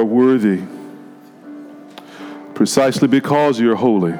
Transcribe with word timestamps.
are 0.00 0.04
worthy, 0.04 0.62
precisely 2.54 3.06
because 3.06 3.60
you're 3.60 3.76
holy. 3.76 4.14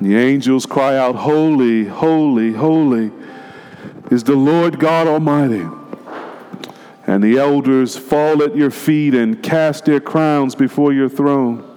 The 0.00 0.16
angels 0.16 0.64
cry 0.64 0.96
out, 0.96 1.14
Holy, 1.14 1.84
holy, 1.84 2.52
holy 2.52 3.12
is 4.10 4.24
the 4.24 4.34
Lord 4.34 4.80
God 4.80 5.06
Almighty. 5.06 5.66
And 7.06 7.22
the 7.22 7.36
elders 7.36 7.94
fall 7.96 8.42
at 8.42 8.56
your 8.56 8.70
feet 8.70 9.14
and 9.14 9.42
cast 9.42 9.84
their 9.84 10.00
crowns 10.00 10.54
before 10.54 10.94
your 10.94 11.10
throne. 11.10 11.68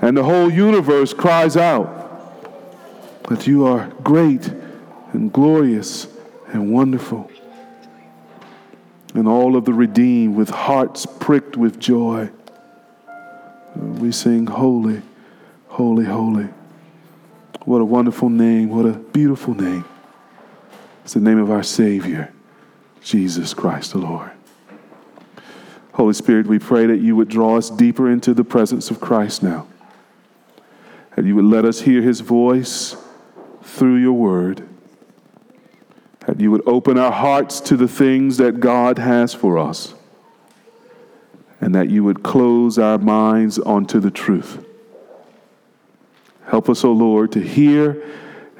And 0.00 0.16
the 0.16 0.22
whole 0.22 0.48
universe 0.48 1.12
cries 1.12 1.56
out 1.56 1.96
that 3.28 3.48
you 3.48 3.66
are 3.66 3.88
great 4.04 4.46
and 5.12 5.32
glorious 5.32 6.06
and 6.52 6.72
wonderful. 6.72 7.28
And 9.14 9.26
all 9.26 9.56
of 9.56 9.64
the 9.64 9.72
redeemed 9.72 10.36
with 10.36 10.50
hearts 10.50 11.06
pricked 11.06 11.56
with 11.56 11.78
joy. 11.78 12.30
We 13.74 14.12
sing, 14.12 14.46
Holy, 14.46 15.02
Holy, 15.68 16.04
Holy. 16.04 16.48
What 17.64 17.80
a 17.80 17.84
wonderful 17.84 18.28
name. 18.28 18.70
What 18.70 18.86
a 18.86 18.92
beautiful 18.92 19.54
name. 19.54 19.84
It's 21.04 21.14
the 21.14 21.20
name 21.20 21.38
of 21.38 21.50
our 21.50 21.62
Savior, 21.62 22.32
Jesus 23.02 23.54
Christ 23.54 23.92
the 23.92 23.98
Lord. 23.98 24.30
Holy 25.94 26.12
Spirit, 26.12 26.46
we 26.46 26.58
pray 26.58 26.86
that 26.86 26.98
you 26.98 27.16
would 27.16 27.28
draw 27.28 27.56
us 27.56 27.70
deeper 27.70 28.10
into 28.10 28.34
the 28.34 28.44
presence 28.44 28.90
of 28.90 29.00
Christ 29.00 29.42
now. 29.42 29.66
That 31.16 31.24
you 31.24 31.34
would 31.34 31.46
let 31.46 31.64
us 31.64 31.80
hear 31.80 32.02
his 32.02 32.20
voice 32.20 32.94
through 33.62 33.96
your 33.96 34.12
word. 34.12 34.67
That 36.28 36.40
you 36.40 36.50
would 36.50 36.68
open 36.68 36.98
our 36.98 37.10
hearts 37.10 37.58
to 37.62 37.76
the 37.76 37.88
things 37.88 38.36
that 38.36 38.60
God 38.60 38.98
has 38.98 39.32
for 39.32 39.56
us. 39.56 39.94
And 41.58 41.74
that 41.74 41.88
you 41.88 42.04
would 42.04 42.22
close 42.22 42.78
our 42.78 42.98
minds 42.98 43.58
onto 43.58 43.98
the 43.98 44.10
truth. 44.10 44.62
Help 46.44 46.68
us, 46.68 46.84
O 46.84 46.90
oh 46.90 46.92
Lord, 46.92 47.32
to 47.32 47.40
hear 47.40 48.04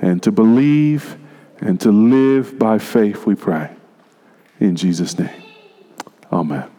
and 0.00 0.22
to 0.22 0.32
believe 0.32 1.18
and 1.60 1.78
to 1.82 1.92
live 1.92 2.58
by 2.58 2.78
faith, 2.78 3.26
we 3.26 3.34
pray. 3.34 3.70
In 4.60 4.74
Jesus' 4.74 5.18
name. 5.18 5.42
Amen. 6.32 6.77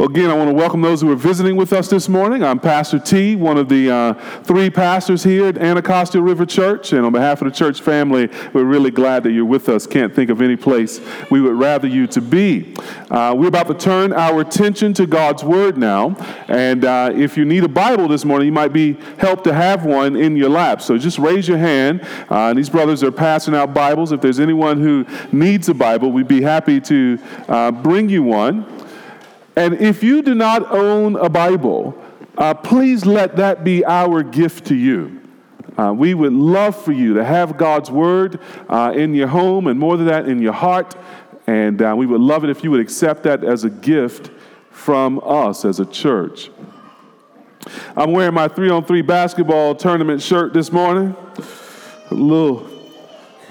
Well, 0.00 0.08
again, 0.08 0.30
I 0.30 0.34
want 0.34 0.48
to 0.48 0.54
welcome 0.54 0.80
those 0.80 1.02
who 1.02 1.12
are 1.12 1.14
visiting 1.14 1.56
with 1.56 1.74
us 1.74 1.88
this 1.88 2.08
morning. 2.08 2.42
I'm 2.42 2.58
Pastor 2.58 2.98
T, 2.98 3.36
one 3.36 3.58
of 3.58 3.68
the 3.68 3.90
uh, 3.90 4.14
three 4.44 4.70
pastors 4.70 5.22
here 5.22 5.48
at 5.48 5.58
Anacostia 5.58 6.22
River 6.22 6.46
Church. 6.46 6.94
And 6.94 7.04
on 7.04 7.12
behalf 7.12 7.42
of 7.42 7.48
the 7.48 7.54
church 7.54 7.82
family, 7.82 8.30
we're 8.54 8.64
really 8.64 8.90
glad 8.90 9.24
that 9.24 9.32
you're 9.32 9.44
with 9.44 9.68
us. 9.68 9.86
Can't 9.86 10.14
think 10.14 10.30
of 10.30 10.40
any 10.40 10.56
place 10.56 11.02
we 11.30 11.42
would 11.42 11.52
rather 11.52 11.86
you 11.86 12.06
to 12.06 12.22
be. 12.22 12.74
Uh, 13.10 13.34
we're 13.36 13.48
about 13.48 13.66
to 13.66 13.74
turn 13.74 14.14
our 14.14 14.40
attention 14.40 14.94
to 14.94 15.06
God's 15.06 15.44
Word 15.44 15.76
now. 15.76 16.16
And 16.48 16.86
uh, 16.86 17.12
if 17.14 17.36
you 17.36 17.44
need 17.44 17.64
a 17.64 17.68
Bible 17.68 18.08
this 18.08 18.24
morning, 18.24 18.46
you 18.46 18.52
might 18.52 18.72
be 18.72 18.94
helped 19.18 19.44
to 19.44 19.52
have 19.52 19.84
one 19.84 20.16
in 20.16 20.34
your 20.34 20.48
lap. 20.48 20.80
So 20.80 20.96
just 20.96 21.18
raise 21.18 21.46
your 21.46 21.58
hand. 21.58 22.00
Uh, 22.30 22.48
and 22.48 22.58
these 22.58 22.70
brothers 22.70 23.02
are 23.02 23.12
passing 23.12 23.54
out 23.54 23.74
Bibles. 23.74 24.12
If 24.12 24.22
there's 24.22 24.40
anyone 24.40 24.80
who 24.80 25.04
needs 25.30 25.68
a 25.68 25.74
Bible, 25.74 26.10
we'd 26.10 26.26
be 26.26 26.40
happy 26.40 26.80
to 26.80 27.18
uh, 27.50 27.70
bring 27.70 28.08
you 28.08 28.22
one. 28.22 28.79
And 29.56 29.74
if 29.74 30.02
you 30.02 30.22
do 30.22 30.34
not 30.34 30.70
own 30.70 31.16
a 31.16 31.28
Bible, 31.28 32.00
uh, 32.38 32.54
please 32.54 33.04
let 33.04 33.36
that 33.36 33.64
be 33.64 33.84
our 33.84 34.22
gift 34.22 34.66
to 34.66 34.74
you. 34.74 35.20
Uh, 35.76 35.92
we 35.92 36.14
would 36.14 36.32
love 36.32 36.80
for 36.80 36.92
you 36.92 37.14
to 37.14 37.24
have 37.24 37.56
God's 37.56 37.90
Word 37.90 38.40
uh, 38.68 38.92
in 38.94 39.14
your 39.14 39.28
home 39.28 39.66
and 39.66 39.78
more 39.78 39.96
than 39.96 40.06
that, 40.06 40.28
in 40.28 40.40
your 40.40 40.52
heart. 40.52 40.94
And 41.46 41.80
uh, 41.82 41.94
we 41.96 42.06
would 42.06 42.20
love 42.20 42.44
it 42.44 42.50
if 42.50 42.62
you 42.62 42.70
would 42.70 42.80
accept 42.80 43.24
that 43.24 43.44
as 43.44 43.64
a 43.64 43.70
gift 43.70 44.30
from 44.70 45.20
us 45.24 45.64
as 45.64 45.80
a 45.80 45.86
church. 45.86 46.50
I'm 47.96 48.12
wearing 48.12 48.34
my 48.34 48.48
three 48.48 48.70
on 48.70 48.84
three 48.84 49.02
basketball 49.02 49.74
tournament 49.74 50.22
shirt 50.22 50.52
this 50.52 50.72
morning. 50.72 51.14
A 52.10 52.14
little 52.14 52.68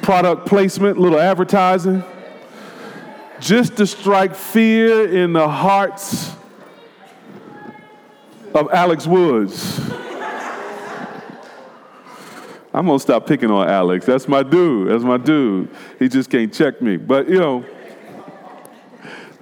product 0.02 0.46
placement, 0.48 0.98
a 0.98 1.02
little 1.02 1.20
advertising 1.20 2.04
just 3.40 3.78
to 3.78 3.88
strike 3.88 4.36
fear 4.36 5.08
in 5.16 5.34
the 5.34 5.48
hearts 5.48 6.34
of 8.54 8.72
Alex 8.72 9.08
Woods. 9.08 9.80
I'm 12.74 12.86
gonna 12.86 13.00
stop 13.00 13.26
picking 13.26 13.50
on 13.50 13.68
Alex. 13.68 14.06
That's 14.06 14.28
my 14.28 14.44
dude. 14.44 14.90
That's 14.90 15.04
my 15.04 15.18
dude. 15.18 15.70
He 15.98 16.08
just 16.08 16.30
can't 16.30 16.54
check 16.54 16.82
me. 16.82 16.98
But 16.98 17.28
you 17.28 17.40
know, 17.40 17.66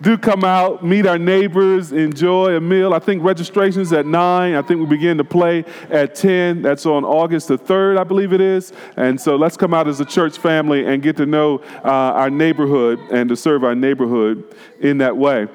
do 0.02 0.18
come 0.18 0.44
out, 0.44 0.86
meet 0.86 1.08
our 1.08 1.18
neighbors, 1.18 1.92
enjoy 1.92 2.56
a 2.56 2.62
meal. 2.62 2.94
I 2.94 3.00
think 3.00 3.24
registration's 3.24 3.92
at 3.94 4.06
9. 4.06 4.54
I 4.54 4.62
think 4.62 4.80
we 4.80 4.86
begin 4.86 5.18
to 5.18 5.24
play 5.24 5.66
at 5.90 6.14
10. 6.14 6.62
That's 6.62 6.86
on 6.86 7.04
August 7.04 7.48
the 7.48 7.58
3rd, 7.58 7.98
I 7.98 8.04
believe 8.04 8.32
it 8.32 8.42
is. 8.42 8.74
And 8.96 9.20
so 9.20 9.36
let's 9.36 9.58
come 9.58 9.74
out 9.74 9.88
as 9.88 10.00
a 10.00 10.06
church 10.06 10.38
family 10.38 10.86
and 10.86 11.02
get 11.02 11.18
to 11.18 11.26
know 11.26 11.60
uh, 11.84 12.14
our 12.14 12.30
neighborhood 12.30 13.00
and 13.12 13.28
to 13.30 13.36
serve 13.36 13.64
our 13.64 13.74
neighborhood 13.74 14.56
in 14.80 15.00
that 15.00 15.18
way. 15.18 15.48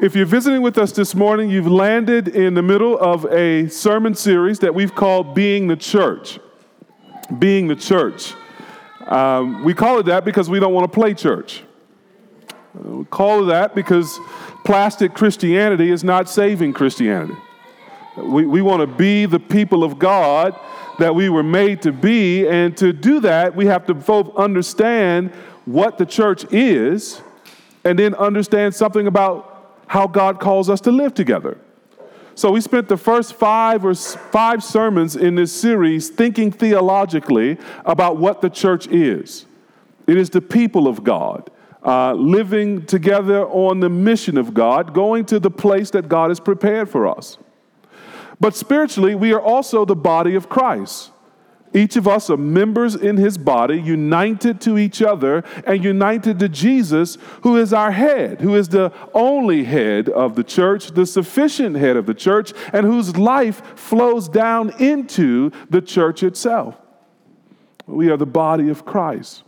If 0.00 0.14
you're 0.14 0.26
visiting 0.26 0.62
with 0.62 0.78
us 0.78 0.92
this 0.92 1.16
morning, 1.16 1.50
you've 1.50 1.66
landed 1.66 2.28
in 2.28 2.54
the 2.54 2.62
middle 2.62 2.96
of 2.98 3.24
a 3.32 3.68
sermon 3.68 4.14
series 4.14 4.60
that 4.60 4.72
we've 4.72 4.94
called 4.94 5.34
Being 5.34 5.66
the 5.66 5.76
Church. 5.76 6.38
Being 7.40 7.66
the 7.66 7.74
Church. 7.74 8.34
Um, 9.06 9.64
we 9.64 9.74
call 9.74 9.98
it 9.98 10.04
that 10.04 10.24
because 10.24 10.48
we 10.48 10.60
don't 10.60 10.72
want 10.72 10.84
to 10.84 10.94
play 10.94 11.14
church. 11.14 11.64
We 12.84 13.04
call 13.06 13.44
that 13.46 13.74
because 13.74 14.18
plastic 14.64 15.14
Christianity 15.14 15.90
is 15.90 16.04
not 16.04 16.28
saving 16.28 16.72
Christianity. 16.72 17.36
We, 18.16 18.46
we 18.46 18.62
want 18.62 18.80
to 18.80 18.86
be 18.86 19.26
the 19.26 19.40
people 19.40 19.84
of 19.84 19.98
God 19.98 20.58
that 20.98 21.14
we 21.14 21.28
were 21.28 21.44
made 21.44 21.82
to 21.82 21.92
be, 21.92 22.46
and 22.48 22.76
to 22.76 22.92
do 22.92 23.20
that, 23.20 23.54
we 23.54 23.66
have 23.66 23.86
to 23.86 23.94
both 23.94 24.36
understand 24.36 25.30
what 25.64 25.96
the 25.96 26.06
church 26.06 26.44
is 26.52 27.22
and 27.84 27.98
then 27.98 28.14
understand 28.16 28.74
something 28.74 29.06
about 29.06 29.76
how 29.86 30.06
God 30.06 30.40
calls 30.40 30.68
us 30.68 30.80
to 30.82 30.90
live 30.90 31.14
together. 31.14 31.58
So 32.34 32.50
we 32.50 32.60
spent 32.60 32.88
the 32.88 32.96
first 32.96 33.34
five 33.34 33.84
or 33.84 33.94
five 33.94 34.62
sermons 34.62 35.16
in 35.16 35.34
this 35.34 35.52
series 35.52 36.08
thinking 36.08 36.52
theologically 36.52 37.58
about 37.84 38.16
what 38.16 38.40
the 38.40 38.50
church 38.50 38.86
is. 38.88 39.46
It 40.06 40.16
is 40.16 40.30
the 40.30 40.40
people 40.40 40.88
of 40.88 41.04
God 41.04 41.50
uh, 41.88 42.12
living 42.12 42.84
together 42.84 43.46
on 43.46 43.80
the 43.80 43.88
mission 43.88 44.36
of 44.36 44.52
God, 44.52 44.92
going 44.92 45.24
to 45.24 45.40
the 45.40 45.50
place 45.50 45.88
that 45.92 46.06
God 46.06 46.28
has 46.28 46.38
prepared 46.38 46.86
for 46.90 47.08
us. 47.08 47.38
But 48.38 48.54
spiritually, 48.54 49.14
we 49.14 49.32
are 49.32 49.40
also 49.40 49.86
the 49.86 49.96
body 49.96 50.34
of 50.34 50.50
Christ. 50.50 51.12
Each 51.72 51.96
of 51.96 52.06
us 52.06 52.28
are 52.28 52.36
members 52.36 52.94
in 52.94 53.16
his 53.16 53.38
body, 53.38 53.80
united 53.80 54.60
to 54.62 54.76
each 54.76 55.00
other 55.00 55.44
and 55.66 55.82
united 55.82 56.38
to 56.40 56.48
Jesus, 56.50 57.16
who 57.40 57.56
is 57.56 57.72
our 57.72 57.90
head, 57.90 58.42
who 58.42 58.54
is 58.54 58.68
the 58.68 58.92
only 59.14 59.64
head 59.64 60.10
of 60.10 60.36
the 60.36 60.44
church, 60.44 60.88
the 60.88 61.06
sufficient 61.06 61.76
head 61.76 61.96
of 61.96 62.04
the 62.04 62.12
church, 62.12 62.52
and 62.74 62.84
whose 62.84 63.16
life 63.16 63.78
flows 63.78 64.28
down 64.28 64.74
into 64.78 65.50
the 65.70 65.80
church 65.80 66.22
itself. 66.22 66.76
We 67.86 68.10
are 68.10 68.18
the 68.18 68.26
body 68.26 68.68
of 68.68 68.84
Christ. 68.84 69.44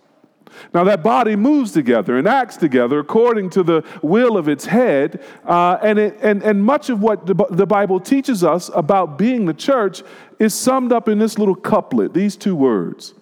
Now, 0.74 0.84
that 0.84 1.02
body 1.02 1.36
moves 1.36 1.72
together 1.72 2.16
and 2.16 2.26
acts 2.26 2.56
together 2.56 2.98
according 2.98 3.50
to 3.50 3.62
the 3.62 3.84
will 4.02 4.36
of 4.36 4.48
its 4.48 4.66
head. 4.66 5.22
Uh, 5.44 5.78
and, 5.82 5.98
it, 5.98 6.18
and, 6.22 6.42
and 6.42 6.64
much 6.64 6.90
of 6.90 7.02
what 7.02 7.26
the, 7.26 7.34
the 7.50 7.66
Bible 7.66 8.00
teaches 8.00 8.44
us 8.44 8.70
about 8.74 9.18
being 9.18 9.46
the 9.46 9.54
church 9.54 10.02
is 10.38 10.54
summed 10.54 10.92
up 10.92 11.08
in 11.08 11.18
this 11.18 11.38
little 11.38 11.54
couplet, 11.54 12.14
these 12.14 12.36
two 12.36 12.54
words 12.54 13.14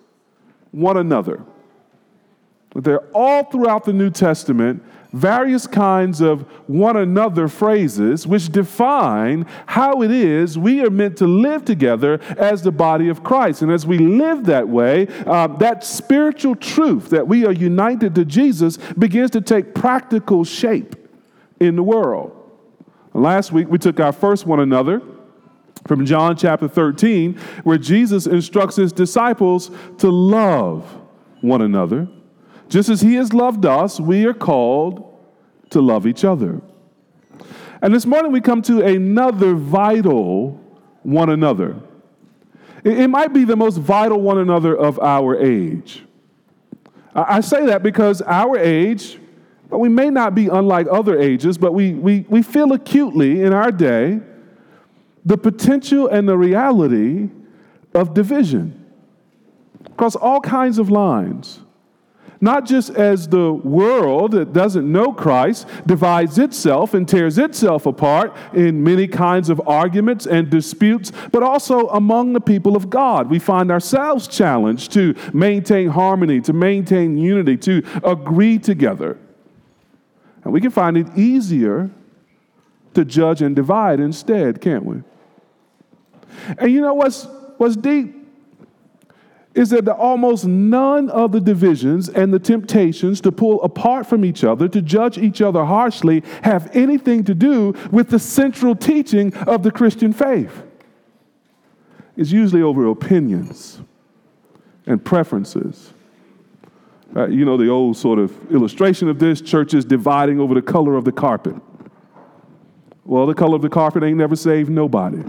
one 0.71 0.97
another. 0.97 1.43
They're 2.75 3.07
all 3.09 3.45
throughout 3.45 3.85
the 3.85 3.93
New 3.93 4.11
Testament 4.11 4.83
various 5.13 5.67
kinds 5.67 6.21
of 6.21 6.43
one 6.69 6.97
another 6.97 7.49
phrases 7.49 8.27
which 8.27 8.51
define 8.51 9.47
how 9.67 10.03
it 10.03 10.11
is 10.11 10.59
we 10.59 10.85
are 10.85 10.91
meant 10.91 11.17
to 11.17 11.27
live 11.27 11.65
together 11.65 12.21
as 12.37 12.63
the 12.63 12.73
body 12.73 13.09
of 13.09 13.25
Christ. 13.25 13.63
And 13.63 13.71
as 13.71 13.87
we 13.87 13.99
live 13.99 14.45
that 14.47 14.69
way, 14.69 15.09
uh, 15.27 15.47
that 15.59 15.85
spiritual 15.85 16.57
truth 16.57 17.11
that 17.11 17.27
we 17.27 17.47
are 17.47 17.53
united 17.53 18.15
to 18.17 18.25
Jesus 18.25 18.77
begins 18.99 19.31
to 19.33 19.41
take 19.41 19.75
practical 19.75 20.45
shape 20.45 20.97
in 21.61 21.77
the 21.77 21.83
world. 21.83 22.35
Last 23.15 23.53
week, 23.53 23.69
we 23.69 23.79
took 23.79 24.01
our 24.01 24.13
first 24.13 24.47
one 24.47 24.61
another 24.61 25.03
from 25.87 26.05
John 26.05 26.37
chapter 26.37 26.69
13, 26.69 27.39
where 27.65 27.79
Jesus 27.79 28.27
instructs 28.27 28.77
his 28.77 28.93
disciples 28.93 29.71
to 29.99 30.11
love 30.11 30.85
one 31.41 31.63
another 31.63 32.09
just 32.69 32.89
as 32.89 33.01
He 33.01 33.15
has 33.15 33.33
loved 33.33 33.65
us, 33.67 34.01
we 34.01 34.25
are 34.27 34.35
called 34.35 35.05
to 35.71 35.81
love 35.81 36.07
each 36.07 36.25
other. 36.25 36.61
And 37.81 37.95
this 37.95 38.07
morning 38.07 38.33
we 38.33 38.41
come 38.41 38.63
to 38.63 38.85
another 38.85 39.55
vital 39.55 40.61
one 41.03 41.31
another. 41.31 41.77
It, 42.85 43.09
might 43.09 43.33
be 43.33 43.45
the 43.45 43.57
most 43.57 43.79
vital 43.79 44.21
one 44.21 44.39
another 44.39 44.77
of 44.77 44.99
our 45.01 45.37
age. 45.37 46.05
I 47.15 47.41
say 47.41 47.67
that 47.67 47.83
because 47.83 48.23
our 48.23 48.57
age 48.57 49.19
we 49.71 49.89
may 49.89 50.09
not 50.09 50.35
be 50.35 50.49
unlike 50.49 50.87
other 50.91 51.19
ages, 51.19 51.59
but 51.59 51.75
we, 51.75 51.93
we, 51.93 52.25
we 52.29 52.43
feel 52.43 52.73
acutely 52.73 53.43
in 53.43 53.53
our 53.53 53.71
day 53.71 54.21
the 55.25 55.37
potential 55.37 56.09
and 56.09 56.27
the 56.29 56.39
reality 56.39 57.29
of 57.95 58.15
division 58.15 58.87
across 59.87 60.17
all 60.17 60.41
kinds 60.41 60.79
of 60.79 60.91
lines. 60.91 61.61
Not 62.41 62.67
just 62.67 62.91
as 62.91 63.29
the 63.29 63.53
world 63.53 64.33
that 64.33 64.53
doesn't 64.53 64.91
know 64.91 65.13
Christ 65.13 65.67
divides 65.87 66.39
itself 66.39 66.95
and 66.95 67.09
tears 67.09 67.37
itself 67.37 67.85
apart 67.85 68.37
in 68.53 68.85
many 68.85 69.09
kinds 69.09 69.51
of 69.51 69.61
arguments 69.67 70.25
and 70.25 70.49
disputes, 70.49 71.11
but 71.33 71.43
also 71.43 71.89
among 71.89 72.35
the 72.35 72.41
people 72.41 72.77
of 72.77 72.89
God. 72.91 73.29
We 73.29 73.41
find 73.41 73.73
ourselves 73.73 74.29
challenged 74.29 74.93
to 74.93 75.15
maintain 75.33 75.89
harmony, 75.89 76.41
to 76.43 76.53
maintain 76.53 77.19
unity, 77.19 77.57
to 77.59 77.83
agree 78.05 78.59
together. 78.59 79.19
And 80.45 80.53
we 80.53 80.61
can 80.61 80.71
find 80.71 80.97
it 80.97 81.09
easier 81.17 81.91
to 82.95 83.05
judge 83.05 83.43
and 83.43 83.57
divide 83.57 83.99
instead, 83.99 84.61
can't 84.61 84.85
we? 84.85 85.03
And 86.57 86.71
you 86.71 86.81
know 86.81 86.95
what's, 86.95 87.27
what's 87.57 87.77
deep? 87.77 88.18
Is 89.59 89.71
that 89.71 89.89
almost 89.89 90.47
none 90.47 91.11
of 91.11 91.33
the 91.33 91.41
divisions 91.41 92.09
and 92.09 92.33
the 92.33 92.39
temptations 92.39 93.21
to 93.23 93.33
pull 93.33 93.63
apart 93.63 94.07
from 94.07 94.25
each 94.25 94.45
other, 94.45 94.69
to 94.69 94.81
judge 94.81 95.19
each 95.19 95.43
other 95.43 95.65
harshly, 95.65 96.23
have 96.43 96.71
anything 96.77 97.25
to 97.25 97.35
do 97.35 97.75
with 97.91 98.11
the 98.11 98.19
central 98.19 98.77
teaching 98.77 99.35
of 99.35 99.63
the 99.63 99.71
Christian 99.71 100.13
faith. 100.13 100.63
It's 102.17 102.31
usually 102.31 102.63
over 102.63 102.87
opinions 102.87 103.81
and 104.87 105.05
preferences 105.05 105.93
uh, 107.17 107.27
you 107.27 107.45
know, 107.45 107.57
the 107.57 107.69
old 107.69 107.97
sort 107.97 108.19
of 108.19 108.53
illustration 108.53 109.09
of 109.09 109.19
this 109.19 109.41
churches 109.41 109.85
dividing 109.85 110.41
over 110.41 110.55
the 110.55 110.63
color 110.63 110.97
of 110.97 111.05
the 111.05 111.13
carpet. 111.13 111.55
Well, 113.05 113.27
the 113.27 113.35
color 113.35 113.57
of 113.57 113.63
the 113.63 113.71
carpet 113.71 114.03
ain't 114.03 114.19
never 114.19 114.37
saved 114.37 114.69
nobody. 114.69 115.23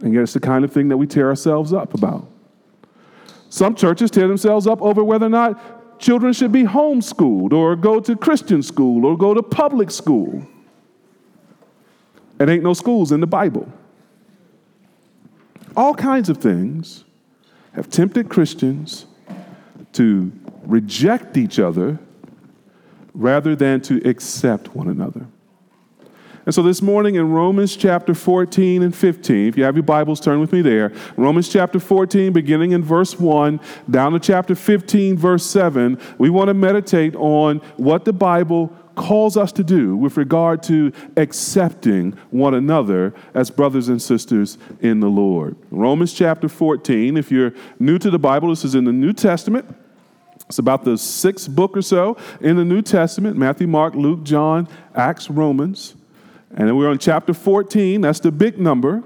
And 0.00 0.12
yet, 0.12 0.22
it's 0.22 0.34
the 0.34 0.40
kind 0.40 0.64
of 0.64 0.72
thing 0.72 0.88
that 0.88 0.96
we 0.96 1.06
tear 1.06 1.28
ourselves 1.28 1.72
up 1.72 1.94
about. 1.94 2.28
Some 3.48 3.74
churches 3.74 4.10
tear 4.10 4.28
themselves 4.28 4.66
up 4.66 4.82
over 4.82 5.02
whether 5.02 5.26
or 5.26 5.30
not 5.30 5.98
children 5.98 6.32
should 6.32 6.52
be 6.52 6.64
homeschooled 6.64 7.52
or 7.52 7.76
go 7.76 8.00
to 8.00 8.16
Christian 8.16 8.62
school 8.62 9.06
or 9.06 9.16
go 9.16 9.32
to 9.32 9.42
public 9.42 9.90
school. 9.90 10.46
It 12.38 12.48
ain't 12.48 12.62
no 12.62 12.74
schools 12.74 13.12
in 13.12 13.20
the 13.20 13.26
Bible. 13.26 13.72
All 15.76 15.94
kinds 15.94 16.28
of 16.28 16.38
things 16.38 17.04
have 17.72 17.88
tempted 17.88 18.28
Christians 18.28 19.06
to 19.92 20.32
reject 20.64 21.36
each 21.36 21.58
other 21.58 21.98
rather 23.14 23.56
than 23.56 23.80
to 23.82 24.06
accept 24.08 24.74
one 24.74 24.88
another. 24.88 25.26
And 26.46 26.54
so 26.54 26.62
this 26.62 26.80
morning 26.80 27.16
in 27.16 27.32
Romans 27.32 27.74
chapter 27.74 28.14
14 28.14 28.84
and 28.84 28.94
15, 28.94 29.48
if 29.48 29.56
you 29.56 29.64
have 29.64 29.74
your 29.74 29.82
Bibles, 29.82 30.20
turn 30.20 30.38
with 30.38 30.52
me 30.52 30.62
there. 30.62 30.92
Romans 31.16 31.48
chapter 31.48 31.80
14, 31.80 32.32
beginning 32.32 32.70
in 32.70 32.84
verse 32.84 33.18
1, 33.18 33.58
down 33.90 34.12
to 34.12 34.20
chapter 34.20 34.54
15, 34.54 35.18
verse 35.18 35.44
7, 35.44 35.98
we 36.18 36.30
want 36.30 36.46
to 36.46 36.54
meditate 36.54 37.16
on 37.16 37.58
what 37.76 38.04
the 38.04 38.12
Bible 38.12 38.68
calls 38.94 39.36
us 39.36 39.50
to 39.50 39.64
do 39.64 39.96
with 39.96 40.16
regard 40.16 40.62
to 40.62 40.92
accepting 41.16 42.12
one 42.30 42.54
another 42.54 43.12
as 43.34 43.50
brothers 43.50 43.88
and 43.88 44.00
sisters 44.00 44.56
in 44.80 45.00
the 45.00 45.08
Lord. 45.08 45.56
Romans 45.72 46.12
chapter 46.12 46.48
14, 46.48 47.16
if 47.16 47.32
you're 47.32 47.54
new 47.80 47.98
to 47.98 48.08
the 48.08 48.20
Bible, 48.20 48.50
this 48.50 48.64
is 48.64 48.76
in 48.76 48.84
the 48.84 48.92
New 48.92 49.12
Testament. 49.12 49.76
It's 50.48 50.60
about 50.60 50.84
the 50.84 50.96
sixth 50.96 51.50
book 51.50 51.76
or 51.76 51.82
so 51.82 52.16
in 52.40 52.54
the 52.54 52.64
New 52.64 52.82
Testament 52.82 53.36
Matthew, 53.36 53.66
Mark, 53.66 53.96
Luke, 53.96 54.22
John, 54.22 54.68
Acts, 54.94 55.28
Romans. 55.28 55.96
And 56.50 56.68
then 56.68 56.76
we're 56.76 56.88
on 56.88 56.98
chapter 56.98 57.34
14, 57.34 58.00
that's 58.00 58.20
the 58.20 58.32
big 58.32 58.58
number. 58.58 59.02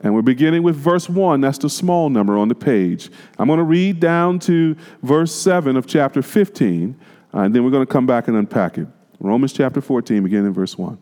And 0.00 0.14
we're 0.14 0.22
beginning 0.22 0.62
with 0.62 0.76
verse 0.76 1.08
1, 1.08 1.40
that's 1.40 1.58
the 1.58 1.68
small 1.68 2.08
number 2.08 2.38
on 2.38 2.48
the 2.48 2.54
page. 2.54 3.10
I'm 3.38 3.48
going 3.48 3.58
to 3.58 3.64
read 3.64 3.98
down 3.98 4.38
to 4.40 4.76
verse 5.02 5.34
7 5.34 5.76
of 5.76 5.86
chapter 5.86 6.22
15, 6.22 6.96
uh, 7.34 7.38
and 7.40 7.54
then 7.54 7.64
we're 7.64 7.70
going 7.70 7.86
to 7.86 7.92
come 7.92 8.06
back 8.06 8.28
and 8.28 8.36
unpack 8.36 8.78
it. 8.78 8.86
Romans 9.18 9.52
chapter 9.52 9.80
14, 9.80 10.22
beginning 10.22 10.46
in 10.46 10.52
verse 10.52 10.78
1. 10.78 10.98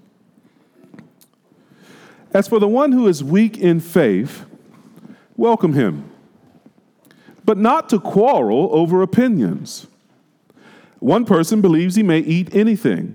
As 2.32 2.48
for 2.48 2.58
the 2.58 2.68
one 2.68 2.92
who 2.92 3.06
is 3.06 3.22
weak 3.22 3.58
in 3.58 3.80
faith, 3.80 4.44
welcome 5.36 5.74
him 5.74 6.10
but 7.46 7.56
not 7.56 7.88
to 7.88 8.00
quarrel 8.00 8.68
over 8.72 9.00
opinions. 9.00 9.86
One 10.98 11.24
person 11.24 11.60
believes 11.60 11.94
he 11.94 12.02
may 12.02 12.18
eat 12.18 12.54
anything, 12.54 13.14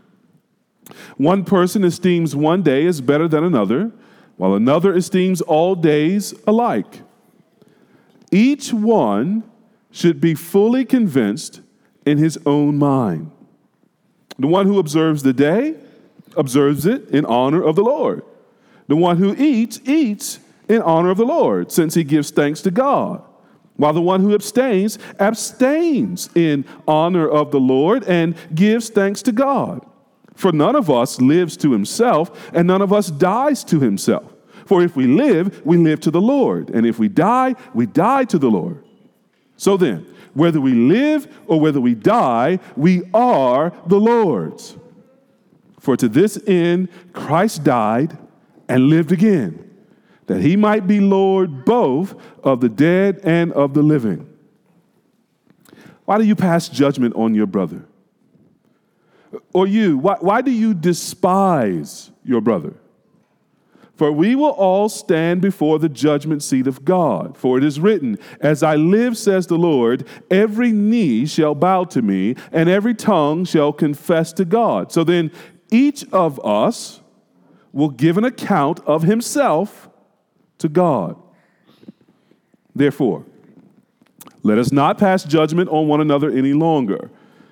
One 1.17 1.43
person 1.43 1.83
esteems 1.83 2.35
one 2.35 2.61
day 2.61 2.85
as 2.85 3.01
better 3.01 3.27
than 3.27 3.43
another, 3.43 3.91
while 4.37 4.55
another 4.55 4.93
esteems 4.93 5.41
all 5.41 5.75
days 5.75 6.33
alike. 6.47 7.01
Each 8.31 8.73
one 8.73 9.43
should 9.91 10.21
be 10.21 10.33
fully 10.33 10.85
convinced 10.85 11.61
in 12.05 12.17
his 12.17 12.39
own 12.45 12.77
mind. 12.77 13.31
The 14.39 14.47
one 14.47 14.65
who 14.65 14.79
observes 14.79 15.23
the 15.23 15.33
day 15.33 15.75
observes 16.35 16.85
it 16.85 17.09
in 17.09 17.25
honor 17.25 17.61
of 17.61 17.75
the 17.75 17.83
Lord. 17.83 18.23
The 18.87 18.95
one 18.95 19.17
who 19.17 19.35
eats, 19.35 19.79
eats 19.85 20.39
in 20.67 20.81
honor 20.81 21.11
of 21.11 21.17
the 21.17 21.25
Lord, 21.25 21.71
since 21.71 21.93
he 21.93 22.03
gives 22.03 22.31
thanks 22.31 22.61
to 22.61 22.71
God. 22.71 23.21
While 23.75 23.93
the 23.93 24.01
one 24.01 24.21
who 24.21 24.33
abstains, 24.33 24.97
abstains 25.19 26.29
in 26.35 26.65
honor 26.87 27.27
of 27.27 27.51
the 27.51 27.59
Lord 27.59 28.03
and 28.05 28.35
gives 28.53 28.89
thanks 28.89 29.21
to 29.23 29.31
God. 29.31 29.85
For 30.35 30.51
none 30.51 30.75
of 30.75 30.89
us 30.89 31.19
lives 31.19 31.57
to 31.57 31.71
himself, 31.71 32.51
and 32.53 32.67
none 32.67 32.81
of 32.81 32.93
us 32.93 33.11
dies 33.11 33.63
to 33.65 33.79
himself. 33.79 34.33
For 34.65 34.81
if 34.81 34.95
we 34.95 35.07
live, 35.07 35.65
we 35.65 35.77
live 35.77 35.99
to 36.01 36.11
the 36.11 36.21
Lord, 36.21 36.69
and 36.69 36.85
if 36.85 36.97
we 36.99 37.09
die, 37.09 37.55
we 37.73 37.85
die 37.85 38.25
to 38.25 38.37
the 38.37 38.49
Lord. 38.49 38.83
So 39.57 39.77
then, 39.77 40.07
whether 40.33 40.61
we 40.61 40.73
live 40.73 41.27
or 41.47 41.59
whether 41.59 41.81
we 41.81 41.93
die, 41.93 42.59
we 42.75 43.03
are 43.13 43.73
the 43.87 43.99
Lord's. 43.99 44.77
For 45.79 45.97
to 45.97 46.07
this 46.07 46.39
end 46.47 46.89
Christ 47.11 47.63
died 47.63 48.17
and 48.69 48.87
lived 48.87 49.11
again 49.11 49.67
that 50.27 50.41
he 50.41 50.55
might 50.55 50.87
be 50.87 50.99
Lord 50.99 51.65
both 51.65 52.15
of 52.43 52.61
the 52.61 52.69
dead 52.69 53.19
and 53.23 53.51
of 53.51 53.73
the 53.73 53.81
living. 53.81 54.27
Why 56.05 56.17
do 56.17 56.23
you 56.23 56.35
pass 56.35 56.69
judgment 56.69 57.15
on 57.15 57.35
your 57.35 57.47
brother? 57.47 57.83
Or 59.53 59.67
you, 59.67 59.97
why, 59.97 60.17
why 60.19 60.41
do 60.41 60.51
you 60.51 60.73
despise 60.73 62.11
your 62.23 62.41
brother? 62.41 62.73
For 63.95 64.11
we 64.11 64.35
will 64.35 64.49
all 64.49 64.89
stand 64.89 65.41
before 65.41 65.77
the 65.77 65.87
judgment 65.87 66.41
seat 66.41 66.65
of 66.65 66.83
God. 66.83 67.37
For 67.37 67.59
it 67.59 67.63
is 67.63 67.79
written, 67.79 68.17
As 68.39 68.63
I 68.63 68.75
live, 68.75 69.15
says 69.15 69.45
the 69.45 69.59
Lord, 69.59 70.07
every 70.31 70.71
knee 70.71 71.27
shall 71.27 71.53
bow 71.53 71.83
to 71.83 72.01
me, 72.01 72.35
and 72.51 72.67
every 72.67 72.95
tongue 72.95 73.45
shall 73.45 73.71
confess 73.71 74.33
to 74.33 74.45
God. 74.45 74.91
So 74.91 75.03
then, 75.03 75.31
each 75.71 76.03
of 76.11 76.43
us 76.43 77.01
will 77.71 77.89
give 77.89 78.17
an 78.17 78.25
account 78.25 78.79
of 78.81 79.03
himself 79.03 79.87
to 80.57 80.67
God. 80.67 81.15
Therefore, 82.75 83.25
let 84.43 84.57
us 84.57 84.71
not 84.71 84.97
pass 84.97 85.23
judgment 85.23 85.69
on 85.69 85.87
one 85.87 86.01
another 86.01 86.29
any 86.29 86.53
longer, 86.53 87.11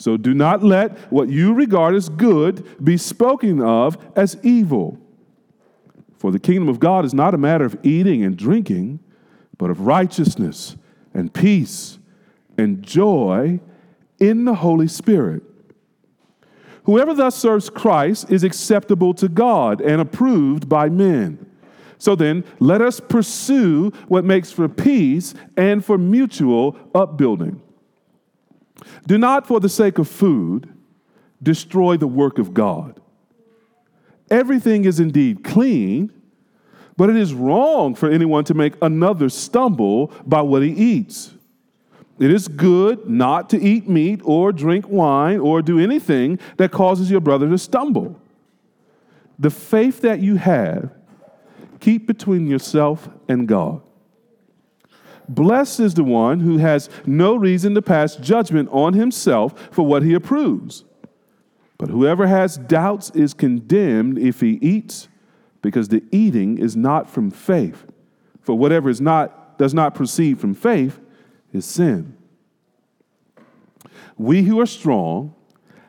So 0.00 0.16
do 0.16 0.32
not 0.32 0.62
let 0.62 0.96
what 1.12 1.28
you 1.28 1.52
regard 1.52 1.94
as 1.94 2.08
good 2.08 2.82
be 2.82 2.96
spoken 2.96 3.60
of 3.60 3.98
as 4.16 4.38
evil. 4.42 4.98
For 6.16 6.30
the 6.30 6.38
kingdom 6.38 6.70
of 6.70 6.80
God 6.80 7.04
is 7.04 7.12
not 7.12 7.34
a 7.34 7.38
matter 7.38 7.66
of 7.66 7.78
eating 7.82 8.24
and 8.24 8.34
drinking, 8.34 9.00
but 9.58 9.68
of 9.68 9.82
righteousness 9.82 10.74
and 11.12 11.30
peace 11.34 11.98
and 12.56 12.82
joy 12.82 13.60
in 14.18 14.46
the 14.46 14.54
Holy 14.54 14.88
Spirit. 14.88 15.42
Whoever 16.84 17.12
thus 17.12 17.36
serves 17.36 17.68
Christ 17.68 18.30
is 18.30 18.42
acceptable 18.42 19.12
to 19.12 19.28
God 19.28 19.82
and 19.82 20.00
approved 20.00 20.66
by 20.66 20.88
men. 20.88 21.44
So 21.98 22.14
then, 22.16 22.44
let 22.58 22.80
us 22.80 23.00
pursue 23.00 23.90
what 24.08 24.24
makes 24.24 24.50
for 24.50 24.66
peace 24.66 25.34
and 25.58 25.84
for 25.84 25.98
mutual 25.98 26.78
upbuilding. 26.94 27.60
Do 29.06 29.18
not, 29.18 29.46
for 29.46 29.60
the 29.60 29.68
sake 29.68 29.98
of 29.98 30.08
food, 30.08 30.72
destroy 31.42 31.96
the 31.96 32.06
work 32.06 32.38
of 32.38 32.54
God. 32.54 33.00
Everything 34.30 34.84
is 34.84 35.00
indeed 35.00 35.42
clean, 35.42 36.12
but 36.96 37.10
it 37.10 37.16
is 37.16 37.34
wrong 37.34 37.94
for 37.94 38.10
anyone 38.10 38.44
to 38.44 38.54
make 38.54 38.74
another 38.82 39.28
stumble 39.28 40.12
by 40.26 40.42
what 40.42 40.62
he 40.62 40.70
eats. 40.70 41.34
It 42.18 42.30
is 42.30 42.46
good 42.48 43.08
not 43.08 43.48
to 43.50 43.60
eat 43.60 43.88
meat 43.88 44.20
or 44.24 44.52
drink 44.52 44.86
wine 44.88 45.40
or 45.40 45.62
do 45.62 45.78
anything 45.78 46.38
that 46.58 46.70
causes 46.70 47.10
your 47.10 47.20
brother 47.20 47.48
to 47.48 47.56
stumble. 47.56 48.20
The 49.38 49.50
faith 49.50 50.02
that 50.02 50.20
you 50.20 50.36
have, 50.36 50.90
keep 51.80 52.06
between 52.06 52.46
yourself 52.46 53.08
and 53.26 53.48
God. 53.48 53.80
Blessed 55.30 55.78
is 55.78 55.94
the 55.94 56.02
one 56.02 56.40
who 56.40 56.58
has 56.58 56.90
no 57.06 57.36
reason 57.36 57.72
to 57.76 57.82
pass 57.82 58.16
judgment 58.16 58.68
on 58.72 58.94
himself 58.94 59.68
for 59.70 59.86
what 59.86 60.02
he 60.02 60.12
approves. 60.12 60.84
But 61.78 61.88
whoever 61.88 62.26
has 62.26 62.58
doubts 62.58 63.10
is 63.10 63.32
condemned 63.32 64.18
if 64.18 64.40
he 64.40 64.58
eats, 64.60 65.08
because 65.62 65.86
the 65.86 66.02
eating 66.10 66.58
is 66.58 66.76
not 66.76 67.08
from 67.08 67.30
faith. 67.30 67.86
For 68.40 68.58
whatever 68.58 68.90
is 68.90 69.00
not 69.00 69.56
does 69.56 69.72
not 69.72 69.94
proceed 69.94 70.40
from 70.40 70.52
faith 70.52 70.98
is 71.52 71.64
sin. 71.64 72.16
We 74.18 74.42
who 74.42 74.58
are 74.58 74.66
strong 74.66 75.34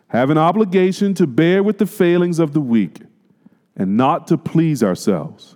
have 0.10 0.29
an 0.29 0.38
obligation 0.38 1.15
to 1.15 1.25
bear 1.25 1.63
with 1.63 1.79
the 1.79 1.88
failings 1.88 2.38
of 2.38 2.53
the 2.53 2.62
weak 2.62 3.00
and 3.75 3.98
not 3.98 4.27
to 4.27 4.38
please 4.38 4.83
ourselves. 4.83 5.55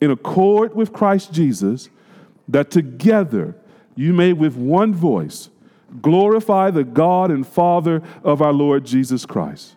in 0.00 0.10
accord 0.10 0.74
with 0.74 0.92
Christ 0.92 1.32
Jesus, 1.32 1.88
that 2.48 2.70
together 2.70 3.56
you 3.94 4.12
may 4.12 4.32
with 4.32 4.56
one 4.56 4.94
voice 4.94 5.50
glorify 6.02 6.70
the 6.70 6.84
God 6.84 7.30
and 7.30 7.46
Father 7.46 8.02
of 8.22 8.42
our 8.42 8.52
Lord 8.52 8.84
Jesus 8.84 9.24
Christ. 9.24 9.76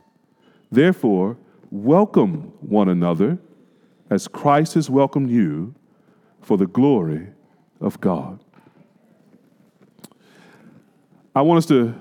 Therefore, 0.71 1.38
welcome 1.71 2.53
one 2.61 2.89
another 2.89 3.38
as 4.09 4.27
Christ 4.27 4.73
has 4.73 4.89
welcomed 4.89 5.29
you 5.29 5.73
for 6.41 6.57
the 6.57 6.67
glory 6.67 7.27
of 7.79 7.99
God. 8.01 8.39
I 11.35 11.41
want 11.41 11.59
us 11.59 11.65
to 11.67 11.93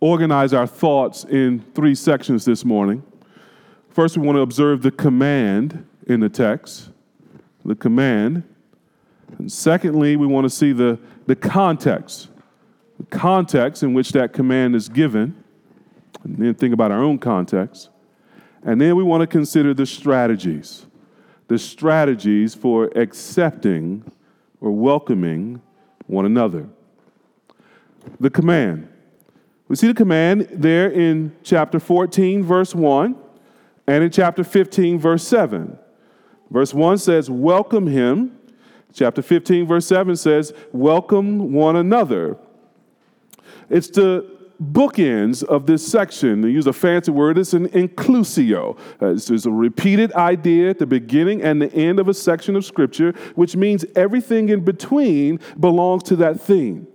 organize 0.00 0.52
our 0.52 0.66
thoughts 0.66 1.24
in 1.24 1.64
three 1.74 1.94
sections 1.94 2.44
this 2.44 2.64
morning. 2.64 3.02
First, 3.88 4.18
we 4.18 4.26
want 4.26 4.36
to 4.36 4.42
observe 4.42 4.82
the 4.82 4.90
command 4.90 5.86
in 6.06 6.20
the 6.20 6.28
text 6.28 6.90
the 7.64 7.74
command. 7.74 8.42
And 9.38 9.50
secondly, 9.50 10.16
we 10.16 10.26
want 10.26 10.44
to 10.44 10.50
see 10.50 10.72
the, 10.72 10.98
the 11.26 11.36
context, 11.36 12.28
the 12.98 13.06
context 13.06 13.82
in 13.82 13.94
which 13.94 14.12
that 14.12 14.32
command 14.32 14.74
is 14.74 14.88
given, 14.88 15.42
and 16.22 16.36
then 16.36 16.54
think 16.54 16.74
about 16.74 16.90
our 16.90 17.02
own 17.02 17.18
context. 17.18 17.90
And 18.62 18.80
then 18.80 18.96
we 18.96 19.02
want 19.02 19.20
to 19.20 19.26
consider 19.26 19.74
the 19.74 19.86
strategies, 19.86 20.86
the 21.48 21.58
strategies 21.58 22.54
for 22.54 22.90
accepting 22.96 24.10
or 24.60 24.70
welcoming 24.70 25.60
one 26.06 26.24
another. 26.24 26.68
The 28.20 28.30
command. 28.30 28.88
We 29.68 29.76
see 29.76 29.86
the 29.86 29.94
command 29.94 30.48
there 30.50 30.90
in 30.90 31.34
chapter 31.42 31.80
14, 31.80 32.42
verse 32.42 32.74
1, 32.74 33.16
and 33.86 34.04
in 34.04 34.10
chapter 34.10 34.44
15, 34.44 34.98
verse 34.98 35.26
7. 35.26 35.78
Verse 36.54 36.72
1 36.72 36.98
says, 36.98 37.28
Welcome 37.28 37.88
him. 37.88 38.38
Chapter 38.92 39.22
15, 39.22 39.66
verse 39.66 39.88
7 39.88 40.14
says, 40.14 40.52
Welcome 40.70 41.52
one 41.52 41.74
another. 41.74 42.38
It's 43.68 43.88
the 43.88 44.30
bookends 44.62 45.42
of 45.42 45.66
this 45.66 45.84
section. 45.84 46.42
They 46.42 46.50
use 46.50 46.68
a 46.68 46.72
fancy 46.72 47.10
word, 47.10 47.38
it's 47.38 47.54
an 47.54 47.70
inclusio. 47.70 48.78
Uh, 49.02 49.14
it's, 49.14 49.46
a 49.46 49.50
repeated 49.50 50.12
idea 50.12 50.70
at 50.70 50.78
the 50.78 50.86
beginning 50.86 51.42
and 51.42 51.60
the 51.60 51.74
end 51.74 51.98
of 51.98 52.06
a 52.06 52.14
section 52.14 52.54
of 52.54 52.64
Scripture, 52.64 53.14
which 53.34 53.56
means 53.56 53.84
everything 53.96 54.50
in 54.50 54.64
between 54.64 55.40
belongs 55.58 56.04
to 56.04 56.14
that 56.14 56.40
theme. 56.40 56.86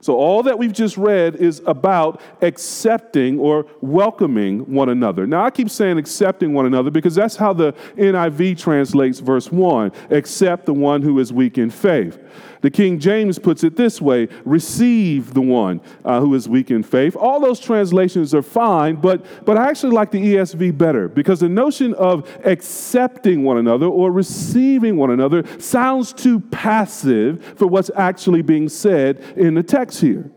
So, 0.00 0.14
all 0.14 0.42
that 0.44 0.58
we've 0.58 0.72
just 0.72 0.96
read 0.96 1.36
is 1.36 1.62
about 1.66 2.20
accepting 2.42 3.38
or 3.38 3.66
welcoming 3.80 4.60
one 4.72 4.88
another. 4.88 5.26
Now, 5.26 5.44
I 5.44 5.50
keep 5.50 5.70
saying 5.70 5.98
accepting 5.98 6.52
one 6.52 6.66
another 6.66 6.90
because 6.90 7.14
that's 7.14 7.36
how 7.36 7.52
the 7.52 7.72
NIV 7.96 8.58
translates 8.58 9.18
verse 9.20 9.50
1 9.50 9.92
accept 10.10 10.66
the 10.66 10.74
one 10.74 11.02
who 11.02 11.18
is 11.18 11.32
weak 11.32 11.58
in 11.58 11.70
faith. 11.70 12.18
The 12.66 12.70
King 12.72 12.98
James 12.98 13.38
puts 13.38 13.62
it 13.62 13.76
this 13.76 14.02
way 14.02 14.26
receive 14.44 15.34
the 15.34 15.40
one 15.40 15.80
uh, 16.04 16.18
who 16.18 16.34
is 16.34 16.48
weak 16.48 16.72
in 16.72 16.82
faith. 16.82 17.14
All 17.14 17.38
those 17.38 17.60
translations 17.60 18.34
are 18.34 18.42
fine, 18.42 18.96
but, 18.96 19.24
but 19.44 19.56
I 19.56 19.68
actually 19.68 19.92
like 19.92 20.10
the 20.10 20.18
ESV 20.18 20.76
better 20.76 21.06
because 21.06 21.38
the 21.38 21.48
notion 21.48 21.94
of 21.94 22.28
accepting 22.44 23.44
one 23.44 23.58
another 23.58 23.86
or 23.86 24.10
receiving 24.10 24.96
one 24.96 25.12
another 25.12 25.44
sounds 25.60 26.12
too 26.12 26.40
passive 26.40 27.54
for 27.56 27.68
what's 27.68 27.92
actually 27.94 28.42
being 28.42 28.68
said 28.68 29.20
in 29.36 29.54
the 29.54 29.62
text 29.62 30.00
here. 30.00 30.28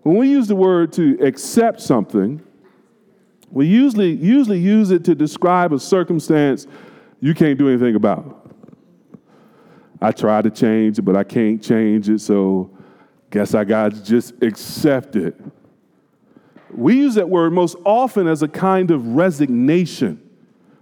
When 0.00 0.16
we 0.16 0.30
use 0.30 0.48
the 0.48 0.56
word 0.56 0.94
to 0.94 1.18
accept 1.20 1.82
something, 1.82 2.40
we 3.50 3.66
usually, 3.66 4.12
usually 4.12 4.60
use 4.60 4.90
it 4.92 5.04
to 5.04 5.14
describe 5.14 5.74
a 5.74 5.78
circumstance 5.78 6.66
you 7.20 7.34
can't 7.34 7.58
do 7.58 7.68
anything 7.68 7.96
about. 7.96 8.39
I 10.00 10.12
try 10.12 10.40
to 10.42 10.50
change 10.50 10.98
it, 10.98 11.02
but 11.02 11.16
I 11.16 11.24
can't 11.24 11.62
change 11.62 12.08
it, 12.08 12.20
so 12.20 12.70
guess 13.30 13.54
I 13.54 13.64
got 13.64 13.94
to 13.94 14.02
just 14.02 14.42
accept 14.42 15.16
it. 15.16 15.40
We 16.72 16.96
use 16.96 17.14
that 17.14 17.28
word 17.28 17.52
most 17.52 17.76
often 17.84 18.26
as 18.26 18.42
a 18.42 18.48
kind 18.48 18.90
of 18.90 19.06
resignation, 19.08 20.20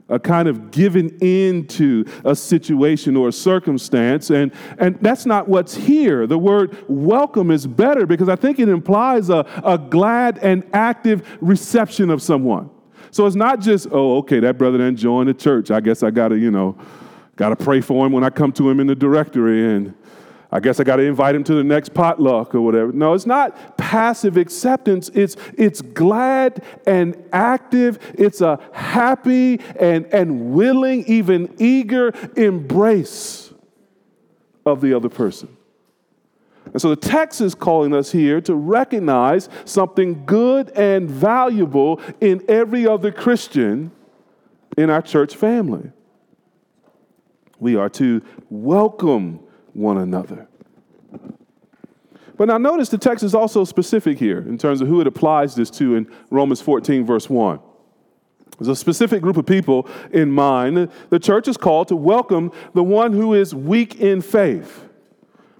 a 0.09 0.19
kind 0.19 0.49
of 0.49 0.71
giving 0.71 1.11
in 1.21 1.67
to 1.69 2.05
a 2.25 2.35
situation 2.37 3.17
or 3.17 3.29
a 3.29 3.33
circumstance. 3.33 4.31
And, 4.31 4.53
and 4.79 4.99
that's 5.01 5.27
not 5.27 5.49
what's 5.49 5.75
here. 5.75 6.27
The 6.27 6.39
word 6.39 6.85
welcome 6.89 7.51
is 7.51 7.67
better 7.67 8.07
because 8.07 8.29
I 8.29 8.37
think 8.37 8.59
it 8.59 8.69
implies 8.69 9.31
a, 9.31 9.47
a 9.65 9.79
glad 9.79 10.39
and 10.39 10.65
active 10.73 11.39
reception 11.41 12.11
of 12.11 12.23
someone. 12.23 12.71
So 13.11 13.27
it's 13.27 13.37
not 13.37 13.61
just, 13.61 13.89
oh, 13.91 14.19
okay, 14.19 14.41
that 14.41 14.59
brother 14.59 14.79
didn't 14.79 14.97
join 14.97 15.27
the 15.27 15.35
church. 15.35 15.71
I 15.71 15.81
guess 15.81 16.03
I 16.03 16.11
got 16.11 16.29
to, 16.29 16.39
you 16.39 16.51
know, 16.51 16.77
Got 17.39 17.51
to 17.51 17.57
pray 17.57 17.81
for 17.81 18.05
him 18.05 18.11
when 18.11 18.25
I 18.25 18.31
come 18.31 18.51
to 18.53 18.69
him 18.69 18.81
in 18.81 18.89
the 18.89 18.97
directory, 18.97 19.73
and 19.73 19.95
I 20.51 20.59
guess 20.59 20.81
I 20.81 20.85
got 20.85 20.97
to 20.97 21.05
invite 21.05 21.37
him 21.37 21.45
to 21.45 21.55
the 21.55 21.63
next 21.63 21.95
potluck 21.95 22.53
or 22.53 22.61
whatever. 22.61 22.91
No, 22.91 23.15
it's 23.15 23.27
not 23.27 23.79
passive 23.79 24.37
acceptance. 24.37 25.09
It's, 25.11 25.37
it's 25.57 25.81
glad 25.81 26.65
and 26.85 27.17
active. 27.33 28.01
It's 28.19 28.41
a 28.41 28.59
happy 28.73 29.61
and, 29.79 30.07
and 30.07 30.51
willing, 30.53 31.05
even 31.05 31.55
eager 31.59 32.13
embrace 32.37 33.55
of 34.67 34.81
the 34.81 34.93
other 34.93 35.09
person. 35.09 35.57
And 36.73 36.83
so 36.83 36.91
the 36.91 36.97
text 36.97 37.41
is 37.41 37.55
calling 37.55 37.95
us 37.95 38.11
here 38.11 38.41
to 38.41 38.55
recognize 38.57 39.49
something 39.65 40.27
good 40.27 40.71
and 40.71 41.09
valuable 41.09 42.01
in 42.21 42.45
every 42.49 42.85
other 42.85 43.13
Christian 43.13 43.93
in 44.77 44.91
our 44.91 45.03
church 45.03 45.37
family. 45.37 45.93
We 47.59 47.77
are 47.77 47.89
to 47.91 48.23
welcome 48.51 49.41
one 49.73 49.99
another. 49.99 50.49
But 52.37 52.47
now 52.47 52.59
notice 52.59 52.89
the 52.89 52.99
text 52.99 53.25
is 53.25 53.35
also 53.35 53.65
specific 53.65 54.19
here 54.19 54.39
in 54.39 54.59
terms 54.59 54.81
of 54.81 54.87
who 54.87 55.01
it 55.01 55.09
applies 55.09 55.57
this 55.57 55.71
to 55.71 55.97
in 55.97 56.09
Romans 56.31 56.61
14, 56.61 57.05
verse 57.05 57.29
1. 57.29 57.59
There's 58.59 58.69
a 58.69 58.77
specific 58.77 59.23
group 59.23 59.37
of 59.37 59.47
people 59.47 59.89
in 60.13 60.31
mind. 60.31 60.91
The 61.11 61.19
church 61.19 61.49
is 61.49 61.57
called 61.57 61.89
to 61.89 61.97
welcome 61.97 62.53
the 62.75 62.83
one 62.83 63.13
who 63.13 63.35
is 63.35 63.55
weak 63.55 63.97
in 63.97 64.21
faith. 64.21 64.85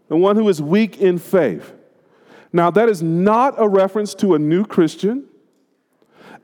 The 0.09 0.17
one 0.17 0.37
who 0.37 0.49
is 0.49 0.63
weak 0.63 0.99
in 0.99 1.19
faith. 1.19 1.73
Now, 2.53 2.71
that 2.71 2.89
is 2.89 3.03
not 3.03 3.55
a 3.59 3.69
reference 3.69 4.15
to 4.17 4.35
a 4.35 4.39
new 4.39 4.65
Christian, 4.65 5.25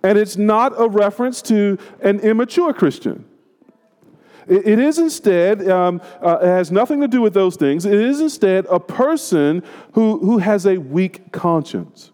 and 0.02 0.18
it's 0.18 0.37
not 0.37 0.73
a 0.76 0.88
reference 0.88 1.40
to 1.42 1.78
an 2.02 2.20
immature 2.20 2.73
Christian. 2.75 3.25
It 4.46 4.78
is 4.78 4.98
instead, 4.98 5.68
um, 5.68 6.02
uh, 6.22 6.38
it 6.42 6.46
has 6.46 6.70
nothing 6.70 7.00
to 7.00 7.08
do 7.08 7.20
with 7.20 7.34
those 7.34 7.56
things. 7.56 7.86
It 7.86 7.94
is 7.94 8.20
instead 8.20 8.66
a 8.66 8.78
person 8.78 9.62
who, 9.92 10.18
who 10.18 10.38
has 10.38 10.66
a 10.66 10.76
weak 10.78 11.32
conscience, 11.32 12.12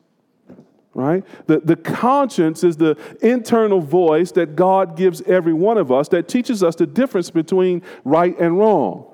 right? 0.94 1.24
The, 1.46 1.60
the 1.60 1.76
conscience 1.76 2.62
is 2.62 2.76
the 2.76 2.96
internal 3.20 3.80
voice 3.80 4.32
that 4.32 4.54
God 4.54 4.96
gives 4.96 5.22
every 5.22 5.54
one 5.54 5.78
of 5.78 5.90
us 5.90 6.08
that 6.08 6.28
teaches 6.28 6.62
us 6.62 6.76
the 6.76 6.86
difference 6.86 7.30
between 7.30 7.82
right 8.04 8.38
and 8.38 8.58
wrong. 8.58 9.06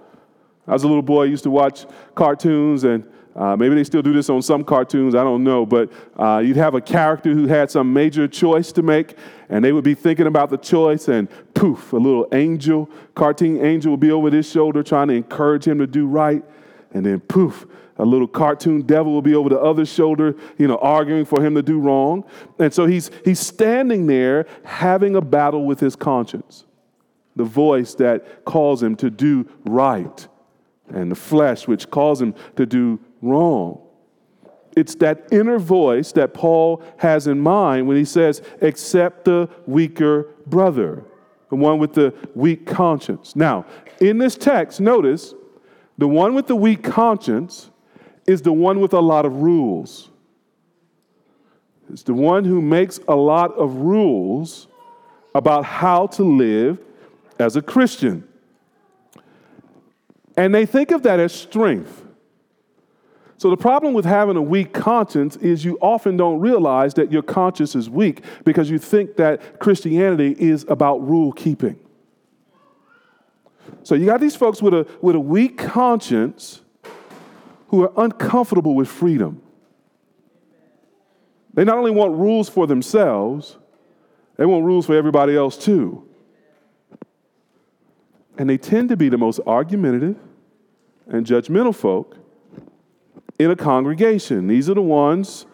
I 0.66 0.72
was 0.72 0.82
a 0.82 0.88
little 0.88 1.02
boy, 1.02 1.22
I 1.22 1.26
used 1.26 1.44
to 1.44 1.50
watch 1.50 1.86
cartoons 2.14 2.84
and 2.84 3.08
uh, 3.36 3.54
maybe 3.54 3.74
they 3.74 3.84
still 3.84 4.00
do 4.00 4.14
this 4.14 4.30
on 4.30 4.40
some 4.40 4.64
cartoons, 4.64 5.14
I 5.14 5.22
don't 5.22 5.44
know, 5.44 5.66
but 5.66 5.92
uh, 6.18 6.38
you'd 6.38 6.56
have 6.56 6.74
a 6.74 6.80
character 6.80 7.34
who 7.34 7.46
had 7.46 7.70
some 7.70 7.92
major 7.92 8.26
choice 8.26 8.72
to 8.72 8.82
make, 8.82 9.14
and 9.50 9.62
they 9.62 9.72
would 9.72 9.84
be 9.84 9.94
thinking 9.94 10.26
about 10.26 10.48
the 10.48 10.56
choice, 10.56 11.08
and 11.08 11.28
poof, 11.52 11.92
a 11.92 11.96
little 11.96 12.26
angel, 12.32 12.88
cartoon 13.14 13.62
angel 13.64 13.90
would 13.92 14.00
be 14.00 14.10
over 14.10 14.30
his 14.30 14.50
shoulder 14.50 14.82
trying 14.82 15.08
to 15.08 15.14
encourage 15.14 15.66
him 15.66 15.78
to 15.78 15.86
do 15.86 16.06
right, 16.06 16.42
and 16.92 17.04
then 17.04 17.20
poof, 17.20 17.66
a 17.98 18.04
little 18.04 18.26
cartoon 18.26 18.82
devil 18.82 19.12
will 19.12 19.22
be 19.22 19.34
over 19.34 19.50
the 19.50 19.60
other 19.60 19.84
shoulder, 19.84 20.34
you 20.56 20.66
know, 20.66 20.76
arguing 20.78 21.26
for 21.26 21.42
him 21.42 21.54
to 21.54 21.62
do 21.62 21.78
wrong. 21.78 22.24
And 22.58 22.72
so 22.72 22.86
he's, 22.86 23.10
he's 23.24 23.40
standing 23.40 24.06
there 24.06 24.46
having 24.64 25.16
a 25.16 25.20
battle 25.20 25.64
with 25.64 25.80
his 25.80 25.96
conscience, 25.96 26.64
the 27.36 27.44
voice 27.44 27.94
that 27.96 28.44
calls 28.44 28.82
him 28.82 28.96
to 28.96 29.10
do 29.10 29.46
right, 29.64 30.26
and 30.88 31.10
the 31.10 31.16
flesh 31.16 31.66
which 31.66 31.90
calls 31.90 32.20
him 32.20 32.34
to 32.56 32.64
do 32.64 32.98
wrong. 33.26 33.80
It's 34.76 34.94
that 34.96 35.28
inner 35.32 35.58
voice 35.58 36.12
that 36.12 36.34
Paul 36.34 36.82
has 36.98 37.26
in 37.26 37.40
mind 37.40 37.86
when 37.86 37.96
he 37.96 38.04
says, 38.04 38.42
accept 38.60 39.24
the 39.24 39.48
weaker 39.66 40.28
brother, 40.46 41.02
the 41.48 41.56
one 41.56 41.78
with 41.78 41.94
the 41.94 42.14
weak 42.34 42.66
conscience. 42.66 43.34
Now, 43.34 43.64
in 44.00 44.18
this 44.18 44.36
text, 44.36 44.80
notice 44.80 45.34
the 45.96 46.06
one 46.06 46.34
with 46.34 46.46
the 46.46 46.56
weak 46.56 46.84
conscience 46.84 47.70
is 48.26 48.42
the 48.42 48.52
one 48.52 48.80
with 48.80 48.92
a 48.92 49.00
lot 49.00 49.24
of 49.24 49.36
rules. 49.36 50.10
It's 51.90 52.02
the 52.02 52.14
one 52.14 52.44
who 52.44 52.60
makes 52.60 53.00
a 53.08 53.14
lot 53.14 53.54
of 53.54 53.76
rules 53.76 54.66
about 55.34 55.64
how 55.64 56.08
to 56.08 56.24
live 56.24 56.78
as 57.38 57.56
a 57.56 57.62
Christian. 57.62 58.26
And 60.36 60.54
they 60.54 60.66
think 60.66 60.90
of 60.90 61.02
that 61.04 61.20
as 61.20 61.32
strength. 61.32 62.05
So, 63.38 63.50
the 63.50 63.56
problem 63.56 63.92
with 63.92 64.06
having 64.06 64.36
a 64.36 64.42
weak 64.42 64.72
conscience 64.72 65.36
is 65.36 65.64
you 65.64 65.76
often 65.82 66.16
don't 66.16 66.40
realize 66.40 66.94
that 66.94 67.12
your 67.12 67.22
conscience 67.22 67.74
is 67.74 67.90
weak 67.90 68.22
because 68.44 68.70
you 68.70 68.78
think 68.78 69.16
that 69.16 69.58
Christianity 69.58 70.34
is 70.38 70.64
about 70.68 71.06
rule 71.06 71.32
keeping. 71.32 71.78
So, 73.82 73.94
you 73.94 74.06
got 74.06 74.20
these 74.20 74.36
folks 74.36 74.62
with 74.62 74.72
a, 74.72 74.86
with 75.02 75.16
a 75.16 75.20
weak 75.20 75.58
conscience 75.58 76.62
who 77.68 77.82
are 77.82 77.92
uncomfortable 77.98 78.74
with 78.74 78.88
freedom. 78.88 79.42
They 81.52 81.64
not 81.64 81.76
only 81.76 81.90
want 81.90 82.14
rules 82.14 82.48
for 82.48 82.66
themselves, 82.66 83.58
they 84.36 84.46
want 84.46 84.64
rules 84.64 84.86
for 84.86 84.96
everybody 84.96 85.36
else 85.36 85.58
too. 85.58 86.08
And 88.38 88.48
they 88.48 88.58
tend 88.58 88.88
to 88.90 88.96
be 88.96 89.08
the 89.08 89.18
most 89.18 89.40
argumentative 89.46 90.16
and 91.06 91.26
judgmental 91.26 91.74
folk 91.74 92.16
in 93.38 93.50
a 93.50 93.56
congregation. 93.56 94.46
These 94.46 94.70
are 94.70 94.74
the 94.74 94.82
ones, 94.82 95.46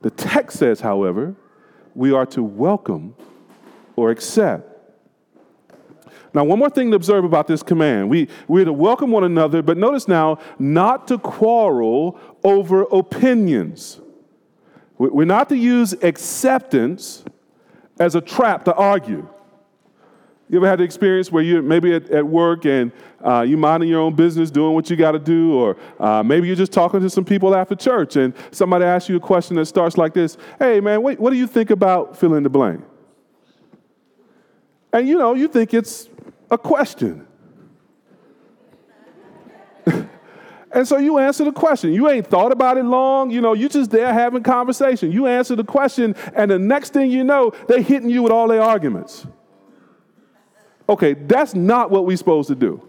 the 0.00 0.10
text 0.10 0.58
says, 0.58 0.80
however, 0.80 1.34
we 1.94 2.12
are 2.12 2.26
to 2.26 2.42
welcome 2.42 3.14
or 3.96 4.10
accept. 4.10 4.68
Now, 6.34 6.44
one 6.44 6.58
more 6.58 6.70
thing 6.70 6.90
to 6.90 6.96
observe 6.96 7.24
about 7.24 7.46
this 7.46 7.62
command. 7.62 8.08
We, 8.08 8.28
we're 8.48 8.64
to 8.64 8.72
welcome 8.72 9.10
one 9.10 9.24
another, 9.24 9.60
but 9.60 9.76
notice 9.76 10.08
now, 10.08 10.38
not 10.58 11.06
to 11.08 11.18
quarrel 11.18 12.18
over 12.42 12.82
opinions. 12.84 14.00
We're 14.96 15.26
not 15.26 15.48
to 15.50 15.56
use 15.56 15.92
acceptance 16.02 17.24
as 17.98 18.14
a 18.14 18.20
trap 18.20 18.64
to 18.64 18.74
argue. 18.74 19.28
You 20.52 20.58
ever 20.58 20.68
had 20.68 20.80
the 20.80 20.84
experience 20.84 21.32
where 21.32 21.42
you're 21.42 21.62
maybe 21.62 21.94
at, 21.94 22.10
at 22.10 22.26
work 22.26 22.66
and 22.66 22.92
uh, 23.24 23.40
you 23.40 23.56
minding 23.56 23.88
your 23.88 24.00
own 24.00 24.14
business, 24.14 24.50
doing 24.50 24.74
what 24.74 24.90
you 24.90 24.96
got 24.96 25.12
to 25.12 25.18
do, 25.18 25.54
or 25.54 25.78
uh, 25.98 26.22
maybe 26.22 26.46
you're 26.46 26.54
just 26.54 26.72
talking 26.72 27.00
to 27.00 27.08
some 27.08 27.24
people 27.24 27.54
after 27.54 27.74
church 27.74 28.16
and 28.16 28.34
somebody 28.50 28.84
asks 28.84 29.08
you 29.08 29.16
a 29.16 29.20
question 29.20 29.56
that 29.56 29.64
starts 29.64 29.96
like 29.96 30.12
this 30.12 30.36
Hey, 30.58 30.78
man, 30.80 31.02
wait, 31.02 31.18
what 31.18 31.30
do 31.30 31.36
you 31.36 31.46
think 31.46 31.70
about 31.70 32.18
fill 32.18 32.34
in 32.34 32.42
the 32.42 32.50
blank? 32.50 32.84
And 34.92 35.08
you 35.08 35.16
know, 35.16 35.32
you 35.32 35.48
think 35.48 35.72
it's 35.72 36.10
a 36.50 36.58
question. 36.58 37.26
and 39.86 40.86
so 40.86 40.98
you 40.98 41.16
answer 41.16 41.44
the 41.44 41.52
question. 41.52 41.94
You 41.94 42.10
ain't 42.10 42.26
thought 42.26 42.52
about 42.52 42.76
it 42.76 42.84
long. 42.84 43.30
You 43.30 43.40
know, 43.40 43.54
you 43.54 43.70
just 43.70 43.90
there 43.90 44.12
having 44.12 44.42
conversation. 44.42 45.12
You 45.12 45.28
answer 45.28 45.56
the 45.56 45.64
question, 45.64 46.14
and 46.34 46.50
the 46.50 46.58
next 46.58 46.92
thing 46.92 47.10
you 47.10 47.24
know, 47.24 47.52
they're 47.68 47.80
hitting 47.80 48.10
you 48.10 48.22
with 48.22 48.32
all 48.32 48.48
their 48.48 48.60
arguments. 48.60 49.26
Okay, 50.88 51.14
that's 51.14 51.54
not 51.54 51.90
what 51.90 52.06
we're 52.06 52.16
supposed 52.16 52.48
to 52.48 52.54
do. 52.54 52.82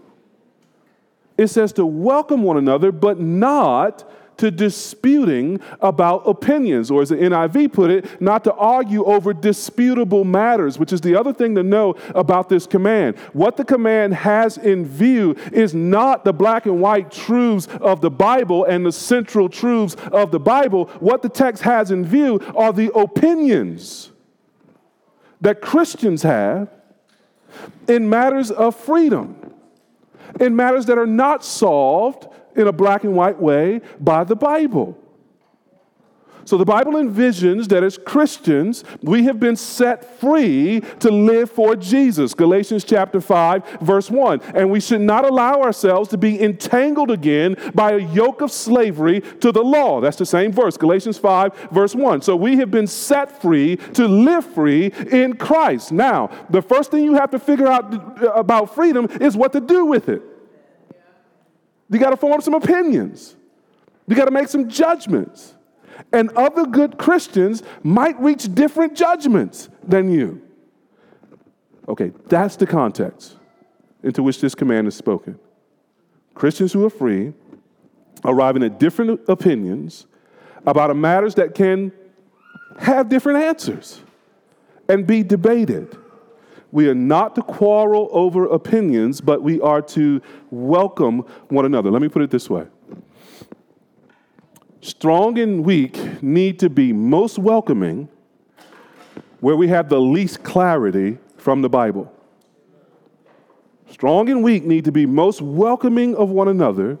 It 1.36 1.48
says 1.48 1.72
to 1.74 1.86
welcome 1.86 2.42
one 2.42 2.56
another, 2.56 2.92
but 2.92 3.18
not 3.18 4.08
to 4.36 4.50
disputing 4.50 5.60
about 5.80 6.26
opinions, 6.26 6.90
or 6.90 7.02
as 7.02 7.08
the 7.08 7.16
NIV 7.16 7.72
put 7.72 7.90
it, 7.90 8.20
not 8.20 8.44
to 8.44 8.52
argue 8.54 9.04
over 9.04 9.32
disputable 9.32 10.24
matters, 10.24 10.78
which 10.78 10.92
is 10.92 11.00
the 11.00 11.14
other 11.14 11.32
thing 11.32 11.54
to 11.54 11.62
know 11.62 11.94
about 12.14 12.48
this 12.48 12.66
command. 12.66 13.16
What 13.32 13.56
the 13.56 13.64
command 13.64 14.14
has 14.14 14.58
in 14.58 14.86
view 14.86 15.36
is 15.52 15.74
not 15.74 16.24
the 16.24 16.32
black 16.32 16.66
and 16.66 16.80
white 16.80 17.10
truths 17.10 17.68
of 17.80 18.00
the 18.00 18.10
Bible 18.10 18.64
and 18.64 18.84
the 18.84 18.92
central 18.92 19.48
truths 19.48 19.96
of 20.10 20.30
the 20.32 20.40
Bible. 20.40 20.86
What 20.98 21.22
the 21.22 21.28
text 21.28 21.62
has 21.62 21.90
in 21.90 22.04
view 22.04 22.40
are 22.56 22.72
the 22.72 22.92
opinions 22.92 24.10
that 25.40 25.60
Christians 25.60 26.22
have 26.22 26.68
in 27.88 28.08
matters 28.08 28.50
of 28.50 28.76
freedom, 28.76 29.54
in 30.40 30.56
matters 30.56 30.86
that 30.86 30.98
are 30.98 31.06
not 31.06 31.44
solved 31.44 32.26
in 32.56 32.66
a 32.66 32.72
black 32.72 33.04
and 33.04 33.14
white 33.14 33.40
way 33.40 33.80
by 34.00 34.24
the 34.24 34.36
Bible. 34.36 34.98
So 36.46 36.58
the 36.58 36.64
Bible 36.64 36.92
envisions 36.92 37.68
that 37.68 37.82
as 37.82 37.98
Christians, 37.98 38.84
we 39.02 39.24
have 39.24 39.40
been 39.40 39.56
set 39.56 40.20
free 40.20 40.80
to 41.00 41.10
live 41.10 41.50
for 41.50 41.76
Jesus. 41.76 42.34
Galatians 42.34 42.84
chapter 42.84 43.20
5, 43.20 43.80
verse 43.80 44.10
1. 44.10 44.40
And 44.54 44.70
we 44.70 44.80
should 44.80 45.00
not 45.00 45.24
allow 45.24 45.62
ourselves 45.62 46.08
to 46.10 46.18
be 46.18 46.42
entangled 46.42 47.10
again 47.10 47.56
by 47.74 47.92
a 47.92 47.98
yoke 47.98 48.40
of 48.40 48.50
slavery 48.50 49.20
to 49.40 49.52
the 49.52 49.62
law. 49.62 50.00
That's 50.00 50.18
the 50.18 50.26
same 50.26 50.52
verse, 50.52 50.76
Galatians 50.76 51.18
5, 51.18 51.70
verse 51.70 51.94
1. 51.94 52.22
So 52.22 52.36
we 52.36 52.56
have 52.56 52.70
been 52.70 52.86
set 52.86 53.40
free 53.40 53.76
to 53.94 54.06
live 54.06 54.44
free 54.44 54.86
in 55.10 55.36
Christ. 55.36 55.92
Now, 55.92 56.30
the 56.50 56.62
first 56.62 56.90
thing 56.90 57.04
you 57.04 57.14
have 57.14 57.30
to 57.30 57.38
figure 57.38 57.68
out 57.68 58.22
about 58.36 58.74
freedom 58.74 59.06
is 59.20 59.36
what 59.36 59.52
to 59.52 59.60
do 59.60 59.86
with 59.86 60.08
it. 60.08 60.22
You 61.90 61.98
got 61.98 62.10
to 62.10 62.16
form 62.16 62.40
some 62.40 62.54
opinions. 62.54 63.36
You 64.06 64.16
got 64.16 64.26
to 64.26 64.30
make 64.30 64.48
some 64.48 64.68
judgments 64.68 65.54
and 66.12 66.30
other 66.30 66.64
good 66.66 66.98
Christians 66.98 67.62
might 67.82 68.20
reach 68.20 68.54
different 68.54 68.96
judgments 68.96 69.68
than 69.86 70.10
you. 70.10 70.42
Okay, 71.88 72.12
that's 72.26 72.56
the 72.56 72.66
context 72.66 73.36
into 74.02 74.22
which 74.22 74.40
this 74.40 74.54
command 74.54 74.88
is 74.88 74.94
spoken. 74.94 75.38
Christians 76.34 76.72
who 76.72 76.84
are 76.84 76.90
free, 76.90 77.32
arriving 78.24 78.62
at 78.62 78.78
different 78.78 79.20
opinions 79.28 80.06
about 80.66 80.94
matters 80.96 81.34
that 81.34 81.54
can 81.54 81.92
have 82.78 83.08
different 83.08 83.38
answers 83.38 84.00
and 84.88 85.06
be 85.06 85.22
debated. 85.22 85.96
We 86.72 86.88
are 86.88 86.94
not 86.94 87.36
to 87.36 87.42
quarrel 87.42 88.08
over 88.10 88.46
opinions, 88.46 89.20
but 89.20 89.42
we 89.42 89.60
are 89.60 89.80
to 89.82 90.20
welcome 90.50 91.18
one 91.48 91.64
another. 91.64 91.90
Let 91.90 92.02
me 92.02 92.08
put 92.08 92.22
it 92.22 92.30
this 92.30 92.50
way 92.50 92.66
Strong 94.84 95.38
and 95.38 95.64
weak 95.64 96.22
need 96.22 96.58
to 96.58 96.68
be 96.68 96.92
most 96.92 97.38
welcoming 97.38 98.06
where 99.40 99.56
we 99.56 99.66
have 99.68 99.88
the 99.88 99.98
least 99.98 100.42
clarity 100.42 101.16
from 101.38 101.62
the 101.62 101.70
Bible. 101.70 102.12
Strong 103.88 104.28
and 104.28 104.44
weak 104.44 104.62
need 104.64 104.84
to 104.84 104.92
be 104.92 105.06
most 105.06 105.40
welcoming 105.40 106.14
of 106.16 106.28
one 106.28 106.48
another 106.48 106.98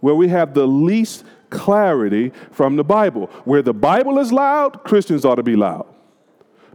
where 0.00 0.14
we 0.14 0.26
have 0.28 0.54
the 0.54 0.66
least 0.66 1.24
clarity 1.50 2.32
from 2.50 2.76
the 2.76 2.84
Bible. 2.84 3.26
Where 3.44 3.60
the 3.60 3.74
Bible 3.74 4.18
is 4.18 4.32
loud, 4.32 4.82
Christians 4.82 5.26
ought 5.26 5.34
to 5.34 5.42
be 5.42 5.54
loud. 5.54 5.86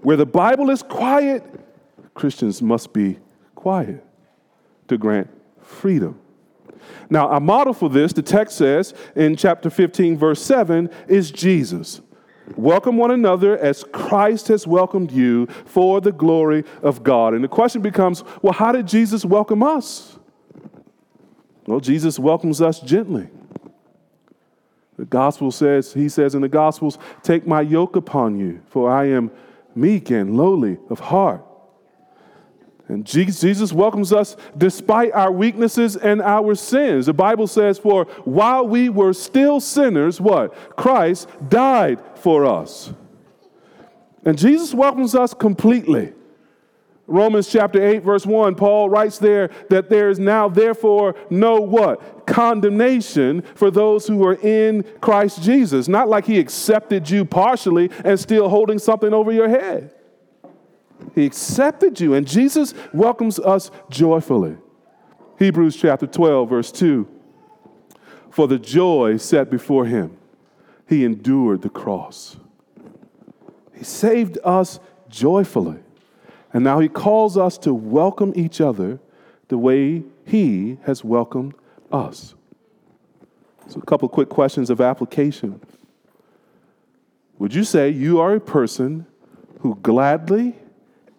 Where 0.03 0.17
the 0.17 0.27
Bible 0.27 0.69
is 0.69 0.83
quiet, 0.83 1.43
Christians 2.13 2.61
must 2.61 2.93
be 2.93 3.17
quiet 3.55 4.05
to 4.87 4.99
grant 4.99 5.29
freedom. 5.63 6.19
Now, 7.09 7.31
a 7.31 7.39
model 7.39 7.73
for 7.73 7.89
this, 7.89 8.13
the 8.13 8.21
text 8.21 8.57
says 8.57 8.93
in 9.15 9.35
chapter 9.35 9.69
15, 9.69 10.17
verse 10.17 10.41
7, 10.41 10.89
is 11.07 11.31
Jesus. 11.31 12.01
Welcome 12.55 12.97
one 12.97 13.11
another 13.11 13.57
as 13.57 13.83
Christ 13.91 14.47
has 14.47 14.65
welcomed 14.65 15.11
you 15.11 15.47
for 15.65 15.99
the 15.99 16.13
glory 16.13 16.63
of 16.81 17.03
God. 17.03 17.33
And 17.33 17.43
the 17.43 17.49
question 17.49 17.81
becomes 17.81 18.23
well, 18.41 18.53
how 18.53 18.71
did 18.71 18.87
Jesus 18.87 19.25
welcome 19.25 19.61
us? 19.61 20.17
Well, 21.65 21.81
Jesus 21.81 22.17
welcomes 22.17 22.61
us 22.61 22.79
gently. 22.79 23.27
The 24.97 25.05
gospel 25.05 25.51
says, 25.51 25.93
he 25.93 26.09
says 26.09 26.33
in 26.33 26.41
the 26.41 26.49
gospels, 26.49 26.97
take 27.21 27.45
my 27.45 27.61
yoke 27.61 27.95
upon 27.95 28.39
you, 28.39 28.61
for 28.67 28.89
I 28.89 29.05
am 29.09 29.29
meek 29.75 30.09
and 30.09 30.35
lowly 30.35 30.77
of 30.89 30.99
heart. 30.99 31.43
And 32.89 33.05
Jesus 33.05 33.73
welcomes 33.73 34.13
us 34.13 34.37
despite 34.57 35.11
our 35.11 35.31
weaknesses 35.31 35.97
and 35.97 36.21
our 36.21 36.55
sins. 36.55 37.07
The 37.07 37.13
Bible 37.13 37.47
says, 37.47 37.77
For 37.77 38.05
while 38.23 38.65
we 38.65 38.87
were 38.87 39.13
still 39.13 39.59
sinners, 39.59 40.21
what? 40.21 40.53
Christ 40.77 41.27
died 41.49 41.99
for 42.15 42.45
us. 42.45 42.93
And 44.23 44.37
Jesus 44.37 44.73
welcomes 44.73 45.15
us 45.15 45.33
completely. 45.33 46.13
Romans 47.07 47.47
chapter 47.47 47.85
8, 47.85 48.03
verse 48.03 48.25
1, 48.25 48.55
Paul 48.55 48.89
writes 48.89 49.17
there 49.17 49.49
that 49.69 49.89
there 49.89 50.09
is 50.09 50.19
now, 50.19 50.49
therefore, 50.49 51.15
no 51.29 51.61
what? 51.61 52.25
Condemnation 52.25 53.41
for 53.55 53.71
those 53.71 54.05
who 54.07 54.25
are 54.25 54.35
in 54.35 54.83
Christ 54.99 55.41
Jesus. 55.41 55.87
Not 55.87 56.09
like 56.09 56.25
he 56.25 56.37
accepted 56.37 57.09
you 57.09 57.23
partially 57.23 57.89
and 58.03 58.19
still 58.19 58.49
holding 58.49 58.77
something 58.77 59.13
over 59.13 59.31
your 59.31 59.47
head. 59.47 59.91
He 61.15 61.25
accepted 61.25 61.99
you, 61.99 62.13
and 62.13 62.27
Jesus 62.27 62.73
welcomes 62.93 63.39
us 63.39 63.71
joyfully. 63.89 64.57
Hebrews 65.39 65.75
chapter 65.75 66.07
12, 66.07 66.49
verse 66.49 66.71
2 66.71 67.07
For 68.29 68.47
the 68.47 68.59
joy 68.59 69.17
set 69.17 69.49
before 69.49 69.85
him, 69.85 70.17
he 70.87 71.05
endured 71.05 71.61
the 71.61 71.69
cross. 71.69 72.37
He 73.73 73.83
saved 73.83 74.37
us 74.43 74.79
joyfully. 75.09 75.79
And 76.53 76.63
now 76.63 76.79
he 76.79 76.87
calls 76.87 77.37
us 77.37 77.57
to 77.59 77.73
welcome 77.73 78.33
each 78.35 78.61
other 78.61 78.99
the 79.49 79.57
way 79.57 80.03
he 80.25 80.77
has 80.83 81.03
welcomed 81.03 81.53
us. 81.91 82.35
So, 83.67 83.79
a 83.79 83.85
couple 83.85 84.07
quick 84.07 84.29
questions 84.29 84.69
of 84.69 84.79
application. 84.79 85.61
Would 87.37 87.53
you 87.53 87.63
say 87.63 87.89
you 87.89 88.19
are 88.19 88.33
a 88.33 88.39
person 88.39 89.05
who 89.59 89.75
gladly 89.75 90.55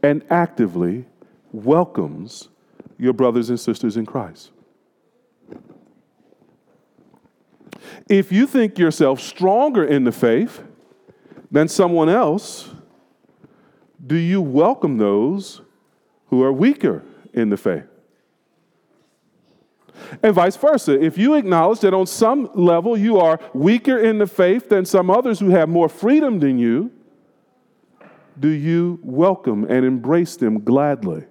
and 0.02 0.24
actively 0.30 1.06
welcomes 1.52 2.48
your 2.98 3.12
brothers 3.12 3.50
and 3.50 3.58
sisters 3.58 3.96
in 3.96 4.06
Christ. 4.06 4.50
If 8.08 8.32
you 8.32 8.46
think 8.46 8.78
yourself 8.78 9.20
stronger 9.20 9.84
in 9.84 10.04
the 10.04 10.12
faith 10.12 10.62
than 11.50 11.68
someone 11.68 12.08
else, 12.08 12.70
do 14.04 14.16
you 14.16 14.40
welcome 14.40 14.98
those 14.98 15.60
who 16.26 16.42
are 16.42 16.52
weaker 16.52 17.02
in 17.32 17.50
the 17.50 17.56
faith? 17.56 17.84
And 20.22 20.34
vice 20.34 20.56
versa. 20.56 20.98
If 21.02 21.18
you 21.18 21.34
acknowledge 21.34 21.80
that 21.80 21.92
on 21.92 22.06
some 22.06 22.50
level 22.54 22.96
you 22.96 23.18
are 23.18 23.40
weaker 23.52 23.98
in 23.98 24.18
the 24.18 24.26
faith 24.26 24.68
than 24.68 24.84
some 24.84 25.10
others 25.10 25.40
who 25.40 25.50
have 25.50 25.68
more 25.68 25.88
freedom 25.88 26.38
than 26.38 26.58
you, 26.58 26.92
do 28.40 28.48
you 28.48 28.98
welcome 29.02 29.64
and 29.64 29.84
embrace 29.84 30.36
them 30.36 30.62
gladly 30.62 31.24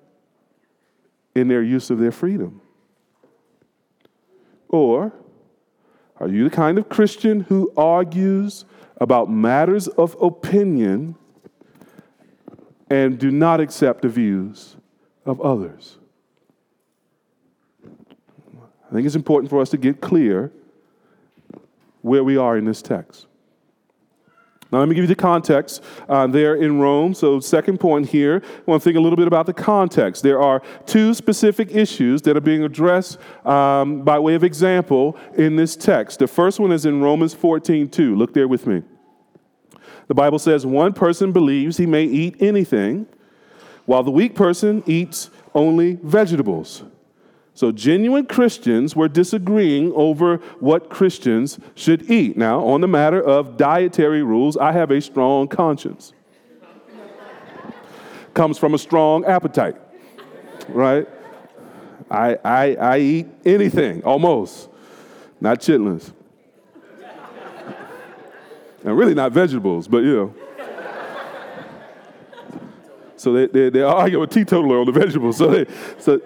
in 1.36 1.48
their 1.48 1.62
use 1.62 1.90
of 1.90 2.00
their 2.00 2.12
freedom? 2.12 2.62
Or 4.70 5.14
are 6.20 6.28
you 6.28 6.44
the 6.44 6.56
kind 6.56 6.78
of 6.78 6.90
Christian 6.90 7.42
who 7.42 7.72
argues 7.78 8.66
about 9.00 9.30
matters 9.30 9.88
of 9.88 10.16
opinion 10.22 11.16
and 12.90 13.20
do 13.20 13.32
not 13.32 13.60
accept 13.60 14.02
the 14.02 14.10
views 14.10 14.76
of 15.26 15.40
others? 15.42 16.00
I 18.90 18.94
think 18.94 19.06
it's 19.06 19.16
important 19.16 19.50
for 19.50 19.62
us 19.62 19.70
to 19.72 19.78
get 19.78 20.02
clear 20.02 20.52
where 22.02 22.24
we 22.24 22.38
are 22.38 22.58
in 22.58 22.66
this 22.66 22.82
text. 22.82 23.27
Now, 24.72 24.80
let 24.80 24.90
me 24.90 24.96
give 24.96 25.04
you 25.04 25.08
the 25.08 25.16
context 25.16 25.82
uh, 26.10 26.28
there 26.28 26.56
in 26.56 26.80
Rome. 26.80 27.14
So, 27.14 27.40
second 27.40 27.80
point 27.80 28.10
here, 28.10 28.42
I 28.44 28.62
want 28.66 28.82
to 28.82 28.84
think 28.84 28.98
a 28.98 29.00
little 29.00 29.16
bit 29.16 29.28
about 29.28 29.46
the 29.46 29.54
context. 29.54 30.24
There 30.24 30.42
are 30.42 30.62
two 30.86 31.14
specific 31.14 31.74
issues 31.74 32.22
that 32.24 32.36
are 32.36 32.42
being 32.42 32.64
addressed 32.64 33.18
um, 33.46 34.04
by 34.04 34.20
way 34.20 34.36
of 34.36 34.44
example 34.44 35.18
in 35.36 35.56
this 35.56 35.78
text. 35.78 36.20
The 36.20 36.28
first 36.28 36.60
one 36.60 36.74
is 36.74 36.86
in 36.86 37.02
Romans 37.02 37.34
14 37.34 37.88
2. 37.88 38.16
Look 38.16 38.34
there 38.34 38.48
with 38.48 38.68
me. 38.68 38.84
The 40.08 40.16
Bible 40.16 40.40
says, 40.40 40.66
One 40.66 40.92
person 40.92 41.32
believes 41.32 41.78
he 41.78 41.86
may 41.86 42.04
eat 42.04 42.36
anything, 42.42 43.08
while 43.86 44.04
the 44.04 44.12
weak 44.12 44.36
person 44.36 44.84
eats 44.86 45.30
only 45.54 45.98
vegetables. 46.04 46.84
So, 47.58 47.72
genuine 47.72 48.28
Christians 48.28 48.96
were 48.96 49.08
disagreeing 49.08 49.92
over 49.94 50.38
what 50.60 50.92
Christians 50.92 51.58
should 51.74 52.08
eat. 52.08 52.38
Now, 52.38 52.64
on 52.64 52.82
the 52.82 52.88
matter 52.88 53.20
of 53.20 53.58
dietary 53.58 54.22
rules, 54.22 54.58
I 54.58 54.74
have 54.74 54.92
a 54.92 55.02
strong 55.02 55.48
conscience. 55.48 56.14
Comes 58.36 58.60
from 58.60 58.76
a 58.76 58.78
strong 58.78 59.26
appetite, 59.26 59.76
right? 60.70 61.08
I, 62.12 62.38
I, 62.46 62.76
I 62.76 63.00
eat 63.00 63.28
anything, 63.44 64.04
almost, 64.04 64.70
not 65.42 65.60
chitlins. 65.60 66.14
And 68.84 68.96
really 68.96 69.16
not 69.16 69.32
vegetables, 69.32 69.88
but 69.88 70.04
you 70.04 70.16
know. 70.16 70.36
So 73.16 73.34
they, 73.34 73.48
they, 73.48 73.70
they 73.72 73.82
argue 73.82 74.20
with 74.20 74.30
teetotaler 74.30 74.80
on 74.80 74.86
the 74.86 74.92
vegetables. 74.92 75.38
So, 75.38 75.48
they, 75.48 75.66
so 75.98 76.22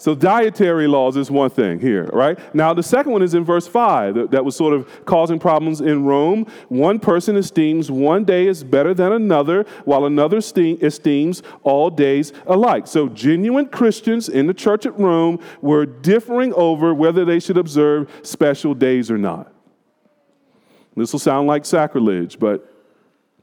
so, 0.00 0.14
dietary 0.14 0.86
laws 0.86 1.16
is 1.16 1.28
one 1.28 1.50
thing 1.50 1.80
here, 1.80 2.04
right? 2.12 2.38
Now, 2.54 2.72
the 2.72 2.84
second 2.84 3.10
one 3.10 3.20
is 3.20 3.34
in 3.34 3.44
verse 3.44 3.66
5 3.66 4.14
that, 4.14 4.30
that 4.30 4.44
was 4.44 4.54
sort 4.54 4.72
of 4.72 5.04
causing 5.04 5.40
problems 5.40 5.80
in 5.80 6.04
Rome. 6.04 6.46
One 6.68 7.00
person 7.00 7.34
esteems 7.34 7.90
one 7.90 8.24
day 8.24 8.46
as 8.46 8.62
better 8.62 8.94
than 8.94 9.10
another, 9.10 9.64
while 9.84 10.04
another 10.04 10.36
esteems 10.36 11.42
all 11.64 11.90
days 11.90 12.32
alike. 12.46 12.86
So, 12.86 13.08
genuine 13.08 13.66
Christians 13.66 14.28
in 14.28 14.46
the 14.46 14.54
church 14.54 14.86
at 14.86 14.96
Rome 14.96 15.40
were 15.60 15.84
differing 15.84 16.54
over 16.54 16.94
whether 16.94 17.24
they 17.24 17.40
should 17.40 17.58
observe 17.58 18.08
special 18.22 18.74
days 18.74 19.10
or 19.10 19.18
not. 19.18 19.52
This 20.94 21.12
will 21.12 21.18
sound 21.18 21.48
like 21.48 21.66
sacrilege, 21.66 22.38
but 22.38 22.72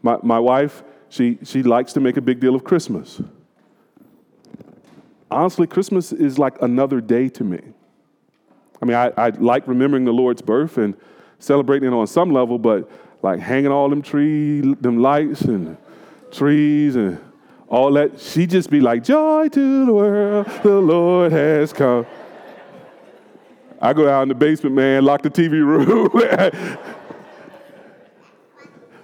my, 0.01 0.17
my 0.23 0.39
wife, 0.39 0.83
she, 1.09 1.37
she 1.43 1.63
likes 1.63 1.91
to 1.93 1.99
make 1.99 2.15
a 2.15 2.21
big 2.21 2.39
deal 2.39 2.55
of 2.55 2.63
Christmas 2.63 3.21
honestly, 5.35 5.67
Christmas 5.67 6.13
is 6.13 6.39
like 6.39 6.61
another 6.61 7.01
day 7.01 7.27
to 7.29 7.43
me. 7.43 7.59
I 8.81 8.85
mean, 8.85 8.95
I, 8.95 9.11
I 9.17 9.29
like 9.29 9.67
remembering 9.67 10.05
the 10.05 10.13
Lord's 10.13 10.41
birth 10.41 10.77
and 10.77 10.95
celebrating 11.39 11.91
it 11.91 11.93
on 11.93 12.07
some 12.07 12.31
level, 12.31 12.57
but 12.57 12.89
like 13.21 13.39
hanging 13.39 13.71
all 13.71 13.89
them 13.89 14.01
tree, 14.01 14.61
them 14.61 15.01
lights 15.01 15.41
and 15.41 15.77
trees 16.31 16.95
and 16.95 17.19
all 17.67 17.91
that, 17.93 18.19
she 18.19 18.47
just 18.47 18.69
be 18.69 18.79
like, 18.79 19.03
joy 19.03 19.49
to 19.49 19.85
the 19.85 19.93
world, 19.93 20.47
the 20.63 20.79
Lord 20.79 21.31
has 21.31 21.73
come. 21.73 22.05
I 23.81 23.91
go 23.91 24.09
out 24.09 24.23
in 24.23 24.29
the 24.29 24.35
basement, 24.35 24.75
man, 24.75 25.03
lock 25.03 25.21
the 25.21 25.29
TV 25.29 25.51
room. 25.51 26.09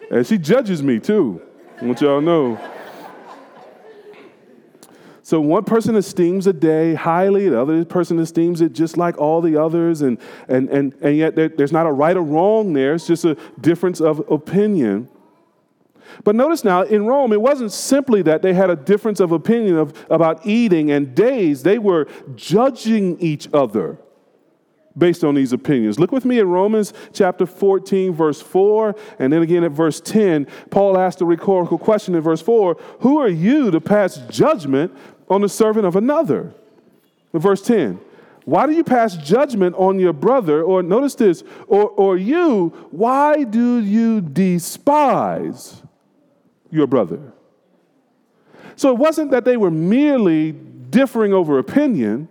and 0.12 0.26
she 0.26 0.38
judges 0.38 0.82
me 0.82 1.00
too. 1.00 1.41
I 1.82 1.86
want 1.86 2.00
y'all 2.00 2.22
know. 2.22 2.71
So 5.32 5.39
one 5.39 5.63
person 5.63 5.96
esteems 5.96 6.46
a 6.46 6.52
day 6.52 6.94
highly, 6.94 7.48
the 7.48 7.62
other 7.62 7.86
person 7.86 8.20
esteems 8.20 8.60
it 8.60 8.74
just 8.74 8.98
like 8.98 9.17
all 9.17 9.39
the 9.39 9.56
others, 9.56 10.02
and, 10.02 10.17
and, 10.50 10.67
and, 10.67 10.94
and 10.96 11.15
yet 11.15 11.38
there, 11.38 11.48
there's 11.48 11.72
not 11.72 11.86
a 11.86 11.91
right 11.94 12.17
or 12.17 12.22
wrong 12.22 12.74
there, 12.74 12.96
it's 12.96 13.08
just 13.08 13.24
a 13.24 13.38
difference 13.62 14.02
of 14.02 14.30
opinion. 14.30 15.08
But 16.26 16.36
notice 16.36 16.65
now, 16.65 16.82
in 16.82 17.06
Rome, 17.06 17.32
it 17.32 17.39
wasn't 17.39 17.72
simply 17.72 18.22
that 18.24 18.41
they 18.41 18.54
had 18.54 18.70
a 18.70 18.76
difference 18.76 19.22
of 19.22 19.32
opinion 19.32 19.78
of, 19.78 19.94
about 20.10 20.46
eating 20.46 20.91
and 20.91 21.15
days, 21.15 21.63
they 21.63 21.80
were 21.80 22.10
judging 22.36 23.17
each 23.22 23.48
other 23.54 24.00
based 24.98 25.24
on 25.24 25.36
these 25.36 25.54
opinions. 25.54 26.00
Look 26.00 26.12
with 26.12 26.26
me 26.26 26.39
at 26.39 26.46
Romans 26.46 26.94
chapter 27.13 27.46
14, 27.46 28.13
verse 28.13 28.41
4, 28.41 28.96
and 29.20 29.32
then 29.32 29.41
again 29.41 29.63
at 29.63 29.72
verse 29.72 30.02
10. 30.02 30.48
Paul 30.70 30.98
asked 30.98 31.22
a 31.22 31.26
rhetorical 31.26 31.78
question 31.78 32.15
in 32.15 32.22
verse 32.22 32.41
4 32.41 32.76
Who 33.00 33.17
are 33.20 33.30
you 33.30 33.72
to 33.72 33.80
pass 33.80 34.17
judgment 34.30 34.94
on 35.32 35.41
the 35.41 35.50
servant 35.50 35.86
of 35.86 35.96
another. 35.96 36.54
Verse 37.34 37.62
10 37.62 38.00
Why 38.46 38.67
do 38.67 38.74
you 38.74 38.84
pass 38.84 39.15
judgment 39.15 39.76
on 39.78 39.98
your 39.98 40.13
brother? 40.13 40.62
Or 40.62 40.84
notice 40.84 41.15
this, 41.15 41.44
or, 41.67 41.89
or 41.89 42.17
you, 42.17 42.67
why 42.91 43.46
do 43.46 43.80
you 43.80 44.22
despise 44.22 45.82
your 46.70 46.86
brother? 46.86 47.34
So 48.76 48.89
it 48.89 48.98
wasn't 48.98 49.32
that 49.32 49.46
they 49.46 49.58
were 49.58 49.72
merely 49.72 50.52
differing 50.52 51.34
over 51.34 51.58
opinion, 51.60 52.28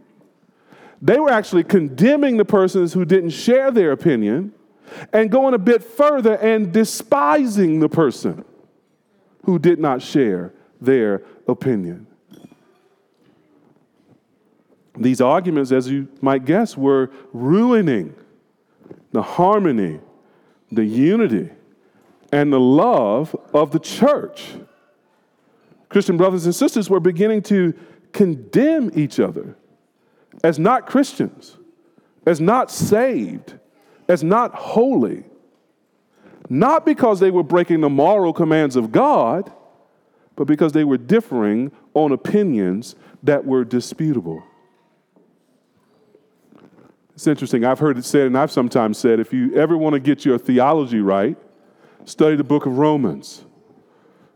they 1.00 1.18
were 1.18 1.30
actually 1.30 1.64
condemning 1.64 2.36
the 2.36 2.44
persons 2.44 2.92
who 2.92 3.06
didn't 3.06 3.30
share 3.30 3.70
their 3.70 3.92
opinion 3.92 4.52
and 5.14 5.30
going 5.30 5.54
a 5.54 5.58
bit 5.58 5.82
further 5.82 6.34
and 6.34 6.72
despising 6.72 7.80
the 7.80 7.88
person 7.88 8.44
who 9.44 9.58
did 9.58 9.78
not 9.78 10.02
share 10.02 10.52
their 10.80 11.22
opinion. 11.48 12.06
These 15.00 15.22
arguments, 15.22 15.72
as 15.72 15.88
you 15.88 16.08
might 16.20 16.44
guess, 16.44 16.76
were 16.76 17.10
ruining 17.32 18.14
the 19.12 19.22
harmony, 19.22 19.98
the 20.70 20.84
unity, 20.84 21.48
and 22.30 22.52
the 22.52 22.60
love 22.60 23.34
of 23.54 23.72
the 23.72 23.78
church. 23.78 24.52
Christian 25.88 26.18
brothers 26.18 26.44
and 26.44 26.54
sisters 26.54 26.90
were 26.90 27.00
beginning 27.00 27.42
to 27.44 27.74
condemn 28.12 28.90
each 28.94 29.18
other 29.18 29.56
as 30.44 30.58
not 30.58 30.86
Christians, 30.86 31.56
as 32.26 32.40
not 32.40 32.70
saved, 32.70 33.54
as 34.06 34.22
not 34.22 34.54
holy, 34.54 35.24
not 36.50 36.84
because 36.84 37.20
they 37.20 37.30
were 37.30 37.42
breaking 37.42 37.80
the 37.80 37.88
moral 37.88 38.34
commands 38.34 38.76
of 38.76 38.92
God, 38.92 39.50
but 40.36 40.46
because 40.46 40.72
they 40.72 40.84
were 40.84 40.98
differing 40.98 41.72
on 41.94 42.12
opinions 42.12 42.94
that 43.22 43.46
were 43.46 43.64
disputable. 43.64 44.42
It's 47.20 47.26
interesting. 47.26 47.66
I've 47.66 47.78
heard 47.78 47.98
it 47.98 48.06
said, 48.06 48.28
and 48.28 48.38
I've 48.38 48.50
sometimes 48.50 48.96
said, 48.96 49.20
if 49.20 49.30
you 49.30 49.54
ever 49.54 49.76
want 49.76 49.92
to 49.92 50.00
get 50.00 50.24
your 50.24 50.38
theology 50.38 51.00
right, 51.00 51.37
study 52.06 52.35
the 52.35 52.44
book 52.44 52.64
of 52.64 52.78
Romans. 52.78 53.44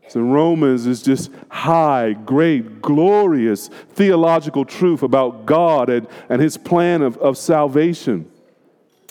So 0.08 0.20
Romans 0.20 0.84
is 0.84 1.02
just 1.02 1.30
high, 1.48 2.12
great, 2.12 2.82
glorious 2.82 3.68
theological 3.68 4.66
truth 4.66 5.02
about 5.02 5.46
God 5.46 5.88
and, 5.88 6.06
and 6.28 6.42
his 6.42 6.58
plan 6.58 7.00
of, 7.00 7.16
of 7.16 7.38
salvation. 7.38 8.30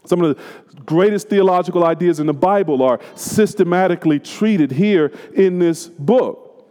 Some 0.06 0.22
of 0.22 0.38
the 0.38 0.82
greatest 0.84 1.28
theological 1.28 1.84
ideas 1.84 2.20
in 2.20 2.28
the 2.28 2.32
Bible 2.32 2.84
are 2.84 3.00
systematically 3.16 4.20
treated 4.20 4.70
here 4.70 5.12
in 5.34 5.58
this 5.58 5.88
book. 5.88 6.70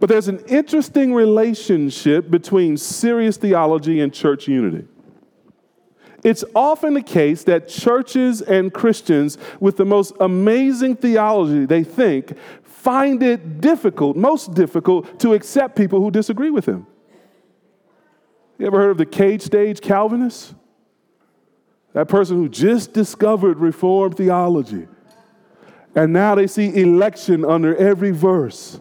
But 0.00 0.08
there's 0.08 0.28
an 0.28 0.38
interesting 0.46 1.12
relationship 1.12 2.30
between 2.30 2.78
serious 2.78 3.36
theology 3.36 4.00
and 4.00 4.14
church 4.14 4.48
unity. 4.48 4.88
It's 6.26 6.42
often 6.56 6.94
the 6.94 7.02
case 7.02 7.44
that 7.44 7.68
churches 7.68 8.42
and 8.42 8.74
Christians 8.74 9.38
with 9.60 9.76
the 9.76 9.84
most 9.84 10.12
amazing 10.18 10.96
theology, 10.96 11.66
they 11.66 11.84
think, 11.84 12.36
find 12.64 13.22
it 13.22 13.60
difficult, 13.60 14.16
most 14.16 14.52
difficult, 14.52 15.20
to 15.20 15.34
accept 15.34 15.76
people 15.76 16.00
who 16.00 16.10
disagree 16.10 16.50
with 16.50 16.64
them. 16.64 16.88
You 18.58 18.66
ever 18.66 18.76
heard 18.76 18.90
of 18.90 18.98
the 18.98 19.06
cage 19.06 19.42
stage 19.42 19.80
Calvinists? 19.80 20.52
That 21.92 22.08
person 22.08 22.38
who 22.38 22.48
just 22.48 22.92
discovered 22.92 23.60
Reformed 23.60 24.16
theology. 24.16 24.88
And 25.94 26.12
now 26.12 26.34
they 26.34 26.48
see 26.48 26.74
election 26.74 27.44
under 27.44 27.76
every 27.76 28.10
verse. 28.10 28.80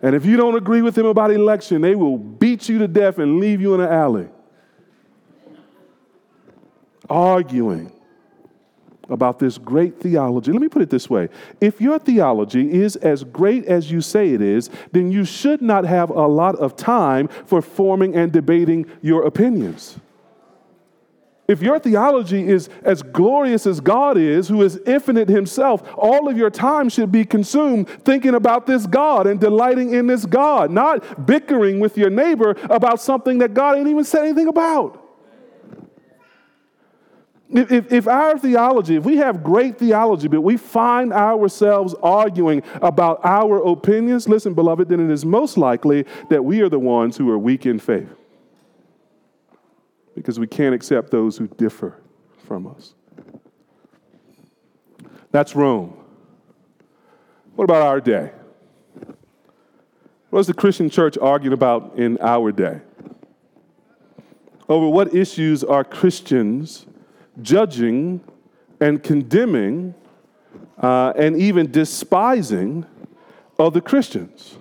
And 0.00 0.14
if 0.14 0.24
you 0.24 0.38
don't 0.38 0.56
agree 0.56 0.80
with 0.80 0.94
them 0.94 1.04
about 1.04 1.32
election, 1.32 1.82
they 1.82 1.96
will 1.96 2.16
beat 2.16 2.70
you 2.70 2.78
to 2.78 2.88
death 2.88 3.18
and 3.18 3.40
leave 3.40 3.60
you 3.60 3.74
in 3.74 3.82
an 3.82 3.92
alley. 3.92 4.30
Arguing 7.12 7.92
about 9.10 9.38
this 9.38 9.58
great 9.58 10.00
theology. 10.00 10.50
Let 10.50 10.62
me 10.62 10.68
put 10.68 10.80
it 10.80 10.88
this 10.88 11.10
way 11.10 11.28
if 11.60 11.78
your 11.78 11.98
theology 11.98 12.72
is 12.72 12.96
as 12.96 13.22
great 13.22 13.66
as 13.66 13.90
you 13.90 14.00
say 14.00 14.30
it 14.30 14.40
is, 14.40 14.70
then 14.92 15.12
you 15.12 15.26
should 15.26 15.60
not 15.60 15.84
have 15.84 16.08
a 16.08 16.26
lot 16.26 16.56
of 16.56 16.74
time 16.74 17.28
for 17.28 17.60
forming 17.60 18.16
and 18.16 18.32
debating 18.32 18.86
your 19.02 19.26
opinions. 19.26 19.98
If 21.48 21.60
your 21.60 21.78
theology 21.78 22.48
is 22.48 22.70
as 22.82 23.02
glorious 23.02 23.66
as 23.66 23.80
God 23.80 24.16
is, 24.16 24.48
who 24.48 24.62
is 24.62 24.80
infinite 24.86 25.28
himself, 25.28 25.82
all 25.98 26.28
of 26.28 26.38
your 26.38 26.48
time 26.48 26.88
should 26.88 27.12
be 27.12 27.26
consumed 27.26 27.90
thinking 27.90 28.34
about 28.34 28.66
this 28.66 28.86
God 28.86 29.26
and 29.26 29.38
delighting 29.38 29.92
in 29.92 30.06
this 30.06 30.24
God, 30.24 30.70
not 30.70 31.26
bickering 31.26 31.78
with 31.78 31.98
your 31.98 32.08
neighbor 32.08 32.56
about 32.70 33.02
something 33.02 33.38
that 33.38 33.52
God 33.52 33.76
ain't 33.76 33.88
even 33.88 34.04
said 34.04 34.22
anything 34.22 34.48
about. 34.48 35.01
If, 37.52 37.92
if, 37.92 38.08
our 38.08 38.38
theology, 38.38 38.96
if 38.96 39.04
we 39.04 39.18
have 39.18 39.44
great 39.44 39.78
theology, 39.78 40.26
but 40.26 40.40
we 40.40 40.56
find 40.56 41.12
ourselves 41.12 41.94
arguing 42.02 42.62
about 42.76 43.20
our 43.24 43.58
opinions, 43.58 44.26
listen, 44.26 44.54
beloved, 44.54 44.88
then 44.88 45.00
it 45.00 45.12
is 45.12 45.26
most 45.26 45.58
likely 45.58 46.06
that 46.30 46.42
we 46.42 46.62
are 46.62 46.70
the 46.70 46.78
ones 46.78 47.18
who 47.18 47.28
are 47.30 47.38
weak 47.38 47.66
in 47.66 47.78
faith 47.78 48.08
because 50.14 50.40
we 50.40 50.46
can't 50.46 50.74
accept 50.74 51.10
those 51.10 51.36
who 51.36 51.46
differ 51.46 52.00
from 52.46 52.66
us. 52.66 52.94
That's 55.30 55.54
Rome. 55.54 55.94
What 57.54 57.64
about 57.64 57.82
our 57.82 58.00
day? 58.00 58.32
What 60.30 60.40
is 60.40 60.46
the 60.46 60.54
Christian 60.54 60.88
church 60.88 61.18
arguing 61.18 61.52
about 61.52 61.98
in 61.98 62.16
our 62.22 62.50
day? 62.50 62.80
Over 64.70 64.88
what 64.88 65.14
issues 65.14 65.62
are 65.62 65.84
Christians 65.84 66.86
judging 67.42 68.20
and 68.80 69.02
condemning 69.02 69.94
uh, 70.78 71.12
and 71.16 71.36
even 71.36 71.70
despising 71.70 72.86
other 73.58 73.80
Christians? 73.80 74.56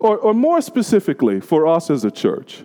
Or, 0.00 0.16
or 0.18 0.34
more 0.34 0.60
specifically, 0.60 1.40
for 1.40 1.66
us 1.66 1.90
as 1.90 2.04
a 2.04 2.10
church, 2.10 2.64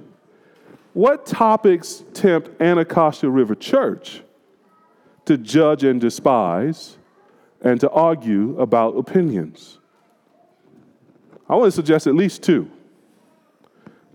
what 0.94 1.26
topics 1.26 2.04
tempt 2.14 2.62
Anacostia 2.62 3.30
River 3.30 3.56
Church 3.56 4.22
to 5.26 5.38
judge 5.38 5.84
and 5.84 6.00
despise 6.00 6.98
and 7.62 7.80
to 7.80 7.90
argue 7.90 8.60
about 8.60 8.96
opinions? 8.98 9.80
I 11.50 11.56
want 11.56 11.68
to 11.68 11.72
suggest 11.72 12.06
at 12.08 12.16
least 12.16 12.44
two 12.44 12.70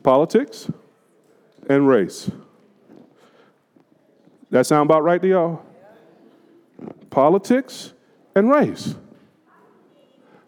politics 0.02 0.70
and 1.68 1.88
race. 1.88 2.30
That 4.50 4.66
sound 4.66 4.88
about 4.88 5.04
right 5.04 5.20
to 5.20 5.28
y'all? 5.28 5.62
Politics 7.10 7.92
and 8.34 8.50
race. 8.50 8.94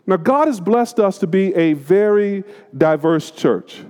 Now, 0.06 0.16
God 0.16 0.48
has 0.48 0.60
blessed 0.60 0.98
us 0.98 1.18
to 1.18 1.26
be 1.26 1.54
a 1.54 1.74
very 1.74 2.44
diverse 2.76 3.30
church. 3.30 3.82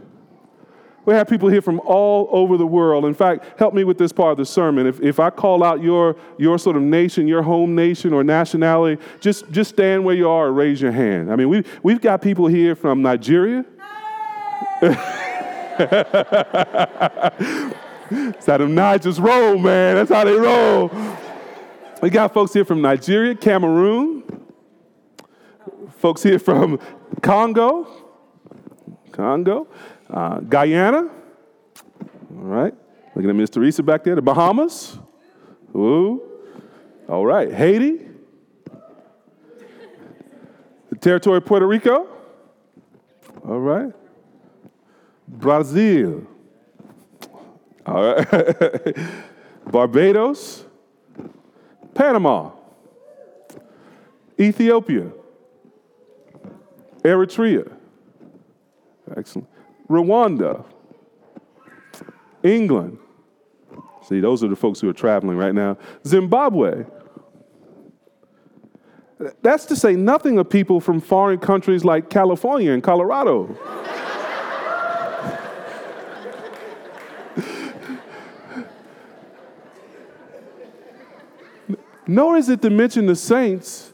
We 1.06 1.14
have 1.14 1.28
people 1.28 1.48
here 1.48 1.62
from 1.62 1.80
all 1.80 2.28
over 2.30 2.56
the 2.56 2.66
world. 2.66 3.04
In 3.04 3.14
fact, 3.14 3.58
help 3.58 3.72
me 3.72 3.84
with 3.84 3.96
this 3.96 4.12
part 4.12 4.32
of 4.32 4.38
the 4.38 4.44
sermon. 4.44 4.86
If, 4.86 5.00
if 5.00 5.18
I 5.18 5.30
call 5.30 5.64
out 5.64 5.82
your, 5.82 6.16
your 6.38 6.58
sort 6.58 6.76
of 6.76 6.82
nation, 6.82 7.26
your 7.26 7.42
home 7.42 7.74
nation 7.74 8.12
or 8.12 8.22
nationality, 8.22 9.02
just, 9.18 9.50
just 9.50 9.70
stand 9.70 10.04
where 10.04 10.14
you 10.14 10.28
are 10.28 10.48
and 10.48 10.56
raise 10.56 10.80
your 10.80 10.92
hand. 10.92 11.32
I 11.32 11.36
mean, 11.36 11.48
we, 11.48 11.64
we've 11.82 12.00
got 12.00 12.20
people 12.20 12.46
here 12.46 12.74
from 12.74 13.02
Nigeria. 13.02 13.64
That's 18.10 18.46
how 18.46 18.58
them 18.58 18.74
Naijas 18.74 19.22
roll, 19.22 19.56
man. 19.58 19.94
That's 19.94 20.10
how 20.10 20.24
they 20.24 20.34
roll. 20.34 20.90
We 22.02 22.10
got 22.10 22.34
folks 22.34 22.52
here 22.52 22.64
from 22.64 22.80
Nigeria, 22.82 23.34
Cameroon, 23.34 24.24
folks 25.98 26.22
here 26.22 26.38
from 26.38 26.80
Congo, 27.20 27.86
Congo, 29.12 29.68
uh, 30.08 30.40
Guyana, 30.40 31.10
all 32.36 32.46
right. 32.46 32.74
Looking 33.14 33.30
at 33.30 33.36
Miss 33.36 33.50
Teresa 33.50 33.82
back 33.82 34.02
there. 34.02 34.14
The 34.14 34.22
Bahamas, 34.22 34.98
ooh, 35.74 36.22
all 37.08 37.26
right. 37.26 37.52
Haiti, 37.52 38.08
the 40.88 40.96
territory 40.96 41.36
of 41.36 41.44
Puerto 41.44 41.66
Rico, 41.66 42.08
all 43.46 43.60
right. 43.60 43.92
Brazil, 45.28 46.26
all 47.86 48.14
right. 48.14 48.96
Barbados, 49.70 50.64
Panama, 51.94 52.50
Ethiopia, 54.38 55.10
Eritrea. 57.02 57.76
Excellent. 59.16 59.48
Rwanda, 59.88 60.64
England. 62.42 62.98
See, 64.08 64.20
those 64.20 64.42
are 64.42 64.48
the 64.48 64.56
folks 64.56 64.80
who 64.80 64.88
are 64.88 64.94
traveling 64.94 65.36
right 65.36 65.54
now. 65.54 65.76
Zimbabwe. 66.06 66.84
That's 69.42 69.66
to 69.66 69.76
say 69.76 69.94
nothing 69.94 70.38
of 70.38 70.48
people 70.48 70.80
from 70.80 71.00
foreign 71.00 71.38
countries 71.38 71.84
like 71.84 72.08
California 72.08 72.72
and 72.72 72.82
Colorado. 72.82 73.54
Nor 82.10 82.36
is 82.36 82.48
it 82.48 82.60
to 82.62 82.70
mention 82.70 83.06
the 83.06 83.14
saints 83.14 83.92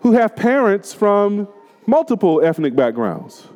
who 0.00 0.10
have 0.10 0.34
parents 0.34 0.92
from 0.92 1.46
multiple 1.86 2.44
ethnic 2.44 2.74
backgrounds. 2.74 3.46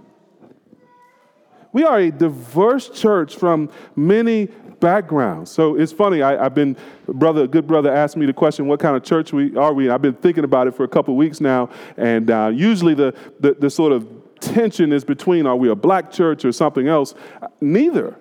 We 1.73 1.83
are 1.83 1.99
a 1.99 2.12
diverse 2.12 2.88
church 2.90 3.35
from 3.35 3.71
many 3.97 4.47
backgrounds. 4.79 5.51
So 5.51 5.75
it's 5.75 5.90
funny. 5.90 6.23
I, 6.23 6.45
have 6.45 6.55
been, 6.55 6.77
brother, 7.09 7.49
good 7.49 7.66
brother, 7.66 7.92
asked 7.92 8.16
me 8.16 8.25
the 8.25 8.33
question, 8.33 8.68
"What 8.68 8.79
kind 8.79 8.97
of 8.97 9.03
church 9.03 9.33
we 9.33 9.57
are 9.57 9.73
we?" 9.73 9.90
I've 9.90 10.01
been 10.01 10.14
thinking 10.14 10.45
about 10.45 10.68
it 10.68 10.77
for 10.77 10.85
a 10.85 10.88
couple 10.88 11.16
weeks 11.16 11.40
now, 11.40 11.68
and 11.97 12.31
uh, 12.31 12.53
usually 12.55 12.95
the, 12.95 13.12
the 13.40 13.55
the 13.55 13.68
sort 13.68 13.90
of 13.90 14.07
tension 14.38 14.92
is 14.92 15.05
between 15.05 15.45
are 15.45 15.57
we 15.57 15.71
a 15.71 15.75
black 15.75 16.12
church 16.12 16.45
or 16.45 16.53
something 16.53 16.87
else? 16.87 17.16
Neither. 17.61 18.16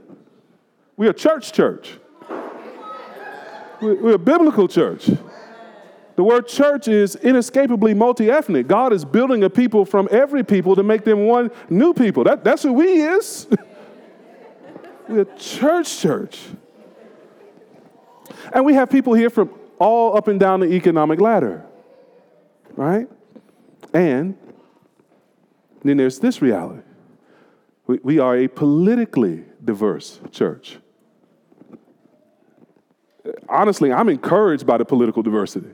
We're 0.97 1.11
a 1.11 1.13
church 1.13 1.53
church. 1.53 1.99
We're 3.79 4.15
a 4.15 4.19
biblical 4.19 4.67
church. 4.67 5.11
The 6.15 6.23
word 6.23 6.47
church 6.47 6.87
is 6.87 7.15
inescapably 7.15 7.93
multi 7.93 8.29
ethnic. 8.29 8.67
God 8.67 8.93
is 8.93 9.05
building 9.05 9.43
a 9.43 9.49
people 9.49 9.85
from 9.85 10.07
every 10.11 10.43
people 10.43 10.75
to 10.75 10.83
make 10.83 11.03
them 11.03 11.25
one 11.25 11.51
new 11.69 11.93
people. 11.93 12.23
That, 12.23 12.43
that's 12.43 12.63
who 12.63 12.73
we 12.73 13.01
is. 13.01 13.47
We're 15.07 15.21
a 15.21 15.37
church 15.37 15.99
church. 15.99 16.39
And 18.53 18.65
we 18.65 18.73
have 18.73 18.89
people 18.89 19.13
here 19.13 19.29
from 19.29 19.49
all 19.79 20.15
up 20.15 20.27
and 20.27 20.39
down 20.39 20.59
the 20.59 20.73
economic 20.73 21.19
ladder, 21.19 21.65
right? 22.75 23.09
And 23.93 24.37
then 25.83 25.97
there's 25.97 26.19
this 26.19 26.41
reality 26.41 26.83
we, 27.91 27.99
we 28.03 28.19
are 28.19 28.37
a 28.37 28.47
politically 28.47 29.43
diverse 29.63 30.21
church. 30.31 30.77
Honestly, 33.49 33.91
I'm 33.91 34.09
encouraged 34.09 34.65
by 34.65 34.77
the 34.77 34.85
political 34.85 35.21
diversity. 35.21 35.73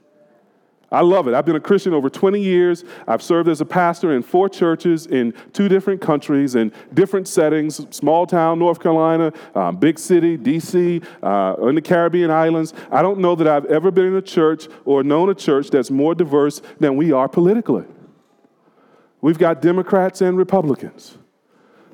I 0.89 1.01
love 1.01 1.27
it. 1.27 1.33
I've 1.33 1.45
been 1.45 1.57
a 1.57 1.61
Christian 1.61 1.93
over 1.93 2.09
20 2.09 2.39
years. 2.39 2.85
I've 3.07 3.21
served 3.21 3.49
as 3.49 3.59
a 3.59 3.65
pastor 3.65 4.15
in 4.15 4.23
four 4.23 4.47
churches 4.47 5.05
in 5.05 5.33
two 5.51 5.67
different 5.67 5.99
countries 5.99 6.55
in 6.55 6.71
different 6.93 7.27
settings 7.27 7.85
small 7.93 8.25
town, 8.25 8.59
North 8.59 8.79
Carolina, 8.79 9.33
um, 9.53 9.75
big 9.75 9.99
city, 9.99 10.37
D.C., 10.37 11.01
uh, 11.21 11.55
in 11.63 11.75
the 11.75 11.81
Caribbean 11.81 12.31
islands. 12.31 12.73
I 12.89 13.01
don't 13.01 13.19
know 13.19 13.35
that 13.35 13.47
I've 13.47 13.65
ever 13.65 13.91
been 13.91 14.05
in 14.05 14.15
a 14.15 14.21
church 14.21 14.67
or 14.85 15.03
known 15.03 15.29
a 15.29 15.35
church 15.35 15.69
that's 15.71 15.91
more 15.91 16.15
diverse 16.15 16.61
than 16.79 16.95
we 16.95 17.11
are 17.11 17.27
politically. 17.27 17.83
We've 19.19 19.37
got 19.37 19.61
Democrats 19.61 20.21
and 20.21 20.37
Republicans, 20.37 21.17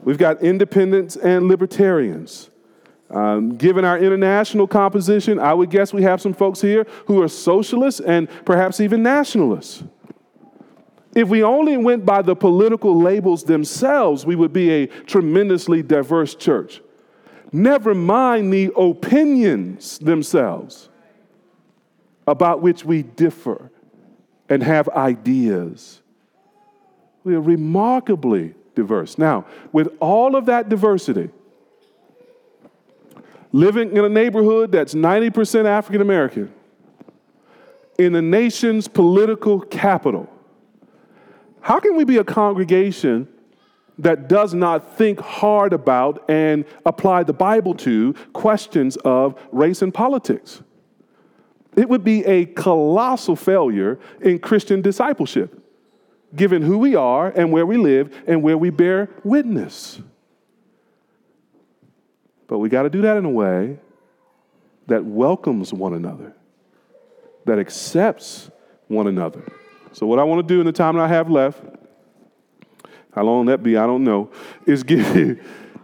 we've 0.04 0.20
got 0.20 0.44
independents 0.44 1.16
and 1.16 1.48
libertarians. 1.48 2.52
Um, 3.14 3.56
given 3.56 3.86
our 3.86 4.00
international 4.00 4.68
composition, 4.68 5.38
I 5.38 5.54
would 5.54 5.70
guess 5.70 5.94
we 5.94 6.02
have 6.02 6.20
some 6.20 6.34
folks 6.34 6.60
here 6.60 6.88
who 7.06 7.22
are 7.22 7.28
socialists 7.28 8.00
and 8.00 8.28
perhaps 8.44 8.80
even 8.80 9.04
nationalists. 9.04 9.84
If 11.16 11.30
we 11.30 11.44
only 11.44 11.78
went 11.78 12.06
by 12.06 12.24
the 12.24 12.36
political 12.36 13.00
labels 13.00 13.44
themselves, 13.44 14.26
we 14.26 14.36
would 14.36 14.52
be 14.52 14.72
a 14.72 14.88
tremendously 14.88 15.84
diverse 15.84 16.34
church. 16.34 16.82
Never 17.52 17.94
mind 17.94 18.52
the 18.52 18.72
opinions 18.76 20.00
themselves 20.00 20.90
about 22.26 22.64
which 22.64 22.84
we 22.84 23.04
differ 23.04 23.70
and 24.50 24.64
have 24.64 24.90
ideas. 24.90 26.02
We 27.24 27.36
are 27.36 27.42
remarkably 27.42 28.56
diverse. 28.74 29.20
Now, 29.20 29.46
with 29.72 29.90
all 30.00 30.36
of 30.36 30.48
that 30.48 30.68
diversity, 30.68 31.30
living 33.54 33.96
in 33.96 34.04
a 34.04 34.10
neighborhood 34.10 34.72
that's 34.74 34.94
90% 34.94 35.66
African 35.66 36.02
American, 36.02 36.52
in 37.98 38.12
the 38.12 38.22
nation's 38.22 38.88
political 38.88 39.62
capital, 39.62 40.28
how 41.62 41.80
can 41.80 41.96
we 41.96 42.04
be 42.04 42.18
a 42.18 42.24
congregation 42.24 43.28
that 44.00 44.28
does 44.28 44.56
not 44.56 44.98
think 44.98 45.20
hard 45.20 45.72
about 45.72 46.28
and 46.28 46.66
apply 46.86 47.24
the 47.24 47.32
Bible 47.32 47.76
to 47.76 48.14
questions 48.34 48.98
of 48.98 49.40
race 49.52 49.82
and 49.82 49.94
politics? 49.94 50.64
It 51.78 51.88
would 51.88 52.04
be 52.04 52.26
a 52.26 52.46
colossal 52.46 53.36
failure 53.36 54.00
in 54.22 54.40
Christian 54.40 54.82
discipleship, 54.82 55.64
given 56.36 56.64
who 56.64 56.80
we 56.80 56.96
are 56.96 57.30
and 57.30 57.52
where 57.52 57.66
we 57.66 57.78
live 57.78 58.24
and 58.28 58.42
where 58.42 58.58
we 58.58 58.72
bear 58.72 59.10
witness. 59.24 60.02
But 62.54 62.60
we 62.60 62.70
got 62.70 62.84
to 62.84 62.90
do 62.92 63.02
that 63.02 63.18
in 63.18 63.26
a 63.26 63.32
way 63.32 63.80
that 64.86 65.04
welcomes 65.04 65.74
one 65.74 65.96
another, 65.96 66.36
that 67.46 67.58
accepts 67.58 68.52
one 68.88 69.08
another. 69.08 69.44
So, 69.92 70.06
what 70.06 70.20
I 70.20 70.24
want 70.24 70.48
to 70.48 70.54
do 70.54 70.60
in 70.60 70.68
the 70.68 70.72
time 70.72 70.96
that 70.98 71.02
I 71.02 71.08
have 71.08 71.32
left, 71.32 71.64
how 73.12 73.24
long 73.24 73.48
that 73.48 73.64
be, 73.64 73.76
I 73.76 73.88
don't 73.88 74.04
know, 74.04 74.30
is 74.68 74.84
give 74.84 75.16
you, 75.16 75.40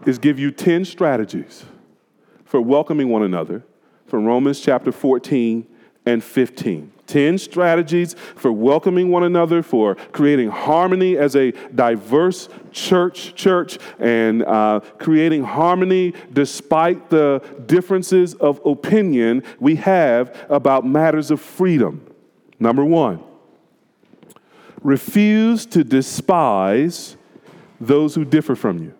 is 0.05 0.19
give 0.19 0.37
you 0.37 0.51
10 0.51 0.85
strategies 0.85 1.65
for 2.45 2.61
welcoming 2.61 3.09
one 3.09 3.23
another 3.23 3.63
from 4.05 4.25
Romans 4.25 4.59
chapter 4.59 4.91
14 4.91 5.65
and 6.05 6.23
15. 6.23 6.91
10 7.09 7.37
strategies 7.39 8.13
for 8.35 8.51
welcoming 8.51 9.09
one 9.09 9.23
another, 9.23 9.61
for 9.63 9.95
creating 9.95 10.49
harmony 10.49 11.17
as 11.17 11.35
a 11.35 11.51
diverse 11.73 12.47
church, 12.71 13.35
church, 13.35 13.79
and 13.99 14.43
uh, 14.43 14.79
creating 14.99 15.43
harmony 15.43 16.13
despite 16.31 17.09
the 17.09 17.43
differences 17.65 18.35
of 18.35 18.61
opinion 18.65 19.43
we 19.59 19.75
have 19.75 20.37
about 20.49 20.85
matters 20.85 21.31
of 21.31 21.41
freedom. 21.41 22.05
Number 22.59 22.85
one, 22.85 23.23
refuse 24.81 25.65
to 25.67 25.83
despise 25.83 27.17
those 27.81 28.13
who 28.13 28.23
differ 28.23 28.55
from 28.55 28.83
you. 28.83 28.93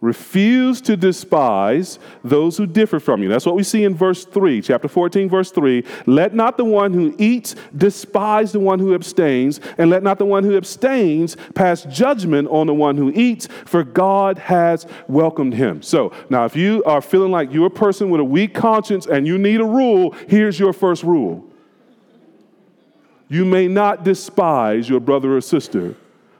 Refuse 0.00 0.80
to 0.82 0.96
despise 0.96 1.98
those 2.24 2.56
who 2.56 2.66
differ 2.66 2.98
from 2.98 3.22
you. 3.22 3.28
That's 3.28 3.44
what 3.44 3.54
we 3.54 3.62
see 3.62 3.84
in 3.84 3.94
verse 3.94 4.24
3, 4.24 4.62
chapter 4.62 4.88
14, 4.88 5.28
verse 5.28 5.50
3. 5.50 5.84
Let 6.06 6.34
not 6.34 6.56
the 6.56 6.64
one 6.64 6.94
who 6.94 7.14
eats 7.18 7.54
despise 7.76 8.52
the 8.52 8.60
one 8.60 8.78
who 8.78 8.94
abstains, 8.94 9.60
and 9.76 9.90
let 9.90 10.02
not 10.02 10.18
the 10.18 10.24
one 10.24 10.42
who 10.42 10.56
abstains 10.56 11.36
pass 11.54 11.84
judgment 11.84 12.48
on 12.48 12.66
the 12.66 12.72
one 12.72 12.96
who 12.96 13.12
eats, 13.14 13.46
for 13.66 13.84
God 13.84 14.38
has 14.38 14.86
welcomed 15.06 15.52
him. 15.52 15.82
So, 15.82 16.12
now 16.30 16.46
if 16.46 16.56
you 16.56 16.82
are 16.84 17.02
feeling 17.02 17.30
like 17.30 17.52
you're 17.52 17.66
a 17.66 17.70
person 17.70 18.08
with 18.08 18.22
a 18.22 18.24
weak 18.24 18.54
conscience 18.54 19.04
and 19.04 19.26
you 19.26 19.36
need 19.36 19.60
a 19.60 19.66
rule, 19.66 20.12
here's 20.28 20.58
your 20.58 20.72
first 20.72 21.02
rule. 21.02 21.44
You 23.28 23.44
may 23.44 23.68
not 23.68 24.02
despise 24.02 24.88
your 24.88 25.00
brother 25.00 25.36
or 25.36 25.42
sister 25.42 25.94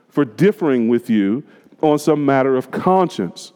for 0.09 0.25
differing 0.25 0.89
with 0.89 1.09
you 1.09 1.43
on 1.81 1.99
some 1.99 2.25
matter 2.25 2.55
of 2.55 2.71
conscience. 2.71 3.53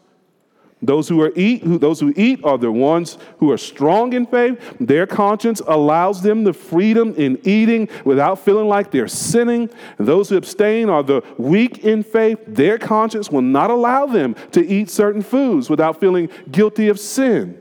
Those 0.82 1.08
who, 1.08 1.22
are 1.22 1.32
eat, 1.34 1.62
who, 1.62 1.78
those 1.78 2.00
who 2.00 2.12
eat 2.16 2.44
are 2.44 2.58
the 2.58 2.70
ones 2.70 3.16
who 3.38 3.50
are 3.50 3.56
strong 3.56 4.12
in 4.12 4.26
faith. 4.26 4.76
Their 4.78 5.06
conscience 5.06 5.62
allows 5.66 6.20
them 6.20 6.44
the 6.44 6.52
freedom 6.52 7.14
in 7.16 7.40
eating 7.44 7.88
without 8.04 8.38
feeling 8.38 8.68
like 8.68 8.90
they're 8.90 9.08
sinning. 9.08 9.70
Those 9.96 10.28
who 10.28 10.36
abstain 10.36 10.90
are 10.90 11.02
the 11.02 11.22
weak 11.38 11.78
in 11.78 12.02
faith. 12.02 12.38
Their 12.46 12.76
conscience 12.76 13.30
will 13.30 13.42
not 13.42 13.70
allow 13.70 14.04
them 14.04 14.36
to 14.52 14.64
eat 14.66 14.90
certain 14.90 15.22
foods 15.22 15.70
without 15.70 15.98
feeling 15.98 16.28
guilty 16.50 16.88
of 16.88 17.00
sin. 17.00 17.60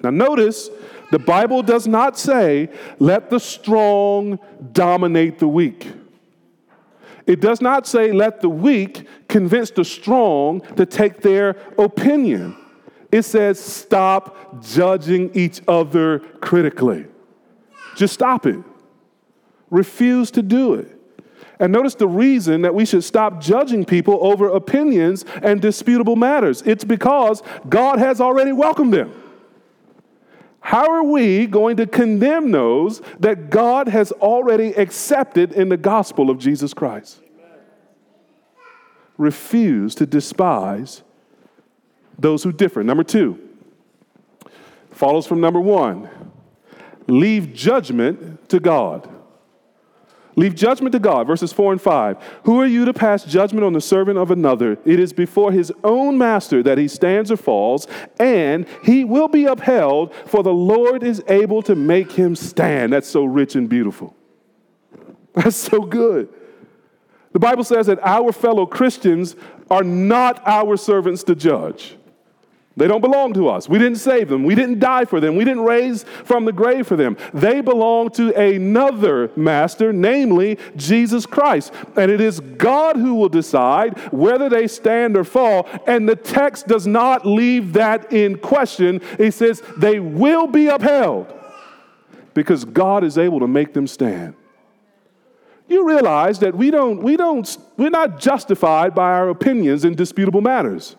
Now, 0.00 0.10
notice 0.10 0.70
the 1.10 1.18
Bible 1.18 1.62
does 1.62 1.88
not 1.88 2.18
say, 2.18 2.70
let 3.00 3.30
the 3.30 3.40
strong 3.40 4.38
dominate 4.72 5.40
the 5.40 5.48
weak. 5.48 5.88
It 7.26 7.40
does 7.40 7.60
not 7.60 7.86
say, 7.86 8.12
let 8.12 8.40
the 8.40 8.48
weak 8.48 9.06
convince 9.32 9.70
the 9.70 9.84
strong 9.84 10.60
to 10.76 10.84
take 10.84 11.22
their 11.22 11.50
opinion. 11.78 12.54
It 13.10 13.22
says, 13.22 13.58
stop 13.58 14.62
judging 14.62 15.30
each 15.34 15.62
other 15.66 16.18
critically. 16.40 17.06
Just 17.96 18.12
stop 18.12 18.44
it. 18.46 18.62
Refuse 19.70 20.30
to 20.32 20.42
do 20.42 20.74
it. 20.74 20.98
And 21.58 21.72
notice 21.72 21.94
the 21.94 22.08
reason 22.08 22.62
that 22.62 22.74
we 22.74 22.84
should 22.84 23.04
stop 23.04 23.40
judging 23.40 23.86
people 23.86 24.18
over 24.20 24.48
opinions 24.48 25.24
and 25.42 25.62
disputable 25.62 26.16
matters. 26.16 26.62
It's 26.66 26.84
because 26.84 27.42
God 27.68 27.98
has 27.98 28.20
already 28.20 28.52
welcomed 28.52 28.92
them. 28.92 29.14
How 30.60 30.90
are 30.90 31.04
we 31.04 31.46
going 31.46 31.78
to 31.78 31.86
condemn 31.86 32.50
those 32.50 33.00
that 33.20 33.48
God 33.48 33.88
has 33.88 34.12
already 34.12 34.72
accepted 34.74 35.52
in 35.52 35.70
the 35.70 35.76
gospel 35.78 36.28
of 36.28 36.38
Jesus 36.38 36.74
Christ? 36.74 37.20
Refuse 39.18 39.94
to 39.96 40.06
despise 40.06 41.02
those 42.18 42.42
who 42.42 42.52
differ. 42.52 42.82
Number 42.82 43.04
two, 43.04 43.38
follows 44.90 45.26
from 45.26 45.40
number 45.40 45.60
one 45.60 46.08
leave 47.08 47.52
judgment 47.52 48.48
to 48.48 48.60
God. 48.60 49.08
Leave 50.34 50.54
judgment 50.54 50.92
to 50.92 50.98
God, 50.98 51.26
verses 51.26 51.52
4 51.52 51.72
and 51.72 51.80
5. 51.80 52.16
Who 52.44 52.58
are 52.60 52.66
you 52.66 52.86
to 52.86 52.94
pass 52.94 53.24
judgment 53.24 53.64
on 53.64 53.74
the 53.74 53.82
servant 53.82 54.16
of 54.16 54.30
another? 54.30 54.78
It 54.84 54.98
is 54.98 55.12
before 55.12 55.52
his 55.52 55.70
own 55.84 56.16
master 56.16 56.62
that 56.62 56.78
he 56.78 56.88
stands 56.88 57.30
or 57.30 57.36
falls, 57.36 57.86
and 58.18 58.66
he 58.82 59.04
will 59.04 59.28
be 59.28 59.44
upheld, 59.44 60.14
for 60.26 60.42
the 60.42 60.54
Lord 60.54 61.02
is 61.02 61.22
able 61.28 61.60
to 61.62 61.74
make 61.74 62.12
him 62.12 62.34
stand. 62.34 62.94
That's 62.94 63.08
so 63.08 63.24
rich 63.24 63.56
and 63.56 63.68
beautiful. 63.68 64.16
That's 65.34 65.56
so 65.56 65.80
good. 65.80 66.30
The 67.32 67.38
Bible 67.38 67.64
says 67.64 67.86
that 67.86 67.98
our 68.02 68.32
fellow 68.32 68.66
Christians 68.66 69.36
are 69.70 69.84
not 69.84 70.46
our 70.46 70.76
servants 70.76 71.24
to 71.24 71.34
judge. 71.34 71.96
They 72.74 72.88
don't 72.88 73.02
belong 73.02 73.34
to 73.34 73.48
us. 73.48 73.68
We 73.68 73.78
didn't 73.78 73.98
save 73.98 74.28
them. 74.28 74.44
We 74.44 74.54
didn't 74.54 74.78
die 74.78 75.04
for 75.04 75.20
them. 75.20 75.36
We 75.36 75.44
didn't 75.44 75.64
raise 75.64 76.04
from 76.04 76.46
the 76.46 76.52
grave 76.52 76.86
for 76.86 76.96
them. 76.96 77.18
They 77.34 77.60
belong 77.60 78.10
to 78.10 78.34
another 78.34 79.30
master, 79.36 79.92
namely 79.92 80.58
Jesus 80.74 81.26
Christ. 81.26 81.72
And 81.96 82.10
it 82.10 82.20
is 82.20 82.40
God 82.40 82.96
who 82.96 83.14
will 83.14 83.28
decide 83.28 83.98
whether 84.10 84.48
they 84.48 84.66
stand 84.68 85.18
or 85.18 85.24
fall. 85.24 85.68
And 85.86 86.08
the 86.08 86.16
text 86.16 86.66
does 86.66 86.86
not 86.86 87.26
leave 87.26 87.74
that 87.74 88.10
in 88.10 88.38
question. 88.38 89.02
It 89.18 89.32
says 89.32 89.62
they 89.76 90.00
will 90.00 90.46
be 90.46 90.68
upheld 90.68 91.32
because 92.32 92.64
God 92.64 93.04
is 93.04 93.18
able 93.18 93.40
to 93.40 93.48
make 93.48 93.74
them 93.74 93.86
stand. 93.86 94.34
You 95.72 95.88
realize 95.88 96.38
that 96.40 96.54
we 96.54 96.70
don't, 96.70 97.02
we 97.02 97.16
don't, 97.16 97.56
we're 97.78 97.88
not 97.88 98.20
justified 98.20 98.94
by 98.94 99.10
our 99.12 99.30
opinions 99.30 99.86
in 99.86 99.94
disputable 99.94 100.42
matters. 100.42 100.96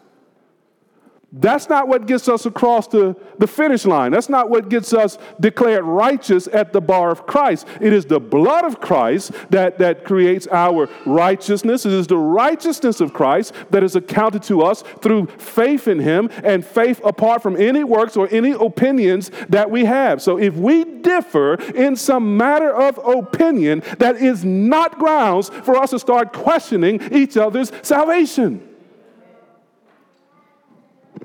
That's 1.35 1.67
not 1.67 1.87
what 1.87 2.05
gets 2.05 2.27
us 2.27 2.45
across 2.45 2.87
the, 2.87 3.15
the 3.39 3.47
finish 3.47 3.85
line. 3.85 4.11
That's 4.11 4.29
not 4.29 4.51
what 4.51 4.69
gets 4.69 4.93
us 4.93 5.17
declared 5.39 5.83
righteous 5.83 6.45
at 6.45 6.73
the 6.73 6.79
bar 6.79 7.09
of 7.09 7.25
Christ. 7.25 7.65
It 7.81 7.91
is 7.91 8.05
the 8.05 8.19
blood 8.19 8.65
of 8.65 8.79
Christ 8.79 9.31
that, 9.49 9.79
that 9.79 10.05
creates 10.05 10.47
our 10.51 10.87
righteousness. 11.07 11.87
It 11.87 11.93
is 11.93 12.05
the 12.05 12.17
righteousness 12.17 13.01
of 13.01 13.13
Christ 13.13 13.51
that 13.71 13.81
is 13.81 13.95
accounted 13.95 14.43
to 14.43 14.61
us 14.61 14.83
through 15.01 15.25
faith 15.39 15.87
in 15.87 15.97
Him 15.97 16.29
and 16.43 16.63
faith 16.63 17.01
apart 17.03 17.41
from 17.41 17.59
any 17.59 17.83
works 17.83 18.15
or 18.15 18.29
any 18.31 18.51
opinions 18.51 19.31
that 19.49 19.71
we 19.71 19.85
have. 19.85 20.21
So 20.21 20.37
if 20.37 20.53
we 20.53 20.83
differ 20.83 21.55
in 21.73 21.95
some 21.95 22.37
matter 22.37 22.75
of 22.75 22.99
opinion, 22.99 23.81
that 23.97 24.17
is 24.17 24.45
not 24.45 24.99
grounds 24.99 25.49
for 25.49 25.77
us 25.77 25.89
to 25.89 25.99
start 25.99 26.31
questioning 26.31 27.01
each 27.11 27.37
other's 27.37 27.71
salvation. 27.81 28.72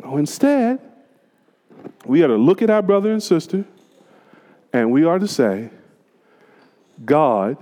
No, 0.09 0.17
instead, 0.17 0.81
we 2.07 2.23
are 2.23 2.29
to 2.29 2.37
look 2.37 2.63
at 2.63 2.71
our 2.71 2.81
brother 2.81 3.13
and 3.13 3.23
sister 3.23 3.67
and 4.73 4.91
we 4.91 5.05
are 5.05 5.19
to 5.19 5.29
say, 5.29 5.69
God 7.05 7.59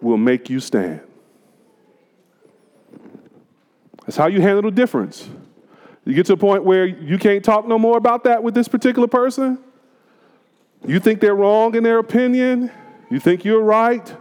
will 0.00 0.16
make 0.16 0.48
you 0.48 0.58
stand. 0.58 1.02
That's 4.06 4.16
how 4.16 4.26
you 4.28 4.40
handle 4.40 4.62
the 4.62 4.70
difference. 4.70 5.28
You 6.06 6.14
get 6.14 6.24
to 6.26 6.32
a 6.32 6.36
point 6.38 6.64
where 6.64 6.86
you 6.86 7.18
can't 7.18 7.44
talk 7.44 7.66
no 7.66 7.78
more 7.78 7.98
about 7.98 8.24
that 8.24 8.42
with 8.42 8.54
this 8.54 8.68
particular 8.68 9.08
person. 9.08 9.58
You 10.86 10.98
think 10.98 11.20
they're 11.20 11.34
wrong 11.34 11.74
in 11.74 11.82
their 11.82 11.98
opinion. 11.98 12.70
You 13.10 13.20
think 13.20 13.44
you're 13.44 13.62
right. 13.62 14.14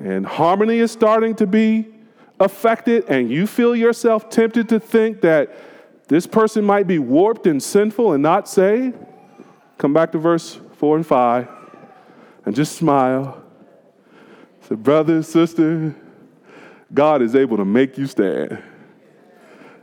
And 0.00 0.24
harmony 0.24 0.78
is 0.78 0.90
starting 0.90 1.34
to 1.36 1.46
be 1.46 1.88
affected, 2.40 3.04
and 3.08 3.30
you 3.30 3.46
feel 3.46 3.76
yourself 3.76 4.30
tempted 4.30 4.68
to 4.70 4.80
think 4.80 5.20
that 5.20 5.54
this 6.08 6.26
person 6.26 6.64
might 6.64 6.86
be 6.86 6.98
warped 6.98 7.46
and 7.46 7.62
sinful 7.62 8.12
and 8.12 8.22
not 8.22 8.48
saved. 8.48 8.96
Come 9.78 9.92
back 9.92 10.12
to 10.12 10.18
verse 10.18 10.58
4 10.76 10.96
and 10.96 11.06
5 11.06 11.48
and 12.44 12.54
just 12.54 12.76
smile. 12.76 13.42
Say, 14.68 14.74
brother, 14.74 15.22
sister, 15.22 15.94
God 16.92 17.22
is 17.22 17.34
able 17.34 17.56
to 17.56 17.64
make 17.64 17.96
you 17.98 18.06
stand. 18.06 18.62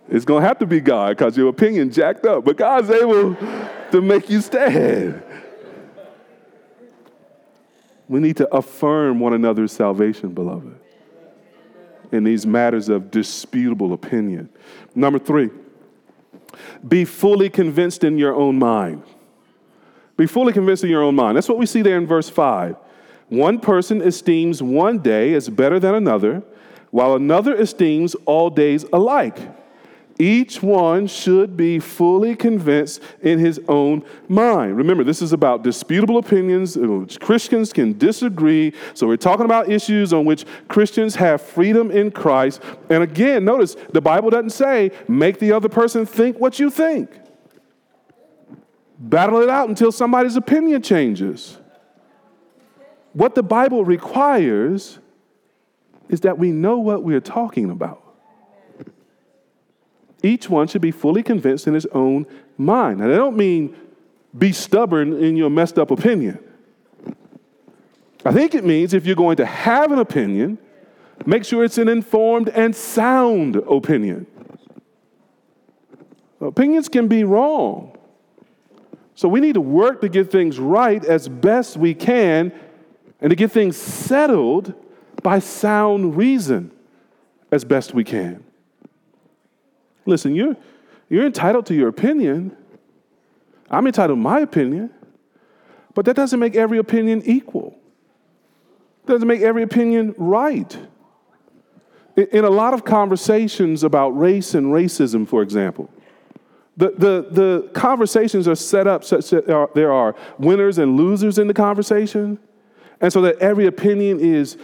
It's 0.09 0.25
going 0.25 0.41
to 0.41 0.47
have 0.47 0.59
to 0.59 0.65
be 0.65 0.79
God 0.79 1.17
because 1.17 1.37
your 1.37 1.49
opinion 1.49 1.91
jacked 1.91 2.25
up, 2.25 2.43
but 2.43 2.57
God's 2.57 2.89
able 2.89 3.35
to 3.91 4.01
make 4.01 4.29
you 4.29 4.41
stand. 4.41 5.23
We 8.07 8.19
need 8.19 8.37
to 8.37 8.53
affirm 8.53 9.19
one 9.21 9.33
another's 9.33 9.71
salvation, 9.71 10.33
beloved, 10.33 10.77
in 12.11 12.25
these 12.25 12.45
matters 12.45 12.89
of 12.89 13.09
disputable 13.09 13.93
opinion. 13.93 14.49
Number 14.93 15.17
three, 15.17 15.49
be 16.87 17.05
fully 17.05 17.49
convinced 17.49 18.03
in 18.03 18.17
your 18.17 18.33
own 18.33 18.57
mind. 18.59 19.03
Be 20.17 20.27
fully 20.27 20.53
convinced 20.53 20.83
in 20.83 20.89
your 20.89 21.03
own 21.03 21.15
mind. 21.15 21.37
That's 21.37 21.49
what 21.49 21.57
we 21.57 21.65
see 21.65 21.81
there 21.81 21.97
in 21.97 22.05
verse 22.05 22.29
5. 22.29 22.75
One 23.29 23.59
person 23.59 24.01
esteems 24.01 24.61
one 24.61 24.99
day 24.99 25.33
as 25.33 25.49
better 25.49 25.79
than 25.79 25.95
another, 25.95 26.43
while 26.91 27.15
another 27.15 27.55
esteems 27.55 28.15
all 28.25 28.49
days 28.49 28.85
alike. 28.91 29.39
Each 30.19 30.61
one 30.61 31.07
should 31.07 31.57
be 31.57 31.79
fully 31.79 32.35
convinced 32.35 33.01
in 33.21 33.39
his 33.39 33.59
own 33.67 34.03
mind. 34.27 34.77
Remember, 34.77 35.03
this 35.03 35.21
is 35.21 35.33
about 35.33 35.63
disputable 35.63 36.17
opinions 36.17 36.77
which 36.77 37.19
Christians 37.19 37.73
can 37.73 37.97
disagree. 37.97 38.73
So, 38.93 39.07
we're 39.07 39.17
talking 39.17 39.45
about 39.45 39.69
issues 39.69 40.13
on 40.13 40.25
which 40.25 40.45
Christians 40.67 41.15
have 41.15 41.41
freedom 41.41 41.91
in 41.91 42.11
Christ. 42.11 42.61
And 42.89 43.03
again, 43.03 43.45
notice 43.45 43.75
the 43.93 44.01
Bible 44.01 44.29
doesn't 44.29 44.51
say 44.51 44.91
make 45.07 45.39
the 45.39 45.51
other 45.51 45.69
person 45.69 46.05
think 46.05 46.39
what 46.39 46.59
you 46.59 46.69
think. 46.69 47.09
Battle 48.99 49.41
it 49.41 49.49
out 49.49 49.67
until 49.67 49.91
somebody's 49.91 50.35
opinion 50.35 50.81
changes. 50.83 51.57
What 53.13 53.35
the 53.35 53.43
Bible 53.43 53.83
requires 53.83 54.99
is 56.09 56.21
that 56.21 56.37
we 56.37 56.51
know 56.51 56.77
what 56.77 57.03
we're 57.03 57.19
talking 57.19 57.71
about. 57.71 58.00
Each 60.23 60.49
one 60.49 60.67
should 60.67 60.81
be 60.81 60.91
fully 60.91 61.23
convinced 61.23 61.67
in 61.67 61.73
his 61.73 61.85
own 61.87 62.25
mind. 62.57 63.01
And 63.01 63.11
I 63.11 63.15
don't 63.15 63.37
mean 63.37 63.75
be 64.37 64.51
stubborn 64.51 65.13
in 65.21 65.35
your 65.35 65.49
messed 65.49 65.77
up 65.77 65.91
opinion. 65.91 66.39
I 68.23 68.31
think 68.31 68.53
it 68.53 68.63
means 68.63 68.93
if 68.93 69.05
you're 69.05 69.15
going 69.15 69.37
to 69.37 69.45
have 69.45 69.91
an 69.91 69.99
opinion, 69.99 70.59
make 71.25 71.43
sure 71.43 71.63
it's 71.63 71.77
an 71.77 71.87
informed 71.87 72.49
and 72.49 72.75
sound 72.75 73.55
opinion. 73.55 74.27
Opinions 76.39 76.87
can 76.87 77.07
be 77.07 77.23
wrong. 77.23 77.97
So 79.15 79.27
we 79.27 79.39
need 79.39 79.53
to 79.53 79.61
work 79.61 80.01
to 80.01 80.09
get 80.09 80.31
things 80.31 80.59
right 80.59 81.03
as 81.03 81.27
best 81.27 81.77
we 81.77 81.93
can 81.93 82.51
and 83.19 83.29
to 83.29 83.35
get 83.35 83.51
things 83.51 83.77
settled 83.77 84.73
by 85.21 85.39
sound 85.39 86.17
reason 86.17 86.71
as 87.51 87.63
best 87.63 87.93
we 87.93 88.03
can. 88.03 88.43
Listen, 90.05 90.35
you're, 90.35 90.55
you're 91.09 91.25
entitled 91.25 91.65
to 91.67 91.73
your 91.73 91.87
opinion. 91.87 92.55
I'm 93.69 93.85
entitled 93.87 94.17
to 94.17 94.21
my 94.21 94.39
opinion. 94.39 94.89
But 95.93 96.05
that 96.05 96.15
doesn't 96.15 96.39
make 96.39 96.55
every 96.55 96.77
opinion 96.77 97.21
equal. 97.25 97.77
Doesn't 99.05 99.27
make 99.27 99.41
every 99.41 99.63
opinion 99.63 100.15
right. 100.17 100.77
In, 102.15 102.27
in 102.31 102.45
a 102.45 102.49
lot 102.49 102.73
of 102.73 102.85
conversations 102.85 103.83
about 103.83 104.09
race 104.09 104.53
and 104.53 104.67
racism, 104.67 105.27
for 105.27 105.41
example, 105.41 105.89
the, 106.77 106.91
the, 106.91 107.27
the 107.29 107.69
conversations 107.73 108.47
are 108.47 108.55
set 108.55 108.87
up 108.87 109.03
such 109.03 109.29
that 109.31 109.45
there 109.75 109.91
are 109.91 110.15
winners 110.39 110.77
and 110.77 110.95
losers 110.95 111.37
in 111.37 111.47
the 111.47 111.53
conversation, 111.53 112.39
and 113.01 113.11
so 113.11 113.21
that 113.21 113.37
every 113.39 113.65
opinion 113.65 114.19
is 114.19 114.57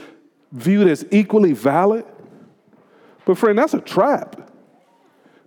viewed 0.54 0.88
as 0.88 1.06
equally 1.12 1.52
valid. 1.52 2.06
But, 3.26 3.38
friend, 3.38 3.58
that's 3.58 3.74
a 3.74 3.82
trap. 3.82 4.47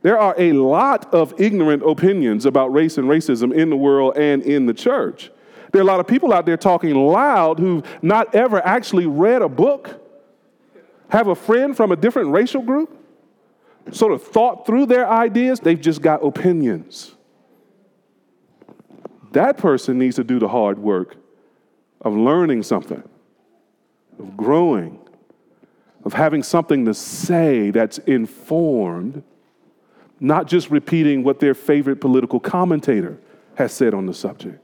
There 0.02 0.18
are 0.18 0.34
a 0.38 0.52
lot 0.52 1.12
of 1.12 1.38
ignorant 1.38 1.82
opinions 1.82 2.46
about 2.46 2.72
race 2.72 2.96
and 2.96 3.08
racism 3.08 3.52
in 3.52 3.68
the 3.70 3.76
world 3.76 4.16
and 4.16 4.42
in 4.42 4.66
the 4.66 4.74
church. 4.74 5.30
There 5.72 5.80
are 5.80 5.82
a 5.82 5.86
lot 5.86 6.00
of 6.00 6.06
people 6.06 6.32
out 6.32 6.46
there 6.46 6.56
talking 6.56 6.94
loud 6.94 7.58
who've 7.58 7.84
not 8.02 8.34
ever 8.34 8.64
actually 8.64 9.06
read 9.06 9.42
a 9.42 9.48
book, 9.48 10.00
have 11.10 11.28
a 11.28 11.34
friend 11.34 11.76
from 11.76 11.92
a 11.92 11.96
different 11.96 12.30
racial 12.30 12.62
group, 12.62 12.96
sort 13.92 14.12
of 14.12 14.22
thought 14.22 14.66
through 14.66 14.86
their 14.86 15.08
ideas, 15.08 15.60
they've 15.60 15.80
just 15.80 16.00
got 16.00 16.24
opinions. 16.24 17.14
That 19.32 19.58
person 19.58 19.98
needs 19.98 20.16
to 20.16 20.24
do 20.24 20.38
the 20.38 20.48
hard 20.48 20.78
work 20.78 21.16
of 22.00 22.16
learning 22.16 22.62
something, 22.62 23.02
of 24.18 24.36
growing, 24.36 24.98
of 26.04 26.14
having 26.14 26.42
something 26.42 26.86
to 26.86 26.94
say 26.94 27.70
that's 27.70 27.98
informed 27.98 29.22
not 30.20 30.46
just 30.46 30.70
repeating 30.70 31.24
what 31.24 31.40
their 31.40 31.54
favorite 31.54 32.00
political 32.00 32.38
commentator 32.38 33.18
has 33.54 33.72
said 33.72 33.94
on 33.94 34.06
the 34.06 34.14
subject. 34.14 34.62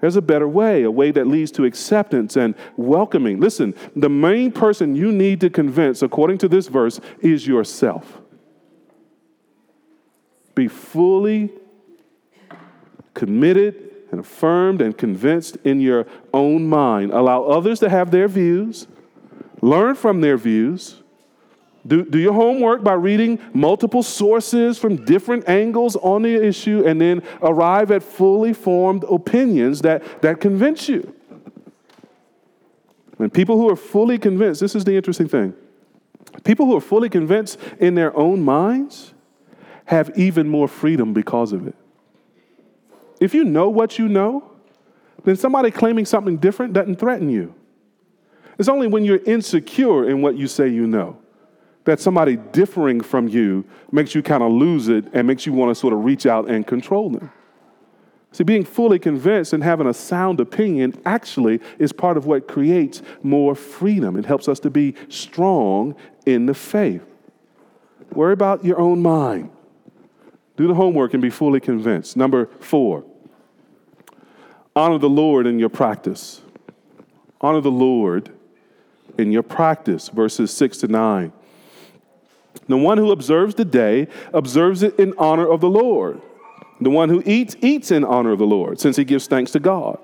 There's 0.00 0.16
a 0.16 0.22
better 0.22 0.46
way, 0.46 0.82
a 0.82 0.90
way 0.90 1.10
that 1.12 1.26
leads 1.26 1.50
to 1.52 1.64
acceptance 1.64 2.36
and 2.36 2.54
welcoming. 2.76 3.40
Listen, 3.40 3.74
the 3.96 4.10
main 4.10 4.52
person 4.52 4.94
you 4.94 5.10
need 5.10 5.40
to 5.40 5.48
convince, 5.50 6.02
according 6.02 6.38
to 6.38 6.48
this 6.48 6.68
verse, 6.68 7.00
is 7.20 7.46
yourself. 7.46 8.20
Be 10.54 10.68
fully 10.68 11.50
committed 13.14 13.92
and 14.10 14.20
affirmed 14.20 14.82
and 14.82 14.96
convinced 14.96 15.56
in 15.64 15.80
your 15.80 16.06
own 16.32 16.66
mind. 16.68 17.12
Allow 17.12 17.44
others 17.44 17.80
to 17.80 17.88
have 17.88 18.10
their 18.10 18.28
views, 18.28 18.86
learn 19.62 19.94
from 19.94 20.20
their 20.20 20.36
views. 20.36 21.02
Do, 21.86 22.04
do 22.04 22.18
your 22.18 22.32
homework 22.32 22.82
by 22.82 22.94
reading 22.94 23.38
multiple 23.52 24.02
sources 24.02 24.78
from 24.78 25.04
different 25.04 25.48
angles 25.48 25.96
on 25.96 26.22
the 26.22 26.34
issue 26.34 26.82
and 26.86 26.98
then 27.00 27.22
arrive 27.42 27.90
at 27.90 28.02
fully 28.02 28.54
formed 28.54 29.04
opinions 29.04 29.82
that, 29.82 30.22
that 30.22 30.40
convince 30.40 30.88
you. 30.88 31.14
And 33.18 33.32
people 33.32 33.58
who 33.58 33.68
are 33.68 33.76
fully 33.76 34.18
convinced, 34.18 34.60
this 34.60 34.74
is 34.74 34.84
the 34.84 34.96
interesting 34.96 35.28
thing. 35.28 35.54
People 36.42 36.66
who 36.66 36.76
are 36.76 36.80
fully 36.80 37.10
convinced 37.10 37.58
in 37.78 37.94
their 37.94 38.16
own 38.16 38.42
minds 38.42 39.12
have 39.84 40.10
even 40.16 40.48
more 40.48 40.66
freedom 40.66 41.12
because 41.12 41.52
of 41.52 41.66
it. 41.66 41.76
If 43.20 43.34
you 43.34 43.44
know 43.44 43.68
what 43.68 43.98
you 43.98 44.08
know, 44.08 44.50
then 45.22 45.36
somebody 45.36 45.70
claiming 45.70 46.06
something 46.06 46.38
different 46.38 46.72
doesn't 46.72 46.96
threaten 46.96 47.28
you. 47.28 47.54
It's 48.58 48.68
only 48.68 48.86
when 48.86 49.04
you're 49.04 49.22
insecure 49.24 50.08
in 50.08 50.22
what 50.22 50.36
you 50.36 50.46
say 50.46 50.68
you 50.68 50.86
know 50.86 51.18
that 51.84 52.00
somebody 52.00 52.36
differing 52.36 53.00
from 53.00 53.28
you 53.28 53.64
makes 53.92 54.14
you 54.14 54.22
kind 54.22 54.42
of 54.42 54.50
lose 54.50 54.88
it 54.88 55.04
and 55.12 55.26
makes 55.26 55.46
you 55.46 55.52
want 55.52 55.70
to 55.70 55.74
sort 55.74 55.92
of 55.92 56.04
reach 56.04 56.26
out 56.26 56.48
and 56.48 56.66
control 56.66 57.10
them. 57.10 57.30
See, 58.32 58.42
being 58.42 58.64
fully 58.64 58.98
convinced 58.98 59.52
and 59.52 59.62
having 59.62 59.86
a 59.86 59.94
sound 59.94 60.40
opinion 60.40 61.00
actually 61.06 61.60
is 61.78 61.92
part 61.92 62.16
of 62.16 62.26
what 62.26 62.48
creates 62.48 63.00
more 63.22 63.54
freedom. 63.54 64.16
It 64.16 64.24
helps 64.24 64.48
us 64.48 64.58
to 64.60 64.70
be 64.70 64.94
strong 65.08 65.94
in 66.26 66.46
the 66.46 66.54
faith. 66.54 67.04
Worry 68.12 68.32
about 68.32 68.64
your 68.64 68.80
own 68.80 69.02
mind. 69.02 69.50
Do 70.56 70.66
the 70.66 70.74
homework 70.74 71.14
and 71.14 71.22
be 71.22 71.30
fully 71.30 71.60
convinced. 71.60 72.16
Number 72.16 72.46
four, 72.60 73.04
honor 74.74 74.98
the 74.98 75.08
Lord 75.08 75.46
in 75.46 75.58
your 75.60 75.68
practice. 75.68 76.40
Honor 77.40 77.60
the 77.60 77.70
Lord 77.70 78.32
in 79.16 79.30
your 79.30 79.42
practice, 79.44 80.08
verses 80.08 80.52
6 80.52 80.78
to 80.78 80.88
9. 80.88 81.32
The 82.68 82.76
one 82.76 82.98
who 82.98 83.12
observes 83.12 83.54
the 83.54 83.64
day 83.64 84.08
observes 84.32 84.82
it 84.82 84.98
in 84.98 85.14
honor 85.18 85.50
of 85.50 85.60
the 85.60 85.70
Lord. 85.70 86.20
The 86.80 86.90
one 86.90 87.08
who 87.08 87.22
eats, 87.24 87.56
eats 87.60 87.90
in 87.90 88.04
honor 88.04 88.32
of 88.32 88.38
the 88.38 88.46
Lord, 88.46 88.80
since 88.80 88.96
he 88.96 89.04
gives 89.04 89.26
thanks 89.26 89.52
to 89.52 89.60
God. 89.60 89.98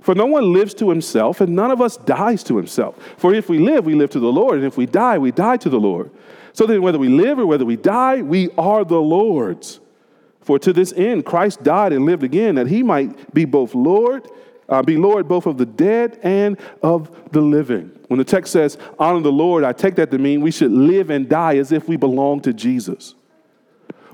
For 0.00 0.14
no 0.14 0.26
one 0.26 0.52
lives 0.52 0.72
to 0.74 0.88
himself, 0.88 1.40
and 1.40 1.54
none 1.56 1.70
of 1.70 1.80
us 1.80 1.96
dies 1.96 2.44
to 2.44 2.56
himself. 2.56 2.96
For 3.16 3.34
if 3.34 3.48
we 3.48 3.58
live, 3.58 3.84
we 3.84 3.94
live 3.94 4.10
to 4.10 4.20
the 4.20 4.30
Lord, 4.32 4.56
and 4.56 4.64
if 4.64 4.76
we 4.76 4.86
die, 4.86 5.18
we 5.18 5.32
die 5.32 5.56
to 5.56 5.68
the 5.68 5.80
Lord. 5.80 6.10
So 6.52 6.64
then, 6.64 6.80
whether 6.80 6.98
we 6.98 7.08
live 7.08 7.38
or 7.38 7.46
whether 7.46 7.64
we 7.64 7.76
die, 7.76 8.22
we 8.22 8.50
are 8.56 8.84
the 8.84 9.00
Lord's. 9.00 9.80
For 10.40 10.60
to 10.60 10.72
this 10.72 10.92
end, 10.92 11.26
Christ 11.26 11.64
died 11.64 11.92
and 11.92 12.04
lived 12.04 12.22
again, 12.22 12.54
that 12.54 12.68
he 12.68 12.84
might 12.84 13.34
be 13.34 13.44
both 13.44 13.74
Lord, 13.74 14.28
uh, 14.68 14.80
be 14.80 14.96
Lord 14.96 15.26
both 15.26 15.44
of 15.44 15.58
the 15.58 15.66
dead 15.66 16.20
and 16.22 16.56
of 16.82 17.32
the 17.32 17.40
living. 17.40 17.95
When 18.08 18.18
the 18.18 18.24
text 18.24 18.52
says, 18.52 18.78
honor 18.98 19.20
the 19.20 19.32
Lord, 19.32 19.64
I 19.64 19.72
take 19.72 19.96
that 19.96 20.10
to 20.12 20.18
mean 20.18 20.40
we 20.40 20.50
should 20.50 20.70
live 20.70 21.10
and 21.10 21.28
die 21.28 21.56
as 21.56 21.72
if 21.72 21.88
we 21.88 21.96
belong 21.96 22.40
to 22.42 22.52
Jesus. 22.52 23.14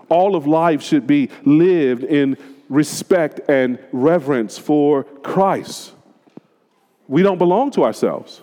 All 0.09 0.35
of 0.35 0.47
life 0.47 0.83
should 0.83 1.07
be 1.07 1.31
lived 1.45 2.05
in 2.05 2.37
respect 2.69 3.41
and 3.49 3.79
reverence 3.93 4.59
for 4.59 5.05
Christ. 5.05 5.93
We 7.07 7.23
don't 7.23 7.39
belong 7.39 7.71
to 7.73 7.85
ourselves. 7.85 8.41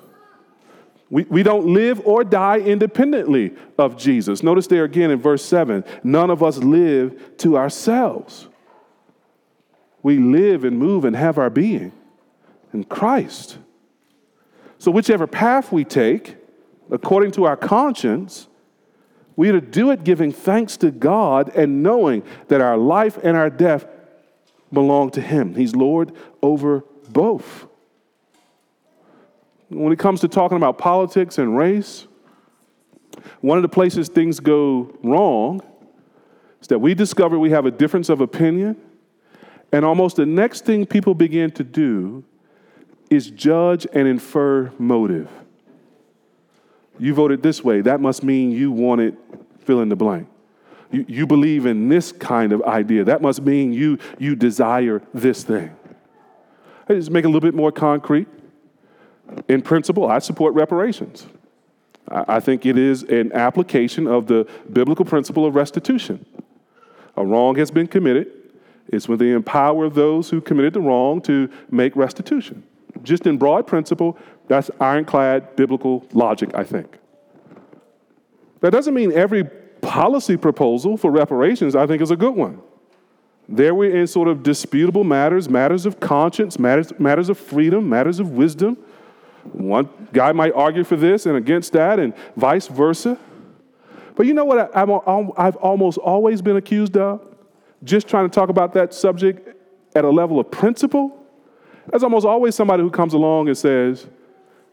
We, 1.10 1.24
we 1.24 1.42
don't 1.42 1.74
live 1.74 2.06
or 2.06 2.24
die 2.24 2.60
independently 2.60 3.56
of 3.80 3.98
Jesus. 3.98 4.44
Notice 4.44 4.68
there 4.68 4.84
again 4.84 5.10
in 5.10 5.20
verse 5.20 5.44
7 5.44 5.84
none 6.04 6.30
of 6.30 6.44
us 6.44 6.60
live 6.60 7.38
to 7.38 7.58
ourselves. 7.58 8.48
We 10.04 10.20
live 10.20 10.64
and 10.64 10.78
move 10.78 11.06
and 11.06 11.16
have 11.16 11.40
our 11.40 11.50
being 11.50 11.92
in 12.72 12.84
Christ. 12.84 13.58
So, 14.80 14.92
whichever 14.92 15.28
path 15.28 15.72
we 15.74 15.84
take, 15.84 16.38
according 16.90 17.32
to 17.34 17.44
our 17.44 17.58
conscience, 17.58 18.48
we 19.36 19.50
are 19.50 19.60
to 19.60 19.62
do 19.62 19.92
it 19.92 20.04
giving 20.04 20.32
thanks 20.32 20.78
to 20.78 20.90
God 20.90 21.56
and 21.56 21.84
knowing 21.84 22.24
that 22.48 22.62
our 22.62 22.78
life 22.78 23.18
and 23.22 23.38
our 23.38 23.50
death 23.50 23.86
belong 24.72 25.12
to 25.12 25.22
Him. 25.22 25.54
He's 25.56 25.76
Lord 25.76 26.14
over 26.42 26.84
both. 27.10 27.68
When 29.68 29.92
it 29.92 30.00
comes 30.00 30.22
to 30.22 30.28
talking 30.28 30.58
about 30.58 30.78
politics 30.78 31.38
and 31.38 31.58
race, 31.58 32.08
one 33.42 33.58
of 33.58 33.62
the 33.62 33.70
places 33.70 34.08
things 34.08 34.40
go 34.40 34.98
wrong 35.04 35.62
is 36.62 36.68
that 36.68 36.80
we 36.80 36.94
discover 36.94 37.38
we 37.38 37.52
have 37.52 37.66
a 37.66 37.72
difference 37.72 38.10
of 38.10 38.22
opinion, 38.22 38.78
and 39.74 39.84
almost 39.84 40.16
the 40.16 40.26
next 40.26 40.66
thing 40.66 40.86
people 40.86 41.14
begin 41.14 41.52
to 41.52 41.64
do 41.64 42.24
is 43.10 43.30
judge 43.32 43.88
and 43.94 44.08
infer 44.08 44.72
motive. 44.78 45.30
You 47.00 47.14
voted 47.14 47.42
this 47.42 47.64
way, 47.64 47.82
that 47.82 48.02
must 48.02 48.24
mean 48.24 48.52
you 48.52 48.72
wanted 48.72 49.18
fill 49.62 49.82
in 49.82 49.90
the 49.90 49.96
blank. 49.96 50.28
You, 50.92 51.06
you 51.08 51.28
believe 51.28 51.66
in 51.66 51.90
this 51.90 52.12
kind 52.12 52.52
of 52.52 52.62
idea, 52.64 53.04
that 53.06 53.22
must 53.22 53.42
mean 53.42 53.72
you, 53.72 54.00
you 54.18 54.36
desire 54.36 55.02
this 55.14 55.44
thing. 55.44 55.76
I 56.88 56.94
just 56.94 57.12
make 57.12 57.24
it 57.24 57.28
a 57.28 57.30
little 57.30 57.48
bit 57.48 57.54
more 57.54 57.72
concrete. 57.72 58.28
In 59.48 59.62
principle, 59.62 60.08
I 60.08 60.20
support 60.20 60.56
reparations. 60.56 61.28
I, 62.10 62.26
I 62.28 62.40
think 62.40 62.66
it 62.66 62.78
is 62.78 63.04
an 63.04 63.32
application 63.34 64.08
of 64.08 64.26
the 64.26 64.48
biblical 64.74 65.06
principle 65.06 65.46
of 65.46 65.56
restitution. 65.56 66.26
A 67.16 67.24
wrong 67.24 67.56
has 67.56 67.70
been 67.70 67.88
committed, 67.88 68.32
it's 68.88 69.08
when 69.08 69.20
they 69.20 69.32
empower 69.32 69.88
those 69.88 70.32
who 70.32 70.42
committed 70.42 70.74
the 70.74 70.82
wrong 70.82 71.22
to 71.22 71.50
make 71.70 71.96
restitution 71.96 72.64
just 73.04 73.26
in 73.26 73.38
broad 73.38 73.68
principle, 73.68 74.18
that's 74.48 74.70
ironclad 74.80 75.56
biblical 75.56 76.06
logic, 76.14 76.52
I 76.54 76.64
think. 76.64 76.98
That 78.62 78.72
doesn't 78.72 78.94
mean 78.94 79.12
every 79.12 79.46
policy 79.82 80.38
proposal 80.38 80.98
for 80.98 81.12
reparations, 81.12 81.76
I 81.76 81.88
think, 81.88 82.02
is 82.02 82.12
a 82.12 82.16
good 82.16 82.36
one. 82.36 82.62
There 83.48 83.74
we're 83.74 83.96
in 83.96 84.06
sort 84.06 84.28
of 84.28 84.44
disputable 84.44 85.04
matters, 85.04 85.50
matters 85.50 85.86
of 85.86 86.00
conscience, 86.00 86.60
matters, 86.60 86.92
matters 87.00 87.30
of 87.30 87.38
freedom, 87.38 87.90
matters 87.90 88.20
of 88.20 88.32
wisdom. 88.32 88.78
One 89.54 89.90
guy 90.14 90.32
might 90.34 90.54
argue 90.54 90.84
for 90.84 90.96
this 90.96 91.26
and 91.26 91.36
against 91.38 91.74
that, 91.74 92.00
and 92.00 92.14
vice 92.36 92.68
versa. 92.68 93.18
But 94.16 94.28
you 94.28 94.34
know 94.34 94.46
what 94.46 94.76
I, 94.76 94.82
I've 95.38 95.56
almost 95.56 95.98
always 95.98 96.42
been 96.42 96.58
accused 96.58 96.98
of? 96.98 97.26
Just 97.84 98.08
trying 98.08 98.30
to 98.30 98.34
talk 98.34 98.50
about 98.50 98.74
that 98.74 98.94
subject 98.94 99.56
at 99.96 100.04
a 100.04 100.10
level 100.10 100.40
of 100.40 100.52
principle 100.52 101.19
there's 101.92 102.04
almost 102.04 102.26
always 102.26 102.56
somebody 102.56 102.84
who 102.84 102.90
comes 102.90 103.14
along 103.14 103.48
and 103.48 103.58
says, 103.58 104.08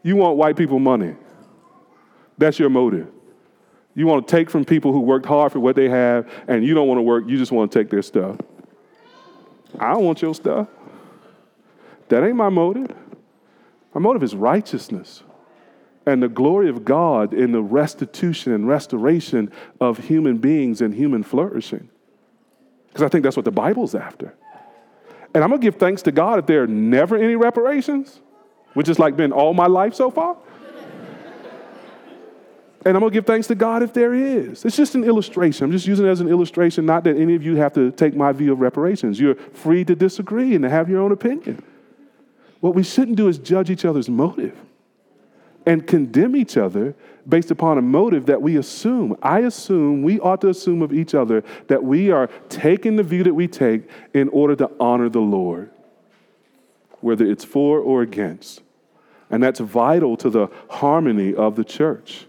You 0.03 0.15
want 0.15 0.37
white 0.37 0.55
people 0.55 0.79
money. 0.79 1.15
That's 2.37 2.59
your 2.59 2.69
motive. 2.69 3.07
You 3.95 4.05
want 4.05 4.27
to 4.27 4.31
take 4.31 4.49
from 4.49 4.63
people 4.63 4.91
who 4.91 4.99
worked 4.99 5.25
hard 5.25 5.51
for 5.51 5.59
what 5.59 5.75
they 5.75 5.89
have, 5.89 6.29
and 6.47 6.63
you 6.63 6.75
don't 6.75 6.87
want 6.87 6.99
to 6.99 7.01
work, 7.01 7.25
you 7.27 7.37
just 7.37 7.51
want 7.51 7.71
to 7.71 7.79
take 7.79 7.89
their 7.89 8.03
stuff. 8.03 8.37
I 9.79 9.93
don't 9.93 10.03
want 10.03 10.21
your 10.21 10.35
stuff. 10.35 10.67
That 12.09 12.23
ain't 12.23 12.35
my 12.35 12.49
motive. 12.49 12.95
My 13.93 13.99
motive 13.99 14.23
is 14.23 14.35
righteousness 14.35 15.23
and 16.07 16.23
the 16.23 16.29
glory 16.29 16.69
of 16.69 16.85
God 16.85 17.33
in 17.33 17.51
the 17.51 17.61
restitution 17.61 18.53
and 18.53 18.67
restoration 18.67 19.51
of 19.81 19.97
human 19.97 20.37
beings 20.37 20.81
and 20.81 20.93
human 20.93 21.21
flourishing. 21.21 21.89
Because 22.87 23.01
I 23.01 23.09
think 23.09 23.23
that's 23.23 23.35
what 23.35 23.43
the 23.43 23.51
Bible's 23.51 23.93
after. 23.93 24.33
And 25.33 25.43
I'm 25.43 25.49
gonna 25.49 25.61
give 25.61 25.75
thanks 25.75 26.01
to 26.03 26.11
God 26.11 26.39
if 26.39 26.45
there 26.45 26.63
are 26.63 26.67
never 26.67 27.17
any 27.17 27.35
reparations, 27.35 28.21
which 28.73 28.87
has 28.87 28.99
like 28.99 29.15
been 29.15 29.31
all 29.31 29.53
my 29.53 29.67
life 29.67 29.93
so 29.93 30.09
far. 30.09 30.37
and 32.85 32.95
I'm 32.95 33.01
gonna 33.01 33.11
give 33.11 33.25
thanks 33.25 33.47
to 33.47 33.55
God 33.55 33.83
if 33.83 33.93
there 33.93 34.13
is. 34.13 34.65
It's 34.65 34.77
just 34.77 34.95
an 34.95 35.03
illustration. 35.03 35.65
I'm 35.65 35.71
just 35.71 35.87
using 35.87 36.05
it 36.05 36.09
as 36.09 36.21
an 36.21 36.29
illustration, 36.29 36.85
not 36.85 37.03
that 37.03 37.17
any 37.17 37.35
of 37.35 37.43
you 37.43 37.55
have 37.57 37.73
to 37.73 37.91
take 37.91 38.15
my 38.15 38.31
view 38.31 38.53
of 38.53 38.59
reparations. 38.59 39.19
You're 39.19 39.35
free 39.35 39.83
to 39.85 39.95
disagree 39.95 40.55
and 40.55 40.63
to 40.63 40.69
have 40.69 40.89
your 40.89 41.01
own 41.01 41.11
opinion. 41.11 41.63
What 42.59 42.73
we 42.73 42.83
shouldn't 42.83 43.17
do 43.17 43.27
is 43.27 43.37
judge 43.37 43.69
each 43.69 43.85
other's 43.85 44.09
motive 44.09 44.57
and 45.67 45.85
condemn 45.85 46.33
each 46.35 46.55
other 46.55 46.95
based 47.27 47.51
upon 47.51 47.77
a 47.77 47.81
motive 47.81 48.25
that 48.27 48.41
we 48.41 48.55
assume. 48.55 49.17
I 49.21 49.39
assume, 49.39 50.01
we 50.01 50.17
ought 50.21 50.39
to 50.41 50.47
assume 50.47 50.81
of 50.81 50.93
each 50.93 51.13
other 51.13 51.43
that 51.67 51.83
we 51.83 52.09
are 52.09 52.27
taking 52.47 52.95
the 52.95 53.03
view 53.03 53.21
that 53.25 53.33
we 53.33 53.49
take 53.49 53.87
in 54.13 54.29
order 54.29 54.55
to 54.55 54.71
honor 54.79 55.09
the 55.09 55.19
Lord, 55.19 55.69
whether 57.01 57.25
it's 57.25 57.43
for 57.43 57.81
or 57.81 58.01
against. 58.01 58.61
And 59.29 59.43
that's 59.43 59.59
vital 59.59 60.15
to 60.17 60.29
the 60.29 60.47
harmony 60.69 61.35
of 61.35 61.57
the 61.57 61.65
church. 61.65 62.27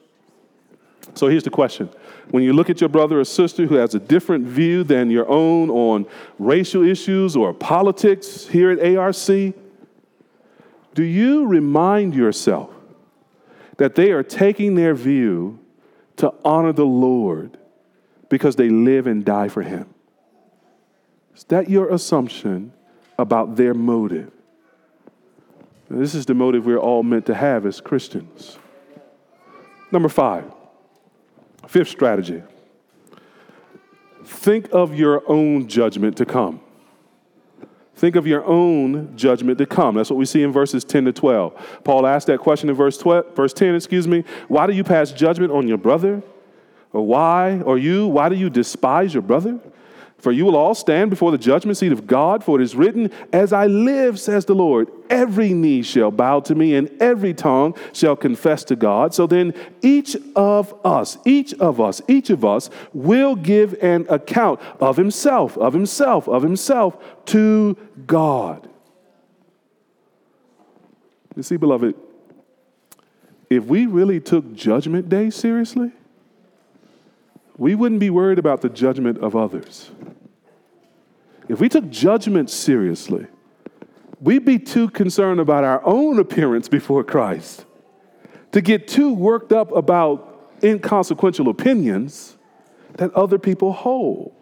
So 1.14 1.28
here's 1.28 1.44
the 1.44 1.50
question. 1.50 1.88
When 2.32 2.42
you 2.42 2.52
look 2.52 2.68
at 2.68 2.80
your 2.80 2.88
brother 2.88 3.20
or 3.20 3.24
sister 3.24 3.66
who 3.66 3.76
has 3.76 3.94
a 3.94 4.00
different 4.00 4.46
view 4.46 4.82
than 4.82 5.12
your 5.12 5.28
own 5.28 5.70
on 5.70 6.06
racial 6.40 6.82
issues 6.82 7.36
or 7.36 7.54
politics 7.54 8.48
here 8.48 8.72
at 8.72 8.96
ARC, 8.96 9.54
do 10.94 11.04
you 11.04 11.46
remind 11.46 12.16
yourself 12.16 12.70
that 13.78 13.94
they 13.94 14.12
are 14.12 14.22
taking 14.22 14.74
their 14.74 14.94
view 14.94 15.58
to 16.16 16.32
honor 16.44 16.72
the 16.72 16.86
Lord 16.86 17.56
because 18.28 18.56
they 18.56 18.68
live 18.68 19.06
and 19.06 19.24
die 19.24 19.48
for 19.48 19.62
Him. 19.62 19.86
Is 21.34 21.44
that 21.44 21.70
your 21.70 21.88
assumption 21.88 22.72
about 23.18 23.56
their 23.56 23.74
motive. 23.74 24.30
This 25.90 26.14
is 26.14 26.26
the 26.26 26.34
motive 26.34 26.66
we're 26.66 26.78
all 26.78 27.02
meant 27.02 27.26
to 27.26 27.34
have 27.34 27.64
as 27.64 27.80
Christians. 27.80 28.58
Number 29.90 30.08
five, 30.08 30.44
fifth 31.66 31.88
strategy 31.88 32.42
think 34.24 34.68
of 34.72 34.94
your 34.94 35.22
own 35.26 35.66
judgment 35.66 36.16
to 36.18 36.26
come. 36.26 36.60
Think 37.98 38.14
of 38.14 38.28
your 38.28 38.44
own 38.44 39.16
judgment 39.16 39.58
to 39.58 39.66
come. 39.66 39.96
That's 39.96 40.08
what 40.08 40.18
we 40.20 40.24
see 40.24 40.44
in 40.44 40.52
verses 40.52 40.84
10 40.84 41.06
to 41.06 41.12
12. 41.12 41.80
Paul 41.82 42.06
asked 42.06 42.28
that 42.28 42.38
question 42.38 42.68
in 42.68 42.76
verse 42.76 42.96
12, 42.96 43.34
verse 43.34 43.52
10, 43.52 43.74
excuse 43.74 44.06
me. 44.06 44.22
Why 44.46 44.68
do 44.68 44.72
you 44.72 44.84
pass 44.84 45.10
judgment 45.10 45.50
on 45.50 45.66
your 45.66 45.78
brother? 45.78 46.22
Or 46.92 47.04
why, 47.04 47.60
or 47.62 47.76
you, 47.76 48.06
why 48.06 48.28
do 48.28 48.36
you 48.36 48.50
despise 48.50 49.12
your 49.12 49.24
brother? 49.24 49.58
For 50.18 50.32
you 50.32 50.44
will 50.44 50.56
all 50.56 50.74
stand 50.74 51.10
before 51.10 51.30
the 51.30 51.38
judgment 51.38 51.78
seat 51.78 51.92
of 51.92 52.06
God, 52.06 52.42
for 52.42 52.60
it 52.60 52.64
is 52.64 52.74
written, 52.74 53.12
As 53.32 53.52
I 53.52 53.66
live, 53.66 54.18
says 54.18 54.44
the 54.44 54.54
Lord, 54.54 54.90
every 55.08 55.52
knee 55.52 55.82
shall 55.82 56.10
bow 56.10 56.40
to 56.40 56.56
me, 56.56 56.74
and 56.74 56.90
every 57.00 57.32
tongue 57.32 57.76
shall 57.92 58.16
confess 58.16 58.64
to 58.64 58.76
God. 58.76 59.14
So 59.14 59.28
then, 59.28 59.54
each 59.80 60.16
of 60.34 60.74
us, 60.84 61.18
each 61.24 61.54
of 61.54 61.80
us, 61.80 62.02
each 62.08 62.30
of 62.30 62.44
us 62.44 62.68
will 62.92 63.36
give 63.36 63.80
an 63.80 64.06
account 64.08 64.60
of 64.80 64.96
himself, 64.96 65.56
of 65.56 65.72
himself, 65.72 66.28
of 66.28 66.42
himself 66.42 66.96
to 67.26 67.76
God. 68.08 68.68
You 71.36 71.44
see, 71.44 71.56
beloved, 71.56 71.94
if 73.48 73.64
we 73.66 73.86
really 73.86 74.18
took 74.18 74.52
Judgment 74.52 75.08
Day 75.08 75.30
seriously, 75.30 75.92
we 77.58 77.74
wouldn't 77.74 78.00
be 78.00 78.08
worried 78.08 78.38
about 78.38 78.62
the 78.62 78.68
judgment 78.68 79.18
of 79.18 79.34
others. 79.34 79.90
If 81.48 81.60
we 81.60 81.68
took 81.68 81.90
judgment 81.90 82.50
seriously, 82.50 83.26
we'd 84.20 84.44
be 84.44 84.58
too 84.58 84.88
concerned 84.88 85.40
about 85.40 85.64
our 85.64 85.84
own 85.84 86.18
appearance 86.20 86.68
before 86.68 87.02
Christ 87.02 87.66
to 88.52 88.60
get 88.60 88.86
too 88.86 89.12
worked 89.12 89.52
up 89.52 89.72
about 89.72 90.52
inconsequential 90.62 91.48
opinions 91.48 92.38
that 92.94 93.12
other 93.14 93.38
people 93.38 93.72
hold. 93.72 94.32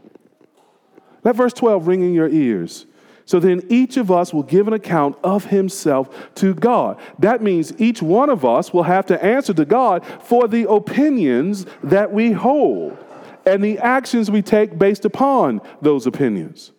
Let 1.25 1.37
verse 1.37 1.53
12 1.55 1.89
ring 1.89 2.03
in 2.03 2.15
your 2.15 2.29
ears. 2.29 2.87
So 3.25 3.41
then 3.41 3.63
each 3.69 3.97
of 3.97 4.13
us 4.13 4.33
will 4.33 4.45
give 4.45 4.69
an 4.69 4.75
account 4.75 5.17
of 5.25 5.47
himself 5.47 6.33
to 6.37 6.55
God. 6.55 7.01
That 7.19 7.43
means 7.43 7.73
each 7.81 8.01
one 8.01 8.31
of 8.31 8.45
us 8.45 8.73
will 8.73 8.85
have 8.85 9.07
to 9.07 9.23
answer 9.25 9.53
to 9.55 9.65
God 9.65 10.07
for 10.23 10.47
the 10.47 10.71
opinions 10.71 11.67
that 11.83 12.13
we 12.13 12.31
hold 12.31 12.97
and 13.47 13.63
the 13.63 13.79
actions 13.79 14.31
we 14.31 14.43
take 14.43 14.77
based 14.77 15.05
upon 15.05 15.61
those 15.81 16.07
opinions. 16.07 16.73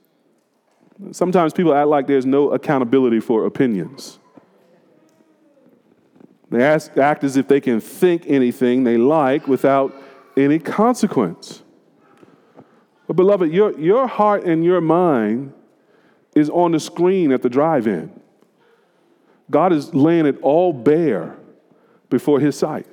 Sometimes 1.12 1.54
people 1.54 1.74
act 1.74 1.88
like 1.88 2.08
there's 2.08 2.26
no 2.26 2.52
accountability 2.52 3.22
for 3.22 3.46
opinions. 3.46 4.20
They 6.50 6.64
ask, 6.64 6.96
act 6.98 7.24
as 7.24 7.38
if 7.38 7.48
they 7.48 7.62
can 7.62 7.80
think 7.80 8.24
anything 8.28 8.84
they 8.84 8.98
like 8.98 9.48
without 9.48 9.94
any 10.36 10.60
consequence. 10.60 11.64
But, 13.06 13.16
beloved, 13.16 13.52
your, 13.52 13.78
your 13.80 14.08
heart 14.08 14.44
and 14.44 14.64
your 14.64 14.82
mind 14.82 15.54
is 16.36 16.50
on 16.50 16.72
the 16.72 16.80
screen 16.80 17.32
at 17.32 17.42
the 17.42 17.50
drive 17.50 17.88
in. 17.88 18.12
God 19.50 19.72
is 19.72 19.94
laying 19.94 20.26
it 20.26 20.38
all 20.42 20.74
bare 20.74 21.38
before 22.10 22.40
His 22.40 22.58
sight. 22.58 22.88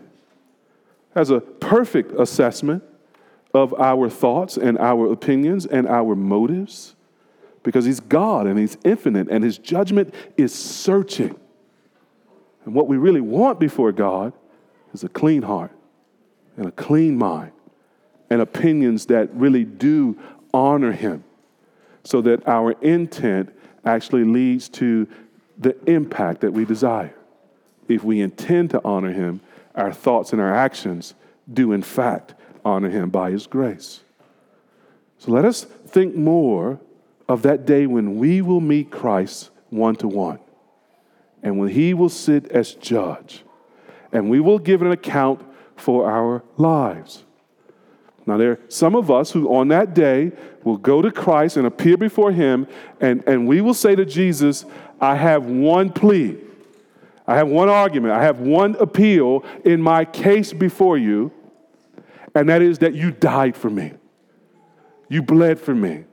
Has 1.15 1.31
a 1.31 1.41
perfect 1.41 2.13
assessment 2.19 2.83
of 3.55 3.73
our 3.75 4.11
thoughts 4.11 4.57
and 4.57 4.77
our 4.79 5.11
opinions 5.11 5.65
and 5.65 5.87
our 5.87 6.17
motives 6.17 6.97
because 7.63 7.85
He's 7.85 8.01
God 8.01 8.47
and 8.47 8.59
He's 8.59 8.77
infinite 8.85 9.29
and 9.31 9.45
His 9.45 9.57
judgment 9.57 10.13
is 10.37 10.53
searching. 10.53 11.39
And 12.65 12.75
what 12.75 12.89
we 12.89 12.97
really 12.97 13.21
want 13.21 13.61
before 13.61 13.93
God 13.93 14.33
is 14.93 15.05
a 15.05 15.09
clean 15.09 15.43
heart 15.43 15.71
and 16.57 16.67
a 16.67 16.73
clean 16.73 17.17
mind 17.17 17.53
and 18.29 18.43
opinions 18.43 19.07
that 19.07 19.33
really 19.35 19.65
do 19.65 20.19
honor 20.53 20.93
Him 20.93 21.25
so 22.03 22.21
that 22.23 22.47
our 22.49 22.73
intent 22.83 23.55
actually 23.85 24.25
leads 24.25 24.69
to 24.69 25.07
the 25.59 25.77
impact 25.89 26.41
that 26.41 26.53
we 26.53 26.65
desire. 26.65 27.15
If 27.87 28.03
we 28.03 28.21
intend 28.21 28.71
to 28.71 28.81
honor 28.85 29.13
Him, 29.13 29.41
our 29.75 29.93
thoughts 29.93 30.33
and 30.33 30.41
our 30.41 30.55
actions 30.55 31.15
do, 31.53 31.73
in 31.73 31.83
fact, 31.83 32.35
honor 32.65 32.91
him 32.91 33.11
by 33.11 33.31
his 33.31 33.47
grace. 33.47 34.01
So 35.19 35.33
let 35.33 35.45
us 35.45 35.65
think 35.65 36.15
more 36.15 36.81
of 37.29 37.43
that 37.43 37.67
day 37.67 37.87
when 37.87 38.17
we 38.19 38.43
will 38.43 38.61
meet 38.61 38.91
Christ 38.91 39.51
one 39.71 39.97
to 39.97 40.09
one 40.09 40.39
and 41.43 41.59
when 41.59 41.71
he 41.71 41.95
will 41.95 42.09
sit 42.09 42.51
as 42.53 42.75
judge 42.75 43.43
and 44.13 44.31
we 44.31 44.41
will 44.41 44.59
give 44.59 44.83
an 44.83 44.93
account 44.93 45.41
for 45.77 46.11
our 46.11 46.43
lives. 46.57 47.25
Now, 48.27 48.39
there 48.39 48.53
are 48.53 48.61
some 48.69 48.95
of 48.95 49.11
us 49.11 49.31
who 49.33 49.55
on 49.55 49.69
that 49.69 49.95
day 49.95 50.33
will 50.63 50.79
go 50.79 51.03
to 51.03 51.11
Christ 51.11 51.59
and 51.59 51.67
appear 51.67 51.99
before 51.99 52.33
him, 52.33 52.67
and, 53.01 53.23
and 53.27 53.47
we 53.47 53.61
will 53.61 53.75
say 53.75 53.95
to 53.95 54.07
Jesus, 54.07 54.65
I 54.99 55.17
have 55.17 55.45
one 55.45 55.91
plea. 55.91 56.39
I 57.27 57.37
have 57.37 57.49
one 57.49 57.69
argument. 57.69 58.15
I 58.15 58.23
have 58.23 58.41
one 58.41 58.77
appeal 58.77 59.45
in 59.65 59.83
my 59.83 60.05
case 60.07 60.53
before 60.55 60.97
you 60.97 61.33
and 62.35 62.49
that 62.49 62.63
is 62.63 62.79
that 62.79 62.95
you 62.95 63.11
died 63.11 63.57
for 63.57 63.71
me. 63.71 63.93
You 65.09 65.23
bled 65.23 65.61
for 65.61 65.75
me. 65.75 66.05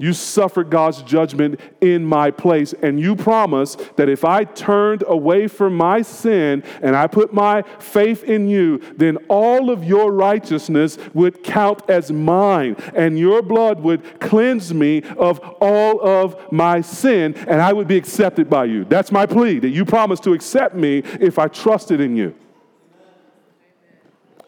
You 0.00 0.14
suffered 0.14 0.70
God's 0.70 1.02
judgment 1.02 1.60
in 1.82 2.06
my 2.06 2.30
place. 2.30 2.72
And 2.72 2.98
you 2.98 3.14
promised 3.14 3.96
that 3.96 4.08
if 4.08 4.24
I 4.24 4.44
turned 4.44 5.04
away 5.06 5.46
from 5.46 5.76
my 5.76 6.00
sin 6.00 6.64
and 6.80 6.96
I 6.96 7.06
put 7.06 7.34
my 7.34 7.64
faith 7.78 8.24
in 8.24 8.48
you, 8.48 8.78
then 8.96 9.18
all 9.28 9.68
of 9.68 9.84
your 9.84 10.10
righteousness 10.10 10.96
would 11.12 11.44
count 11.44 11.82
as 11.90 12.10
mine. 12.10 12.76
And 12.94 13.18
your 13.18 13.42
blood 13.42 13.80
would 13.80 14.20
cleanse 14.20 14.72
me 14.72 15.02
of 15.18 15.38
all 15.60 16.00
of 16.00 16.50
my 16.50 16.80
sin. 16.80 17.34
And 17.34 17.60
I 17.60 17.74
would 17.74 17.86
be 17.86 17.98
accepted 17.98 18.48
by 18.48 18.64
you. 18.64 18.86
That's 18.86 19.12
my 19.12 19.26
plea 19.26 19.58
that 19.58 19.68
you 19.68 19.84
promised 19.84 20.24
to 20.24 20.32
accept 20.32 20.74
me 20.74 21.02
if 21.20 21.38
I 21.38 21.48
trusted 21.48 22.00
in 22.00 22.16
you. 22.16 22.34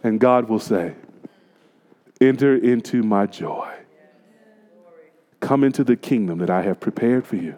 And 0.03 0.19
God 0.19 0.49
will 0.49 0.59
say, 0.59 0.95
Enter 2.21 2.55
into 2.55 3.03
my 3.03 3.27
joy. 3.27 3.73
Come 5.41 5.65
into 5.65 5.83
the 5.83 5.97
kingdom 5.97 6.39
that 6.39 6.51
I 6.51 6.63
have 6.63 6.79
prepared 6.79 7.27
for 7.27 7.37
you. 7.37 7.57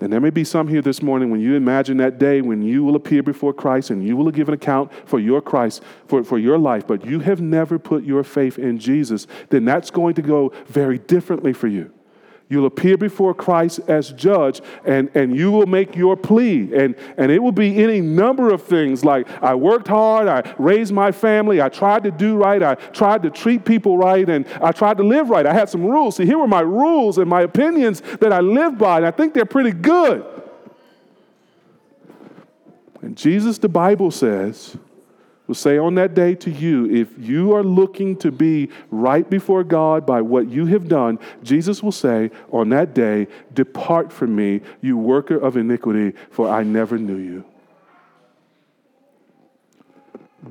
And 0.00 0.12
there 0.12 0.20
may 0.20 0.30
be 0.30 0.44
some 0.44 0.68
here 0.68 0.82
this 0.82 1.02
morning 1.02 1.30
when 1.30 1.40
you 1.40 1.54
imagine 1.54 1.96
that 1.96 2.18
day 2.18 2.40
when 2.40 2.62
you 2.62 2.84
will 2.84 2.94
appear 2.94 3.22
before 3.22 3.52
Christ 3.52 3.90
and 3.90 4.06
you 4.06 4.16
will 4.16 4.30
give 4.30 4.48
an 4.48 4.54
account 4.54 4.92
for 5.06 5.18
your 5.18 5.40
Christ, 5.40 5.82
for, 6.06 6.22
for 6.22 6.38
your 6.38 6.56
life, 6.56 6.86
but 6.86 7.04
you 7.04 7.20
have 7.20 7.40
never 7.40 7.78
put 7.78 8.04
your 8.04 8.22
faith 8.22 8.58
in 8.58 8.78
Jesus, 8.78 9.26
then 9.48 9.64
that's 9.64 9.90
going 9.90 10.14
to 10.14 10.22
go 10.22 10.52
very 10.66 10.98
differently 10.98 11.52
for 11.52 11.66
you. 11.66 11.92
You'll 12.50 12.66
appear 12.66 12.96
before 12.96 13.34
Christ 13.34 13.80
as 13.88 14.10
judge, 14.12 14.62
and, 14.86 15.10
and 15.14 15.36
you 15.36 15.52
will 15.52 15.66
make 15.66 15.94
your 15.94 16.16
plea. 16.16 16.72
And, 16.74 16.96
and 17.18 17.30
it 17.30 17.42
will 17.42 17.52
be 17.52 17.82
any 17.82 18.00
number 18.00 18.52
of 18.52 18.62
things 18.62 19.04
like 19.04 19.28
I 19.42 19.54
worked 19.54 19.88
hard, 19.88 20.28
I 20.28 20.54
raised 20.58 20.92
my 20.92 21.12
family, 21.12 21.60
I 21.60 21.68
tried 21.68 22.04
to 22.04 22.10
do 22.10 22.36
right, 22.36 22.62
I 22.62 22.74
tried 22.74 23.22
to 23.24 23.30
treat 23.30 23.66
people 23.66 23.98
right, 23.98 24.26
and 24.28 24.46
I 24.62 24.72
tried 24.72 24.96
to 24.96 25.02
live 25.02 25.28
right. 25.28 25.44
I 25.44 25.52
had 25.52 25.68
some 25.68 25.84
rules. 25.84 26.16
See, 26.16 26.24
here 26.24 26.38
were 26.38 26.48
my 26.48 26.60
rules 26.60 27.18
and 27.18 27.28
my 27.28 27.42
opinions 27.42 28.00
that 28.20 28.32
I 28.32 28.40
live 28.40 28.78
by, 28.78 28.96
and 28.96 29.06
I 29.06 29.10
think 29.10 29.34
they're 29.34 29.44
pretty 29.44 29.72
good. 29.72 30.24
And 33.02 33.16
Jesus, 33.16 33.58
the 33.58 33.68
Bible 33.68 34.10
says, 34.10 34.76
will 35.48 35.54
say 35.54 35.78
on 35.78 35.94
that 35.96 36.14
day 36.14 36.34
to 36.36 36.50
you 36.50 36.88
if 36.94 37.08
you 37.18 37.54
are 37.54 37.64
looking 37.64 38.14
to 38.18 38.30
be 38.30 38.68
right 38.90 39.28
before 39.28 39.64
God 39.64 40.06
by 40.06 40.20
what 40.20 40.48
you 40.48 40.66
have 40.66 40.86
done, 40.86 41.18
Jesus 41.42 41.82
will 41.82 41.90
say 41.90 42.30
on 42.52 42.68
that 42.68 42.94
day, 42.94 43.26
Depart 43.54 44.12
from 44.12 44.36
me, 44.36 44.60
you 44.82 44.96
worker 44.96 45.36
of 45.36 45.56
iniquity, 45.56 46.16
for 46.30 46.48
I 46.48 46.62
never 46.62 46.98
knew 46.98 47.16
you. 47.16 47.44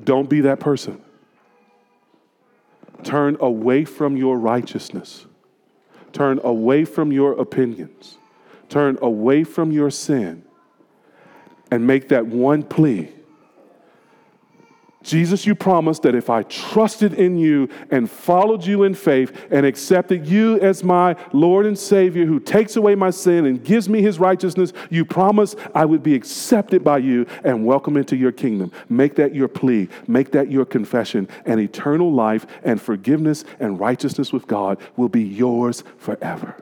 Don't 0.04 0.28
be 0.28 0.42
that 0.42 0.60
person. 0.60 1.00
Turn 3.04 3.36
away 3.40 3.84
from 3.84 4.16
your 4.16 4.38
righteousness. 4.38 5.26
Turn 6.12 6.40
away 6.42 6.84
from 6.84 7.12
your 7.12 7.32
opinions. 7.38 8.18
Turn 8.68 8.98
away 9.00 9.44
from 9.44 9.70
your 9.70 9.90
sin 9.90 10.42
and 11.70 11.86
make 11.86 12.08
that 12.08 12.26
one 12.26 12.64
plea 12.64 13.12
Jesus, 15.08 15.46
you 15.46 15.54
promised 15.54 16.02
that 16.02 16.14
if 16.14 16.28
I 16.28 16.42
trusted 16.42 17.14
in 17.14 17.38
you 17.38 17.70
and 17.90 18.10
followed 18.10 18.66
you 18.66 18.82
in 18.82 18.92
faith 18.92 19.32
and 19.50 19.64
accepted 19.64 20.26
you 20.26 20.60
as 20.60 20.84
my 20.84 21.16
Lord 21.32 21.64
and 21.64 21.78
Savior 21.78 22.26
who 22.26 22.38
takes 22.38 22.76
away 22.76 22.94
my 22.94 23.08
sin 23.08 23.46
and 23.46 23.64
gives 23.64 23.88
me 23.88 24.02
his 24.02 24.18
righteousness, 24.18 24.74
you 24.90 25.06
promised 25.06 25.56
I 25.74 25.86
would 25.86 26.02
be 26.02 26.14
accepted 26.14 26.84
by 26.84 26.98
you 26.98 27.24
and 27.42 27.64
welcome 27.64 27.96
into 27.96 28.16
your 28.16 28.32
kingdom. 28.32 28.70
Make 28.90 29.14
that 29.14 29.34
your 29.34 29.48
plea, 29.48 29.88
make 30.06 30.32
that 30.32 30.50
your 30.50 30.66
confession, 30.66 31.26
and 31.46 31.58
eternal 31.58 32.12
life 32.12 32.46
and 32.62 32.78
forgiveness 32.78 33.46
and 33.58 33.80
righteousness 33.80 34.30
with 34.30 34.46
God 34.46 34.78
will 34.98 35.08
be 35.08 35.24
yours 35.24 35.84
forever. 35.96 36.54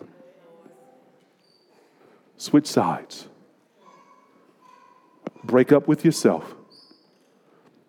Switch 2.36 2.68
sides. 2.68 3.26
Break 5.42 5.72
up 5.72 5.88
with 5.88 6.04
yourself 6.04 6.55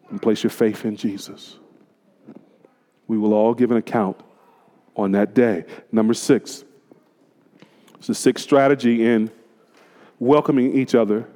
and 0.10 0.22
place 0.22 0.44
your 0.44 0.52
faith 0.52 0.86
in 0.86 0.96
Jesus. 0.96 1.58
We 3.08 3.18
will 3.18 3.34
all 3.34 3.54
give 3.54 3.72
an 3.72 3.78
account 3.78 4.20
on 4.96 5.12
that 5.14 5.34
day. 5.34 5.66
Number 5.92 6.14
six, 6.14 6.64
it's 7.98 8.08
the 8.08 8.16
sixth 8.16 8.44
strategy 8.44 9.06
in 9.06 9.32
welcoming 10.20 10.78
each 10.78 10.96
other. 10.96 11.28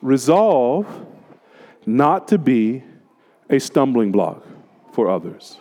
Resolve 0.00 0.86
not 1.86 2.28
to 2.28 2.38
be 2.38 2.82
a 3.50 3.58
stumbling 3.58 4.12
block 4.12 4.44
for 4.92 5.10
others. 5.10 5.58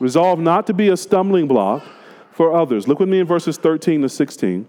Resolve 0.00 0.38
not 0.38 0.66
to 0.66 0.74
be 0.74 0.88
a 0.88 0.96
stumbling 0.96 1.46
block 1.46 1.82
for 2.32 2.54
others. 2.54 2.88
Look 2.88 2.98
with 2.98 3.08
me 3.08 3.20
in 3.20 3.26
verses 3.26 3.56
13 3.56 4.02
to 4.02 4.08
16. 4.08 4.68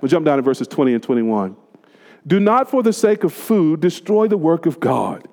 We'll 0.00 0.08
jump 0.08 0.24
down 0.26 0.36
to 0.36 0.42
verses 0.42 0.66
20 0.68 0.94
and 0.94 1.02
21. 1.02 1.56
Do 2.26 2.40
not 2.40 2.70
for 2.70 2.82
the 2.82 2.92
sake 2.92 3.24
of 3.24 3.32
food 3.32 3.80
destroy 3.80 4.28
the 4.28 4.36
work 4.36 4.66
of 4.66 4.80
God. 4.80 5.26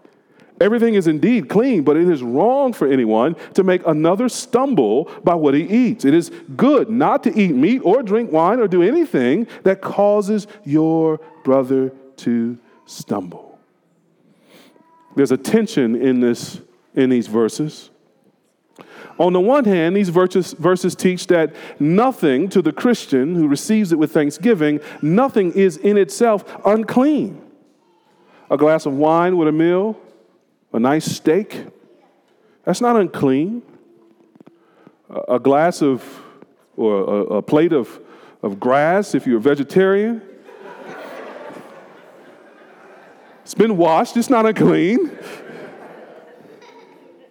Everything 0.59 0.95
is 0.95 1.05
indeed 1.05 1.49
clean, 1.49 1.84
but 1.84 1.97
it 1.97 2.09
is 2.09 2.24
wrong 2.24 2.74
for 2.74 2.88
anyone 2.88 3.36
to 3.53 3.63
make 3.63 3.86
another 3.86 4.28
stumble 4.28 5.05
by 5.24 5.36
what 5.36 5.53
he 5.53 5.61
eats. 5.61 6.03
It 6.03 6.15
is 6.15 6.32
good 6.55 6.89
not 6.89 7.24
to 7.24 7.39
eat 7.39 7.53
meat 7.53 7.80
or 7.84 8.01
drink 8.01 8.32
wine 8.32 8.59
or 8.59 8.68
do 8.68 8.82
anything 8.82 9.47
that 9.63 9.82
causes 9.82 10.47
your 10.63 11.20
brother 11.43 11.91
to 12.18 12.57
stumble. 12.86 13.59
There's 15.15 15.32
a 15.32 15.38
tension 15.38 15.95
in 15.95 16.22
this 16.22 16.61
in 16.95 17.09
these 17.09 17.28
verses. 17.28 17.91
On 19.20 19.34
the 19.34 19.39
one 19.39 19.65
hand, 19.65 19.95
these 19.95 20.09
verses, 20.09 20.53
verses 20.53 20.95
teach 20.95 21.28
that 21.28 21.55
nothing 21.80 22.49
to 22.49 22.61
the 22.61 22.72
Christian 22.72 23.36
who 23.36 23.47
receives 23.47 23.91
it 23.91 23.97
with 23.97 24.11
thanksgiving, 24.11 24.80
nothing 25.01 25.51
is 25.53 25.78
in 25.78 25.97
itself 25.97 26.43
unclean. 26.65 27.41
A 28.51 28.57
glass 28.57 28.86
of 28.86 28.93
wine 28.93 29.38
with 29.38 29.47
a 29.47 29.51
meal, 29.51 29.99
a 30.72 30.80
nice 30.80 31.05
steak, 31.05 31.65
that's 32.63 32.82
not 32.82 32.95
unclean. 32.95 33.63
A 35.30 35.39
glass 35.39 35.82
of, 35.82 36.03
or 36.76 36.97
a, 36.97 37.22
a 37.38 37.41
plate 37.41 37.72
of, 37.72 37.99
of 38.43 38.59
grass, 38.59 39.15
if 39.15 39.26
you're 39.26 39.38
a 39.38 39.41
vegetarian, 39.41 40.22
it's 43.41 43.53
been 43.53 43.78
washed, 43.78 44.18
it's 44.18 44.30
not 44.30 44.45
unclean. 44.45 45.18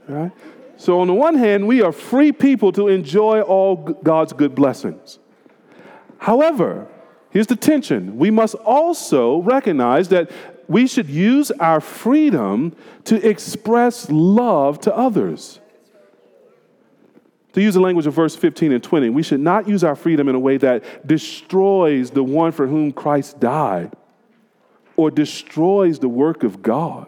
Right? 0.08 0.32
So, 0.76 1.00
on 1.00 1.06
the 1.06 1.14
one 1.14 1.36
hand, 1.36 1.66
we 1.66 1.80
are 1.82 1.92
free 1.92 2.32
people 2.32 2.70
to 2.72 2.88
enjoy 2.88 3.40
all 3.40 3.76
God's 3.76 4.32
good 4.32 4.54
blessings. 4.54 5.18
However, 6.18 6.86
here's 7.30 7.46
the 7.46 7.56
tension 7.56 8.18
we 8.18 8.30
must 8.30 8.54
also 8.56 9.38
recognize 9.38 10.08
that 10.10 10.30
we 10.68 10.86
should 10.86 11.08
use 11.08 11.50
our 11.52 11.80
freedom 11.80 12.74
to 13.04 13.26
express 13.26 14.10
love 14.10 14.80
to 14.80 14.94
others. 14.94 15.60
To 17.52 17.62
use 17.62 17.74
the 17.74 17.80
language 17.80 18.06
of 18.06 18.12
verse 18.12 18.36
15 18.36 18.72
and 18.72 18.82
20, 18.82 19.08
we 19.10 19.22
should 19.22 19.40
not 19.40 19.66
use 19.66 19.82
our 19.82 19.96
freedom 19.96 20.28
in 20.28 20.34
a 20.34 20.38
way 20.38 20.58
that 20.58 21.06
destroys 21.06 22.10
the 22.10 22.22
one 22.22 22.52
for 22.52 22.66
whom 22.66 22.92
Christ 22.92 23.40
died 23.40 23.94
or 24.96 25.10
destroys 25.10 25.98
the 25.98 26.08
work 26.08 26.42
of 26.42 26.62
God. 26.62 27.06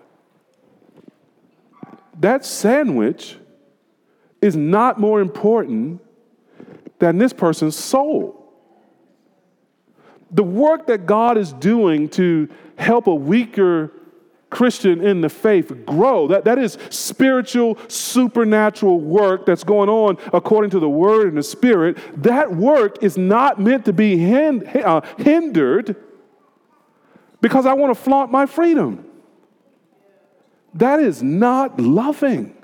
That 2.21 2.45
sandwich 2.45 3.38
is 4.41 4.57
not 4.57 4.99
more 4.99 5.21
important 5.21 6.01
than 6.99 7.19
this 7.19 7.33
person's 7.33 7.77
soul. 7.77 8.35
The 10.31 10.43
work 10.43 10.87
that 10.89 11.07
God 11.07 11.39
is 11.39 11.53
doing 11.55 12.09
to 12.11 12.49
help 12.77 13.07
a 13.07 13.15
weaker 13.15 13.93
Christian 14.51 15.05
in 15.05 15.21
the 15.21 15.29
faith 15.29 15.85
grow. 15.85 16.29
That, 16.29 16.45
that 16.45 16.59
is 16.59 16.79
spiritual, 16.91 17.79
supernatural 17.89 19.01
work 19.01 19.45
that's 19.45 19.65
going 19.65 19.89
on 19.89 20.17
according 20.33 20.71
to 20.71 20.81
the 20.81 20.89
Word 20.89 21.29
and 21.29 21.37
the 21.37 21.43
Spirit. 21.43 21.99
That 22.23 22.55
work 22.55 23.03
is 23.03 23.19
not 23.19 23.61
meant 23.61 23.85
to 23.85 23.93
be 23.93 24.31
hind, 24.31 24.67
uh, 24.77 25.03
hindered 25.19 25.97
because 27.41 27.67
I 27.67 27.75
want 27.75 27.95
to 27.95 28.03
flaunt 28.03 28.33
my 28.33 28.47
freedom. 28.47 29.05
That 30.75 31.01
is 31.01 31.23
not 31.23 31.79
loving. 31.81 32.58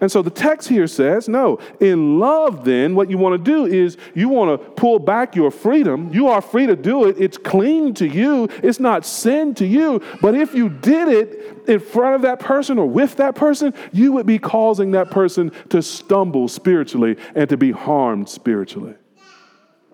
And 0.00 0.12
so 0.12 0.22
the 0.22 0.30
text 0.30 0.68
here 0.68 0.86
says, 0.86 1.28
no, 1.28 1.58
in 1.80 2.20
love, 2.20 2.64
then, 2.64 2.94
what 2.94 3.10
you 3.10 3.18
want 3.18 3.44
to 3.44 3.50
do 3.50 3.66
is 3.66 3.96
you 4.14 4.28
want 4.28 4.60
to 4.60 4.70
pull 4.70 5.00
back 5.00 5.34
your 5.34 5.50
freedom. 5.50 6.12
You 6.12 6.28
are 6.28 6.40
free 6.40 6.66
to 6.66 6.76
do 6.76 7.06
it. 7.06 7.16
It's 7.18 7.36
clean 7.36 7.94
to 7.94 8.06
you, 8.06 8.48
it's 8.62 8.78
not 8.78 9.04
sin 9.04 9.54
to 9.54 9.66
you. 9.66 10.00
But 10.22 10.36
if 10.36 10.54
you 10.54 10.68
did 10.68 11.08
it 11.08 11.68
in 11.68 11.80
front 11.80 12.14
of 12.14 12.22
that 12.22 12.38
person 12.38 12.78
or 12.78 12.86
with 12.86 13.16
that 13.16 13.34
person, 13.34 13.74
you 13.92 14.12
would 14.12 14.26
be 14.26 14.38
causing 14.38 14.92
that 14.92 15.10
person 15.10 15.50
to 15.70 15.82
stumble 15.82 16.46
spiritually 16.46 17.16
and 17.34 17.48
to 17.48 17.56
be 17.56 17.72
harmed 17.72 18.28
spiritually. 18.28 18.94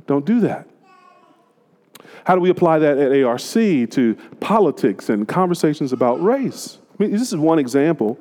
Don't 0.07 0.27
do 0.27 0.41
that. 0.41 0.69
How 2.25 2.35
do 2.35 2.41
we 2.41 2.51
apply 2.51 2.79
that 2.81 2.99
at 2.99 3.25
ARC 3.25 3.41
to 3.41 4.17
politics 4.41 5.09
and 5.09 5.27
conversations 5.27 5.93
about 5.93 6.23
race? 6.23 6.79
I 6.99 7.03
mean, 7.03 7.13
this 7.13 7.33
is 7.33 7.37
one 7.37 7.59
example 7.59 8.19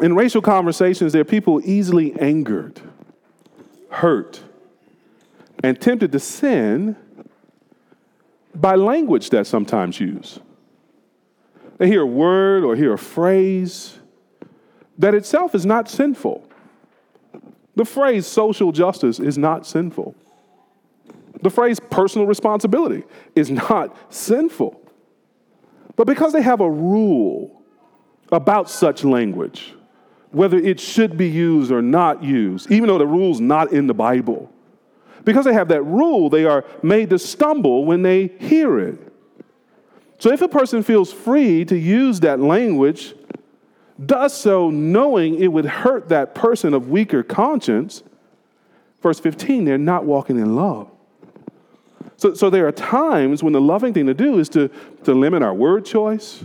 in 0.00 0.14
racial 0.14 0.42
conversations, 0.42 1.12
there 1.12 1.22
are 1.22 1.24
people 1.24 1.60
easily 1.64 2.18
angered, 2.20 2.80
hurt, 3.90 4.42
and 5.62 5.80
tempted 5.80 6.12
to 6.12 6.20
sin 6.20 6.96
by 8.54 8.74
language 8.74 9.30
that's 9.30 9.48
sometimes 9.48 10.00
used. 10.00 10.40
They 11.78 11.88
hear 11.88 12.02
a 12.02 12.06
word 12.06 12.64
or 12.64 12.74
hear 12.76 12.94
a 12.94 12.98
phrase 12.98 13.98
that 14.98 15.14
itself 15.14 15.54
is 15.54 15.66
not 15.66 15.88
sinful. 15.88 16.48
The 17.74 17.84
phrase 17.84 18.26
social 18.26 18.72
justice 18.72 19.20
is 19.20 19.36
not 19.36 19.66
sinful. 19.66 20.14
The 21.42 21.50
phrase 21.50 21.78
personal 21.78 22.26
responsibility 22.26 23.04
is 23.34 23.50
not 23.50 23.94
sinful. 24.12 24.80
But 25.94 26.06
because 26.06 26.32
they 26.32 26.42
have 26.42 26.60
a 26.60 26.70
rule 26.70 27.62
about 28.32 28.70
such 28.70 29.04
language, 29.04 29.75
whether 30.30 30.58
it 30.58 30.80
should 30.80 31.16
be 31.16 31.28
used 31.28 31.70
or 31.70 31.82
not 31.82 32.22
used, 32.22 32.70
even 32.70 32.88
though 32.88 32.98
the 32.98 33.06
rule's 33.06 33.40
not 33.40 33.72
in 33.72 33.86
the 33.86 33.94
Bible. 33.94 34.52
Because 35.24 35.44
they 35.44 35.52
have 35.52 35.68
that 35.68 35.82
rule, 35.82 36.30
they 36.30 36.44
are 36.44 36.64
made 36.82 37.10
to 37.10 37.18
stumble 37.18 37.84
when 37.84 38.02
they 38.02 38.28
hear 38.38 38.78
it. 38.78 39.12
So 40.18 40.32
if 40.32 40.40
a 40.40 40.48
person 40.48 40.82
feels 40.82 41.12
free 41.12 41.64
to 41.66 41.76
use 41.76 42.20
that 42.20 42.40
language, 42.40 43.14
does 44.04 44.34
so 44.34 44.70
knowing 44.70 45.40
it 45.40 45.48
would 45.48 45.64
hurt 45.64 46.08
that 46.10 46.34
person 46.34 46.74
of 46.74 46.88
weaker 46.88 47.22
conscience, 47.22 48.02
verse 49.02 49.18
15, 49.20 49.64
they're 49.64 49.78
not 49.78 50.04
walking 50.04 50.38
in 50.38 50.54
love. 50.54 50.90
So, 52.18 52.34
so 52.34 52.48
there 52.48 52.66
are 52.66 52.72
times 52.72 53.42
when 53.42 53.52
the 53.52 53.60
loving 53.60 53.92
thing 53.92 54.06
to 54.06 54.14
do 54.14 54.38
is 54.38 54.48
to, 54.50 54.70
to 55.04 55.12
limit 55.12 55.42
our 55.42 55.54
word 55.54 55.84
choice, 55.84 56.44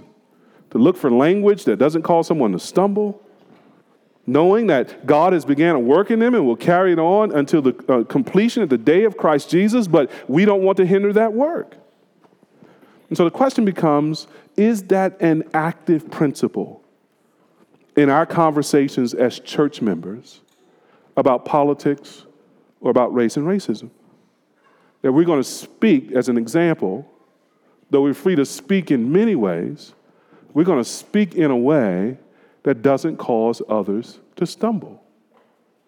to 0.72 0.78
look 0.78 0.98
for 0.98 1.10
language 1.10 1.66
that 1.66 1.78
doesn't 1.78 2.02
cause 2.02 2.28
someone 2.28 2.52
to 2.52 2.60
stumble, 2.60 3.22
knowing 4.28 4.68
that 4.68 5.06
God 5.06 5.34
has 5.34 5.46
began 5.46 5.76
a 5.76 5.80
work 5.80 6.12
in 6.12 6.20
them 6.20 6.36
and 6.36 6.46
will 6.46 6.56
carry 6.56 6.94
it 6.94 7.00
on 7.00 7.32
until 7.32 7.62
the 7.62 7.76
uh, 7.90 8.04
completion 8.04 8.62
of 8.62 8.70
the 8.70 8.78
day 8.78 9.04
of 9.04 9.18
Christ 9.18 9.50
Jesus, 9.50 9.88
but 9.88 10.12
we 10.28 10.46
don't 10.46 10.62
want 10.62 10.78
to 10.78 10.86
hinder 10.86 11.12
that 11.14 11.34
work. 11.34 11.76
And 13.10 13.18
so 13.18 13.26
the 13.26 13.32
question 13.32 13.66
becomes 13.66 14.28
is 14.56 14.84
that 14.84 15.22
an 15.22 15.44
active 15.54 16.10
principle 16.12 16.82
in 17.96 18.10
our 18.10 18.26
conversations 18.26 19.14
as 19.14 19.40
church 19.40 19.82
members 19.82 20.42
about 21.18 21.46
politics 21.46 22.26
or 22.80 22.92
about 22.92 23.14
race 23.14 23.38
and 23.38 23.46
racism? 23.46 23.90
That 25.02 25.12
we're 25.12 25.26
going 25.26 25.42
to 25.42 25.50
speak 25.50 26.12
as 26.12 26.30
an 26.30 26.38
example, 26.38 27.10
though 27.90 28.04
we're 28.04 28.14
free 28.14 28.36
to 28.36 28.46
speak 28.46 28.92
in 28.92 29.12
many 29.12 29.36
ways, 29.36 29.94
we're 30.54 30.64
going 30.64 30.82
to 30.82 30.90
speak 30.90 31.36
in 31.36 31.50
a 31.50 31.58
way 31.58 32.18
that 32.64 32.82
doesn't 32.82 33.18
cause 33.18 33.62
others 33.68 34.20
to 34.36 34.46
stumble, 34.46 35.04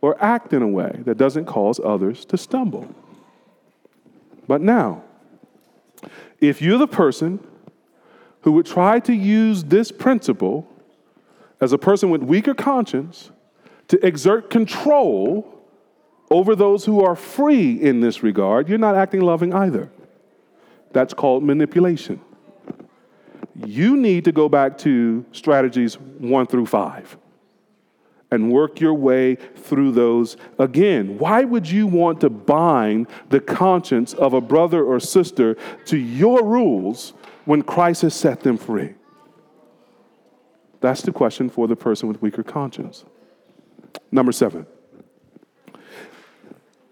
or 0.02 0.22
act 0.24 0.54
in 0.54 0.62
a 0.62 0.68
way 0.68 1.02
that 1.06 1.18
doesn't 1.18 1.46
cause 1.46 1.80
others 1.84 2.26
to 2.26 2.38
stumble. 2.38 2.88
But 4.48 4.62
now, 4.62 5.04
if 6.40 6.62
you're 6.62 6.78
the 6.78 6.88
person 6.88 7.40
who 8.42 8.52
would 8.54 8.66
try 8.66 9.00
to 9.00 9.14
use 9.14 9.64
this 9.64 9.92
principle 9.92 10.68
as 11.62 11.72
a 11.72 11.78
person 11.78 12.10
with 12.10 12.22
weaker 12.22 12.54
conscience 12.54 13.32
to 13.88 14.06
exert 14.06 14.50
control 14.50 15.50
over 16.30 16.56
those 16.56 16.84
who 16.84 17.02
are 17.02 17.16
free 17.16 17.74
in 17.74 18.02
this 18.02 18.24
regard, 18.24 18.68
you're 18.68 18.78
not 18.78 18.96
acting 18.96 19.22
loving 19.22 19.54
either. 19.54 19.90
That's 20.92 21.14
called 21.14 21.44
manipulation. 21.44 22.20
You 23.56 23.98
need 23.98 24.26
to 24.26 24.32
go 24.32 24.50
back 24.50 24.78
to 24.80 25.26
strategies 25.32 25.96
one 26.00 26.48
through 26.48 26.66
five 26.66 27.18
and 28.32 28.52
work 28.52 28.80
your 28.80 28.96
way 28.96 29.36
through 29.36 29.92
those 29.92 30.38
again. 30.58 31.20
Why 31.20 31.44
would 31.44 31.70
you 31.70 31.86
want 31.86 32.20
to 32.22 32.32
bind 32.32 33.08
the 33.30 33.40
conscience 33.40 34.14
of 34.16 34.34
a 34.34 34.42
brother 34.42 34.84
or 34.84 35.00
sister 35.00 35.56
to 35.86 35.98
your 35.98 36.44
rules 36.44 37.14
when 37.46 37.62
Christ 37.62 38.02
has 38.02 38.16
set 38.16 38.40
them 38.40 38.58
free? 38.58 38.96
That's 40.82 41.04
the 41.04 41.12
question 41.12 41.48
for 41.50 41.68
the 41.68 41.76
person 41.76 42.08
with 42.08 42.22
weaker 42.24 42.44
conscience. 42.44 43.06
Number 44.12 44.32
seven. 44.32 44.66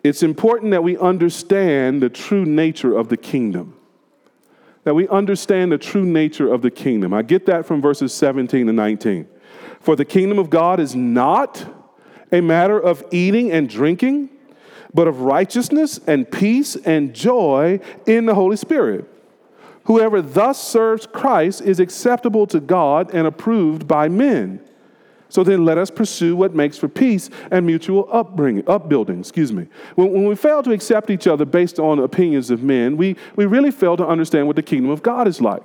It's 0.03 0.23
important 0.23 0.71
that 0.71 0.83
we 0.83 0.95
understand 0.97 2.01
the 2.01 2.09
true 2.09 2.45
nature 2.45 2.95
of 2.95 3.09
the 3.09 3.17
kingdom. 3.17 3.77
That 4.83 4.95
we 4.95 5.07
understand 5.09 5.71
the 5.71 5.77
true 5.77 6.05
nature 6.05 6.51
of 6.51 6.61
the 6.61 6.71
kingdom. 6.71 7.13
I 7.13 7.21
get 7.21 7.45
that 7.45 7.65
from 7.65 7.81
verses 7.81 8.13
17 8.13 8.67
to 8.67 8.73
19. 8.73 9.27
For 9.79 9.95
the 9.95 10.05
kingdom 10.05 10.39
of 10.39 10.49
God 10.49 10.79
is 10.79 10.95
not 10.95 11.65
a 12.31 12.41
matter 12.41 12.79
of 12.79 13.03
eating 13.11 13.51
and 13.51 13.69
drinking, 13.69 14.29
but 14.93 15.07
of 15.07 15.21
righteousness 15.21 15.99
and 16.07 16.29
peace 16.29 16.75
and 16.75 17.13
joy 17.13 17.79
in 18.05 18.25
the 18.25 18.35
Holy 18.35 18.57
Spirit. 18.57 19.05
Whoever 19.85 20.21
thus 20.21 20.61
serves 20.61 21.07
Christ 21.07 21.61
is 21.61 21.79
acceptable 21.79 22.45
to 22.47 22.59
God 22.59 23.13
and 23.13 23.25
approved 23.25 23.87
by 23.87 24.07
men. 24.09 24.61
So 25.31 25.45
then 25.45 25.63
let 25.63 25.77
us 25.77 25.89
pursue 25.89 26.35
what 26.35 26.53
makes 26.53 26.77
for 26.77 26.89
peace 26.89 27.29
and 27.51 27.65
mutual 27.65 28.09
upbringing, 28.11 28.65
upbuilding. 28.67 29.21
Excuse 29.21 29.53
me. 29.53 29.65
When, 29.95 30.11
when 30.11 30.25
we 30.25 30.35
fail 30.35 30.61
to 30.61 30.73
accept 30.73 31.09
each 31.09 31.25
other 31.25 31.45
based 31.45 31.79
on 31.79 31.99
opinions 31.99 32.51
of 32.51 32.63
men, 32.63 32.97
we, 32.97 33.15
we 33.37 33.45
really 33.45 33.71
fail 33.71 33.95
to 33.95 34.05
understand 34.05 34.47
what 34.47 34.57
the 34.57 34.61
kingdom 34.61 34.91
of 34.91 35.01
God 35.01 35.29
is 35.29 35.39
like. 35.39 35.63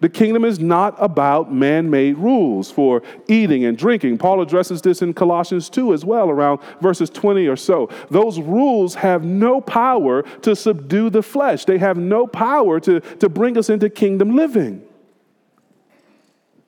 The 0.00 0.10
kingdom 0.10 0.44
is 0.44 0.60
not 0.60 0.94
about 0.98 1.50
man 1.50 1.88
made 1.88 2.18
rules 2.18 2.70
for 2.70 3.02
eating 3.28 3.64
and 3.64 3.78
drinking. 3.78 4.18
Paul 4.18 4.42
addresses 4.42 4.82
this 4.82 5.00
in 5.00 5.14
Colossians 5.14 5.70
2 5.70 5.94
as 5.94 6.04
well, 6.04 6.28
around 6.28 6.60
verses 6.82 7.08
20 7.08 7.46
or 7.46 7.56
so. 7.56 7.88
Those 8.10 8.40
rules 8.40 8.94
have 8.96 9.24
no 9.24 9.62
power 9.62 10.22
to 10.42 10.54
subdue 10.54 11.08
the 11.08 11.22
flesh, 11.22 11.64
they 11.64 11.78
have 11.78 11.96
no 11.96 12.26
power 12.26 12.78
to, 12.80 13.00
to 13.00 13.30
bring 13.30 13.56
us 13.56 13.70
into 13.70 13.88
kingdom 13.88 14.36
living. 14.36 14.82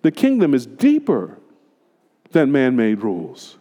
The 0.00 0.10
kingdom 0.10 0.54
is 0.54 0.64
deeper 0.64 1.38
than 2.32 2.52
man 2.52 2.76
made 2.76 3.02
rules. 3.02 3.56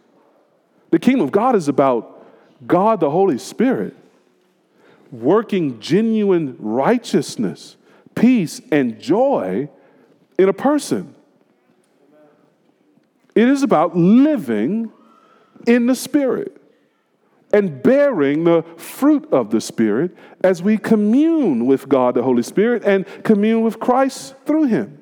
The 0.90 0.98
kingdom 0.98 1.26
of 1.26 1.32
God 1.32 1.54
is 1.54 1.68
about 1.68 2.26
God 2.66 3.00
the 3.00 3.10
Holy 3.10 3.38
Spirit 3.38 3.96
working 5.10 5.78
genuine 5.80 6.56
righteousness 6.58 7.76
peace, 8.14 8.60
and 8.70 9.00
joy 9.00 9.68
in 10.38 10.48
a 10.48 10.52
person. 10.52 11.14
It 13.34 13.48
is 13.48 13.62
about 13.62 13.96
living 13.96 14.92
in 15.66 15.86
the 15.86 15.94
Spirit 15.94 16.58
and 17.52 17.82
bearing 17.82 18.44
the 18.44 18.64
fruit 18.76 19.28
of 19.32 19.50
the 19.50 19.60
Spirit 19.60 20.16
as 20.42 20.62
we 20.62 20.78
commune 20.78 21.66
with 21.66 21.88
God, 21.88 22.14
the 22.14 22.22
Holy 22.22 22.42
Spirit, 22.42 22.82
and 22.84 23.06
commune 23.24 23.62
with 23.62 23.78
Christ 23.78 24.34
through 24.46 24.64
Him. 24.64 25.01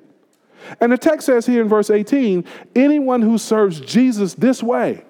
And 0.80 0.92
the 0.92 0.98
text 0.98 1.26
says 1.26 1.46
here 1.46 1.62
in 1.62 1.68
verse 1.68 1.90
18 1.90 2.44
anyone 2.74 3.22
who 3.22 3.38
serves 3.38 3.80
Jesus 3.80 4.34
this 4.34 4.62
way, 4.62 5.04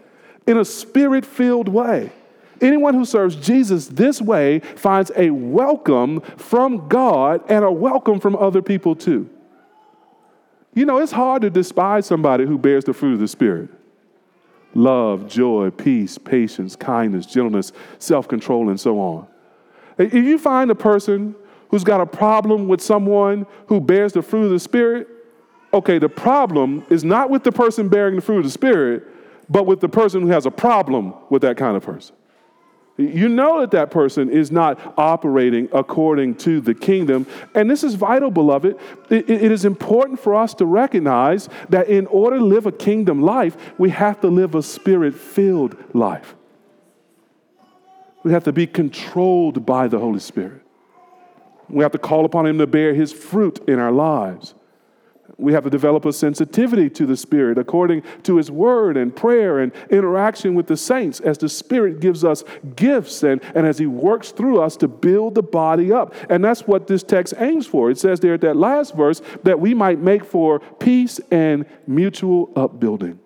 in 0.46 0.58
a 0.58 0.64
spirit 0.64 1.24
filled 1.24 1.68
way, 1.68 2.12
Anyone 2.60 2.94
who 2.94 3.04
serves 3.04 3.36
Jesus 3.36 3.86
this 3.86 4.20
way 4.20 4.60
finds 4.60 5.10
a 5.16 5.30
welcome 5.30 6.20
from 6.36 6.88
God 6.88 7.42
and 7.48 7.64
a 7.64 7.72
welcome 7.72 8.20
from 8.20 8.36
other 8.36 8.60
people 8.60 8.94
too. 8.94 9.30
You 10.74 10.84
know, 10.84 10.98
it's 10.98 11.12
hard 11.12 11.42
to 11.42 11.50
despise 11.50 12.06
somebody 12.06 12.44
who 12.44 12.58
bears 12.58 12.84
the 12.84 12.92
fruit 12.92 13.14
of 13.14 13.20
the 13.20 13.28
Spirit 13.28 13.70
love, 14.74 15.26
joy, 15.26 15.70
peace, 15.70 16.16
patience, 16.18 16.76
kindness, 16.76 17.26
gentleness, 17.26 17.72
self 17.98 18.28
control, 18.28 18.68
and 18.68 18.78
so 18.78 19.00
on. 19.00 19.26
If 19.98 20.14
you 20.14 20.38
find 20.38 20.70
a 20.70 20.74
person 20.74 21.34
who's 21.70 21.84
got 21.84 22.00
a 22.00 22.06
problem 22.06 22.68
with 22.68 22.80
someone 22.80 23.46
who 23.66 23.80
bears 23.80 24.12
the 24.12 24.22
fruit 24.22 24.44
of 24.44 24.50
the 24.50 24.60
Spirit, 24.60 25.08
okay, 25.72 25.98
the 25.98 26.08
problem 26.08 26.84
is 26.90 27.04
not 27.04 27.30
with 27.30 27.44
the 27.44 27.52
person 27.52 27.88
bearing 27.88 28.16
the 28.16 28.22
fruit 28.22 28.38
of 28.38 28.44
the 28.44 28.50
Spirit, 28.50 29.04
but 29.48 29.66
with 29.66 29.80
the 29.80 29.88
person 29.88 30.22
who 30.22 30.28
has 30.28 30.46
a 30.46 30.50
problem 30.50 31.14
with 31.28 31.42
that 31.42 31.56
kind 31.56 31.76
of 31.76 31.82
person. 31.82 32.14
You 32.96 33.28
know 33.28 33.60
that 33.60 33.70
that 33.70 33.90
person 33.90 34.28
is 34.28 34.50
not 34.50 34.78
operating 34.98 35.68
according 35.72 36.34
to 36.36 36.60
the 36.60 36.74
kingdom. 36.74 37.26
And 37.54 37.70
this 37.70 37.82
is 37.82 37.94
vital, 37.94 38.30
beloved. 38.30 38.78
it, 39.08 39.30
it 39.30 39.50
is 39.50 39.64
important 39.64 40.20
for 40.20 40.34
us 40.34 40.52
to 40.54 40.66
recognize 40.66 41.48
that 41.70 41.88
in 41.88 42.06
order 42.08 42.38
to 42.38 42.44
live 42.44 42.66
a 42.66 42.72
kingdom 42.72 43.22
life, 43.22 43.56
we 43.78 43.90
have 43.90 44.20
to 44.20 44.28
live 44.28 44.54
a 44.54 44.62
spirit 44.62 45.14
filled 45.14 45.76
life. 45.94 46.34
We 48.22 48.32
have 48.32 48.44
to 48.44 48.52
be 48.52 48.66
controlled 48.66 49.64
by 49.64 49.88
the 49.88 49.98
Holy 49.98 50.20
Spirit. 50.20 50.60
We 51.70 51.82
have 51.82 51.92
to 51.92 51.98
call 51.98 52.26
upon 52.26 52.46
Him 52.46 52.58
to 52.58 52.66
bear 52.66 52.92
His 52.92 53.12
fruit 53.12 53.60
in 53.66 53.78
our 53.78 53.92
lives 53.92 54.54
we 55.38 55.52
have 55.52 55.64
to 55.64 55.70
develop 55.70 56.04
a 56.04 56.12
sensitivity 56.12 56.90
to 56.90 57.06
the 57.06 57.16
Spirit 57.16 57.58
according 57.58 58.02
to 58.24 58.36
His 58.36 58.50
Word 58.50 58.96
and 58.96 59.14
prayer 59.14 59.60
and 59.60 59.72
interaction 59.90 60.54
with 60.54 60.66
the 60.66 60.76
saints 60.76 61.20
as 61.20 61.38
the 61.38 61.48
Spirit 61.48 62.00
gives 62.00 62.24
us 62.24 62.44
gifts 62.76 63.22
and, 63.22 63.42
and 63.54 63.66
as 63.66 63.78
He 63.78 63.86
works 63.86 64.30
through 64.32 64.60
us 64.60 64.76
to 64.78 64.88
build 64.88 65.34
the 65.34 65.42
body 65.42 65.92
up. 65.92 66.14
And 66.28 66.44
that's 66.44 66.62
what 66.62 66.86
this 66.86 67.02
text 67.02 67.34
aims 67.38 67.66
for. 67.66 67.90
It 67.90 67.98
says 67.98 68.20
there 68.20 68.34
at 68.34 68.40
that 68.42 68.56
last 68.56 68.94
verse 68.94 69.22
that 69.42 69.58
we 69.58 69.74
might 69.74 69.98
make 69.98 70.24
for 70.24 70.60
peace 70.60 71.20
and 71.30 71.64
mutual 71.86 72.50
upbuilding. 72.54 73.18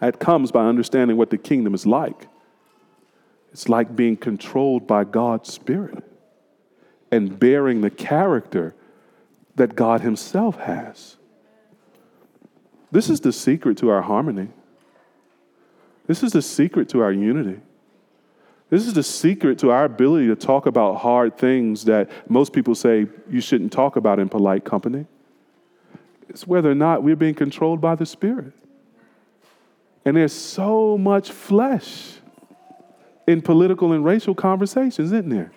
That 0.00 0.20
comes 0.20 0.52
by 0.52 0.66
understanding 0.66 1.16
what 1.16 1.30
the 1.30 1.38
kingdom 1.38 1.74
is 1.74 1.86
like. 1.86 2.28
It's 3.52 3.68
like 3.68 3.96
being 3.96 4.16
controlled 4.18 4.86
by 4.86 5.04
God's 5.04 5.52
Spirit 5.52 6.04
and 7.10 7.38
bearing 7.38 7.80
the 7.80 7.90
character 7.90 8.74
that 9.56 9.74
God 9.74 10.02
Himself 10.02 10.56
has. 10.60 11.16
This 12.92 13.10
is 13.10 13.20
the 13.20 13.32
secret 13.32 13.76
to 13.78 13.88
our 13.88 14.02
harmony. 14.02 14.48
This 16.06 16.22
is 16.22 16.32
the 16.32 16.42
secret 16.42 16.88
to 16.90 17.00
our 17.00 17.12
unity. 17.12 17.60
This 18.68 18.86
is 18.86 18.94
the 18.94 19.02
secret 19.02 19.58
to 19.60 19.70
our 19.70 19.84
ability 19.84 20.26
to 20.28 20.36
talk 20.36 20.66
about 20.66 20.96
hard 20.96 21.38
things 21.38 21.84
that 21.84 22.10
most 22.28 22.52
people 22.52 22.74
say 22.74 23.06
you 23.30 23.40
shouldn't 23.40 23.72
talk 23.72 23.96
about 23.96 24.18
in 24.18 24.28
polite 24.28 24.64
company. 24.64 25.06
It's 26.28 26.46
whether 26.46 26.70
or 26.70 26.74
not 26.74 27.02
we're 27.02 27.16
being 27.16 27.34
controlled 27.34 27.80
by 27.80 27.94
the 27.94 28.06
Spirit. 28.06 28.52
And 30.04 30.16
there's 30.16 30.32
so 30.32 30.98
much 30.98 31.30
flesh 31.30 32.14
in 33.26 33.42
political 33.42 33.92
and 33.92 34.04
racial 34.04 34.34
conversations, 34.34 35.12
isn't 35.12 35.28
there? 35.28 35.52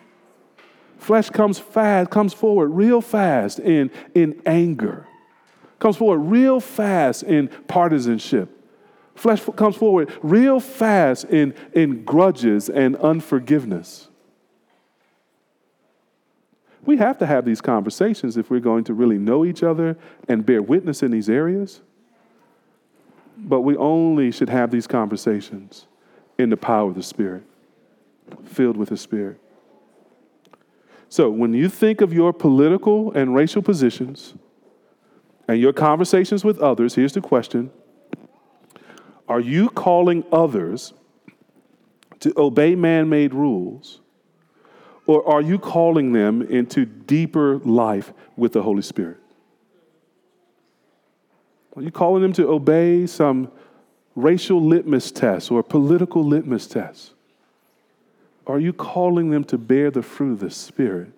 Flesh 0.99 1.29
comes 1.29 1.57
fast, 1.57 2.11
comes 2.11 2.33
forward 2.33 2.67
real 2.67 3.01
fast 3.01 3.59
in, 3.59 3.89
in 4.13 4.39
anger, 4.45 5.07
comes 5.79 5.95
forward 5.95 6.19
real 6.19 6.59
fast 6.59 7.23
in 7.23 7.47
partisanship. 7.67 8.49
Flesh 9.15 9.41
comes 9.55 9.75
forward 9.75 10.11
real 10.21 10.59
fast 10.59 11.25
in, 11.25 11.53
in 11.73 12.03
grudges 12.03 12.69
and 12.69 12.95
unforgiveness. 12.97 14.09
We 16.85 16.97
have 16.97 17.17
to 17.19 17.25
have 17.25 17.45
these 17.45 17.61
conversations 17.61 18.37
if 18.37 18.49
we're 18.49 18.59
going 18.59 18.83
to 18.85 18.93
really 18.93 19.17
know 19.17 19.45
each 19.45 19.63
other 19.63 19.97
and 20.27 20.45
bear 20.45 20.61
witness 20.61 21.01
in 21.01 21.11
these 21.11 21.29
areas. 21.29 21.81
But 23.37 23.61
we 23.61 23.75
only 23.77 24.31
should 24.31 24.49
have 24.49 24.69
these 24.69 24.87
conversations 24.87 25.87
in 26.37 26.49
the 26.49 26.57
power 26.57 26.89
of 26.89 26.95
the 26.95 27.03
Spirit, 27.03 27.43
filled 28.45 28.75
with 28.75 28.89
the 28.89 28.97
Spirit. 28.97 29.39
So, 31.09 31.31
when 31.31 31.53
you 31.53 31.69
think 31.69 32.01
of 32.01 32.13
your 32.13 32.31
political 32.31 33.11
and 33.13 33.33
racial 33.33 33.63
positions 33.63 34.35
and 35.47 35.59
your 35.59 35.73
conversations 35.73 36.45
with 36.45 36.59
others, 36.59 36.93
here's 36.93 37.13
the 37.13 37.21
question 37.21 37.71
Are 39.27 39.39
you 39.39 39.69
calling 39.69 40.23
others 40.31 40.93
to 42.19 42.31
obey 42.37 42.75
man 42.75 43.09
made 43.09 43.33
rules, 43.33 44.01
or 45.07 45.27
are 45.27 45.41
you 45.41 45.57
calling 45.57 46.13
them 46.13 46.43
into 46.43 46.85
deeper 46.85 47.57
life 47.59 48.13
with 48.37 48.53
the 48.53 48.61
Holy 48.61 48.83
Spirit? 48.83 49.17
Are 51.75 51.81
you 51.81 51.91
calling 51.91 52.21
them 52.21 52.33
to 52.33 52.47
obey 52.47 53.07
some 53.07 53.51
racial 54.15 54.61
litmus 54.61 55.11
test 55.11 55.49
or 55.49 55.63
political 55.63 56.23
litmus 56.23 56.67
test? 56.67 57.13
Are 58.49 58.59
you 58.59 58.73
calling 58.73 59.29
them 59.29 59.43
to 59.45 59.57
bear 59.57 59.91
the 59.91 60.01
fruit 60.01 60.33
of 60.33 60.39
the 60.39 60.49
Spirit, 60.49 61.11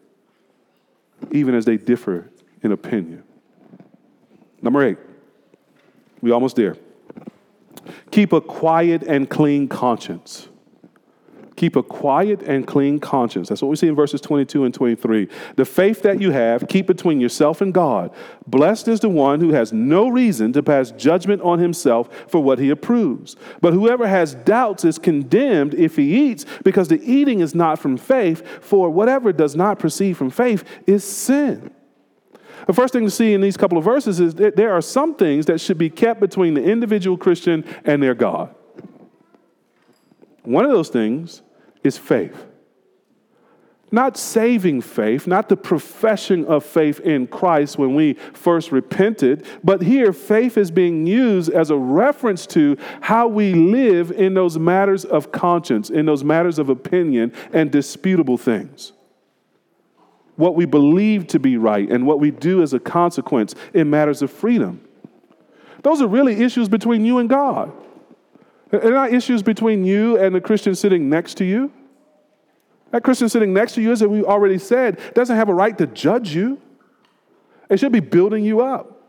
even 1.32 1.56
as 1.56 1.66
they 1.66 1.78
differ 1.78 2.30
in 2.62 2.74
opinion? 2.74 3.24
Number 4.62 4.84
eight, 4.86 4.98
we 6.22 6.32
almost 6.32 6.58
there. 6.58 6.76
Keep 8.12 8.34
a 8.34 8.42
quiet 8.42 9.02
and 9.04 9.30
clean 9.30 9.68
conscience. 9.68 10.50
Keep 11.58 11.76
a 11.76 11.84
quiet 11.84 12.42
and 12.44 12.66
clean 12.66 13.00
conscience. 13.00 13.50
That's 13.50 13.62
what 13.62 13.70
we 13.70 13.76
see 13.76 13.88
in 13.88 13.96
verses 13.96 14.22
22 14.22 14.64
and 14.64 14.74
23. 14.74 15.28
The 15.58 15.66
faith 15.66 16.02
that 16.04 16.22
you 16.22 16.32
have, 16.32 16.68
keep 16.68 16.88
between 16.88 17.20
yourself 17.20 17.62
and 17.62 17.74
God. 17.74 18.12
Blessed 18.48 18.88
is 18.88 19.02
the 19.02 19.10
one 19.10 19.42
who 19.42 19.52
has 19.52 19.74
no 19.74 20.08
reason 20.08 20.54
to 20.54 20.64
pass 20.64 20.92
judgment 20.92 21.42
on 21.42 21.60
himself 21.60 22.10
for 22.28 22.42
what 22.42 22.58
he 22.58 22.70
approves. 22.70 23.36
But 23.60 23.74
whoever 23.74 24.08
has 24.08 24.34
doubts 24.34 24.86
is 24.86 24.98
condemned 24.98 25.74
if 25.74 25.98
he 25.98 26.30
eats, 26.30 26.46
because 26.64 26.88
the 26.88 27.02
eating 27.04 27.42
is 27.42 27.54
not 27.54 27.80
from 27.80 27.98
faith, 27.98 28.48
for 28.64 28.90
whatever 28.90 29.34
does 29.34 29.56
not 29.56 29.78
proceed 29.78 30.16
from 30.16 30.30
faith 30.30 30.64
is 30.88 31.04
sin. 31.04 31.72
The 32.68 32.74
first 32.74 32.94
thing 32.94 33.06
to 33.06 33.12
see 33.12 33.34
in 33.34 33.42
these 33.42 33.58
couple 33.58 33.78
of 33.78 33.84
verses 33.84 34.20
is 34.20 34.36
that 34.36 34.56
there 34.56 34.72
are 34.72 34.82
some 34.82 35.16
things 35.16 35.48
that 35.48 35.60
should 35.60 35.78
be 35.78 35.90
kept 35.90 36.20
between 36.20 36.54
the 36.54 36.64
individual 36.64 37.18
Christian 37.18 37.66
and 37.84 38.02
their 38.02 38.16
God. 38.16 38.56
One 40.44 40.66
of 40.66 40.72
those 40.72 40.90
things 40.90 41.42
is 41.84 41.98
faith. 41.98 42.46
Not 43.94 44.18
saving 44.18 44.82
faith, 44.82 45.28
not 45.28 45.50
the 45.50 45.58
profession 45.58 46.46
of 46.46 46.66
faith 46.66 47.02
in 47.02 47.28
Christ 47.28 47.78
when 47.78 47.94
we 47.94 48.14
first 48.14 48.72
repented, 48.72 49.46
but 49.66 49.82
here 49.82 50.14
faith 50.14 50.58
is 50.58 50.72
being 50.72 51.06
used 51.06 51.50
as 51.50 51.72
a 51.72 51.76
reference 51.76 52.48
to 52.48 52.78
how 53.02 53.28
we 53.28 53.54
live 53.54 54.12
in 54.12 54.34
those 54.34 54.58
matters 54.58 55.04
of 55.04 55.34
conscience, 55.34 55.90
in 55.90 56.06
those 56.06 56.24
matters 56.24 56.58
of 56.58 56.70
opinion 56.70 57.34
and 57.52 57.70
disputable 57.70 58.38
things. 58.38 58.94
What 60.38 60.56
we 60.56 60.66
believe 60.66 61.28
to 61.28 61.40
be 61.40 61.58
right 61.58 61.90
and 61.90 62.08
what 62.08 62.22
we 62.22 62.32
do 62.32 62.64
as 62.64 62.74
a 62.74 62.80
consequence 62.80 63.56
in 63.74 63.90
matters 63.90 64.22
of 64.22 64.32
freedom. 64.32 64.88
Those 65.84 66.02
are 66.02 66.08
really 66.08 66.42
issues 66.42 66.70
between 66.70 67.04
you 67.04 67.18
and 67.18 67.30
God. 67.30 67.74
They're 68.72 68.92
not 68.92 69.14
issues 69.14 69.44
between 69.44 69.84
you 69.84 70.18
and 70.18 70.34
the 70.34 70.42
Christian 70.42 70.76
sitting 70.76 71.10
next 71.10 71.36
to 71.36 71.46
you. 71.46 71.72
That 72.92 73.04
Christian 73.04 73.30
sitting 73.30 73.54
next 73.54 73.76
to 73.76 73.82
you, 73.82 73.92
as 73.92 74.04
we 74.04 74.24
already 74.24 74.58
said, 74.58 75.00
doesn't 75.14 75.36
have 75.36 75.50
a 75.50 75.54
right 75.54 75.78
to 75.78 75.88
judge 75.88 76.34
you. 76.34 76.60
It 77.70 77.80
should 77.80 77.92
be 77.92 78.02
building 78.02 78.44
you 78.44 78.62
up. 78.62 79.02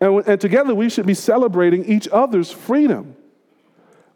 And, 0.00 0.26
and 0.26 0.40
together 0.40 0.74
we 0.74 0.88
should 0.88 1.06
be 1.06 1.14
celebrating 1.14 1.84
each 1.84 2.08
other's 2.10 2.50
freedom. 2.50 3.16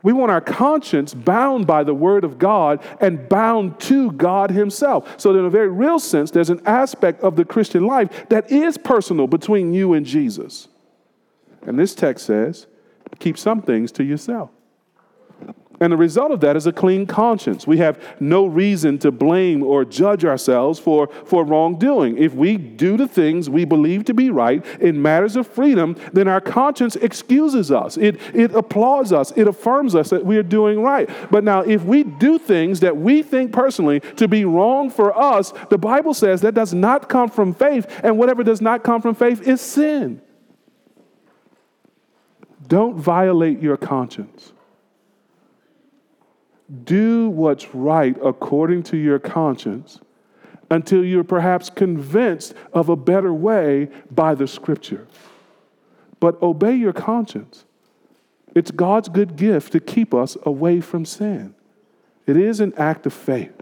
We 0.02 0.12
want 0.12 0.30
our 0.30 0.40
conscience 0.40 1.14
bound 1.14 1.66
by 1.66 1.82
the 1.82 1.94
Word 1.94 2.24
of 2.24 2.38
God 2.38 2.82
and 3.00 3.26
bound 3.26 3.80
to 3.80 4.12
God 4.12 4.50
Himself. 4.50 5.18
So, 5.18 5.30
in 5.30 5.44
a 5.46 5.50
very 5.50 5.68
real 5.68 5.98
sense, 5.98 6.30
there's 6.30 6.50
an 6.50 6.60
aspect 6.66 7.22
of 7.22 7.36
the 7.36 7.44
Christian 7.44 7.86
life 7.86 8.28
that 8.28 8.50
is 8.52 8.76
personal 8.76 9.26
between 9.26 9.72
you 9.72 9.94
and 9.94 10.04
Jesus. 10.04 10.68
And 11.62 11.78
this 11.78 11.94
text 11.94 12.26
says, 12.26 12.66
keep 13.18 13.38
some 13.38 13.62
things 13.62 13.90
to 13.92 14.04
yourself. 14.04 14.50
And 15.80 15.92
the 15.92 15.96
result 15.96 16.30
of 16.30 16.40
that 16.40 16.56
is 16.56 16.66
a 16.66 16.72
clean 16.72 17.04
conscience. 17.04 17.66
We 17.66 17.78
have 17.78 18.00
no 18.20 18.46
reason 18.46 18.98
to 19.00 19.10
blame 19.10 19.62
or 19.62 19.84
judge 19.84 20.24
ourselves 20.24 20.78
for, 20.78 21.08
for 21.26 21.44
wrongdoing. 21.44 22.16
If 22.16 22.32
we 22.34 22.56
do 22.56 22.96
the 22.96 23.08
things 23.08 23.50
we 23.50 23.64
believe 23.64 24.04
to 24.04 24.14
be 24.14 24.30
right 24.30 24.64
in 24.80 25.02
matters 25.02 25.34
of 25.34 25.48
freedom, 25.48 25.96
then 26.12 26.28
our 26.28 26.40
conscience 26.40 26.94
excuses 26.96 27.72
us. 27.72 27.96
It, 27.96 28.20
it 28.32 28.54
applauds 28.54 29.12
us. 29.12 29.32
It 29.32 29.48
affirms 29.48 29.94
us 29.94 30.10
that 30.10 30.24
we 30.24 30.36
are 30.36 30.44
doing 30.44 30.80
right. 30.80 31.10
But 31.30 31.42
now, 31.42 31.60
if 31.62 31.82
we 31.82 32.04
do 32.04 32.38
things 32.38 32.80
that 32.80 32.96
we 32.96 33.22
think 33.22 33.52
personally 33.52 34.00
to 34.16 34.28
be 34.28 34.44
wrong 34.44 34.90
for 34.90 35.16
us, 35.16 35.52
the 35.70 35.78
Bible 35.78 36.14
says 36.14 36.40
that 36.42 36.54
does 36.54 36.72
not 36.72 37.08
come 37.08 37.28
from 37.28 37.52
faith, 37.52 38.00
and 38.04 38.16
whatever 38.16 38.44
does 38.44 38.60
not 38.60 38.84
come 38.84 39.02
from 39.02 39.14
faith 39.14 39.46
is 39.46 39.60
sin. 39.60 40.22
Don't 42.66 42.96
violate 42.96 43.60
your 43.60 43.76
conscience 43.76 44.52
do 46.84 47.28
what's 47.28 47.74
right 47.74 48.16
according 48.22 48.82
to 48.84 48.96
your 48.96 49.18
conscience 49.18 50.00
until 50.70 51.04
you're 51.04 51.24
perhaps 51.24 51.70
convinced 51.70 52.54
of 52.72 52.88
a 52.88 52.96
better 52.96 53.32
way 53.32 53.88
by 54.10 54.34
the 54.34 54.46
scripture. 54.46 55.06
But 56.20 56.40
obey 56.42 56.74
your 56.74 56.92
conscience. 56.92 57.64
It's 58.54 58.70
God's 58.70 59.08
good 59.08 59.36
gift 59.36 59.72
to 59.72 59.80
keep 59.80 60.14
us 60.14 60.36
away 60.44 60.80
from 60.80 61.04
sin. 61.04 61.54
It 62.26 62.36
is 62.36 62.60
an 62.60 62.72
act 62.76 63.04
of 63.06 63.12
faith. 63.12 63.52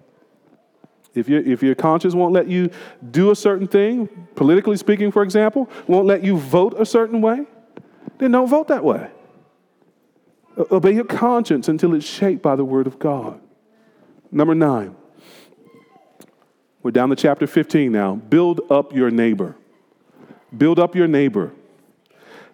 If, 1.15 1.29
you, 1.29 1.39
if 1.39 1.63
your 1.63 1.75
conscience 1.75 2.15
won't 2.15 2.33
let 2.33 2.49
you 2.49 2.71
do 3.11 3.31
a 3.31 3.37
certain 3.37 3.67
thing, 3.67 4.09
politically 4.35 4.77
speaking, 4.77 5.11
for 5.11 5.23
example, 5.23 5.69
won't 5.87 6.07
let 6.07 6.23
you 6.23 6.39
vote 6.39 6.75
a 6.79 6.87
certain 6.87 7.21
way, 7.21 7.47
then 8.19 8.31
don't 8.31 8.49
vote 8.49 8.69
that 8.69 8.85
way. 8.85 9.11
Obey 10.59 10.93
your 10.93 11.05
conscience 11.05 11.69
until 11.69 11.95
it's 11.95 12.07
shaped 12.07 12.43
by 12.43 12.57
the 12.57 12.65
word 12.65 12.87
of 12.87 12.99
God. 12.99 13.41
Number 14.31 14.55
nine. 14.55 14.97
We're 16.83 16.91
down 16.91 17.11
to 17.11 17.17
chapter 17.17 17.47
15 17.47 17.93
now. 17.93 18.17
Build 18.17 18.61
up 18.71 18.93
your 18.93 19.11
neighbor. 19.11 19.57
Build 20.57 20.79
up 20.79 20.95
your 20.95 21.07
neighbor. 21.07 21.53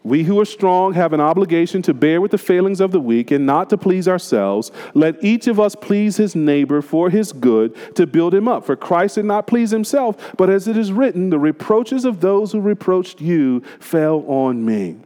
We 0.05 0.23
who 0.23 0.39
are 0.39 0.45
strong 0.45 0.95
have 0.95 1.13
an 1.13 1.21
obligation 1.21 1.83
to 1.83 1.95
bear 1.95 2.21
with 2.21 2.31
the 2.31 2.39
failings 2.39 2.81
of 2.81 2.93
the 2.93 3.01
weak 3.01 3.31
and 3.31 3.45
not 3.45 3.69
to 3.71 3.77
please 3.77 4.07
ourselves. 4.07 4.71
Let 4.95 5.23
each 5.25 5.49
of 5.49 5.59
us 5.59 5.75
please 5.75 6.17
his 6.17 6.37
neighbor 6.37 6.83
for 6.83 7.11
his 7.11 7.33
good 7.33 7.77
to 7.97 8.07
build 8.07 8.35
him 8.35 8.47
up. 8.47 8.65
For 8.65 8.77
Christ 8.77 9.17
did 9.17 9.25
not 9.25 9.47
please 9.47 9.71
himself, 9.71 10.35
but 10.37 10.51
as 10.51 10.69
it 10.69 10.77
is 10.77 10.93
written, 10.93 11.31
the 11.31 11.39
reproaches 11.39 12.05
of 12.05 12.21
those 12.21 12.53
who 12.53 12.61
reproached 12.61 13.21
you 13.21 13.61
fell 13.81 14.25
on 14.29 14.65
me. 14.65 14.97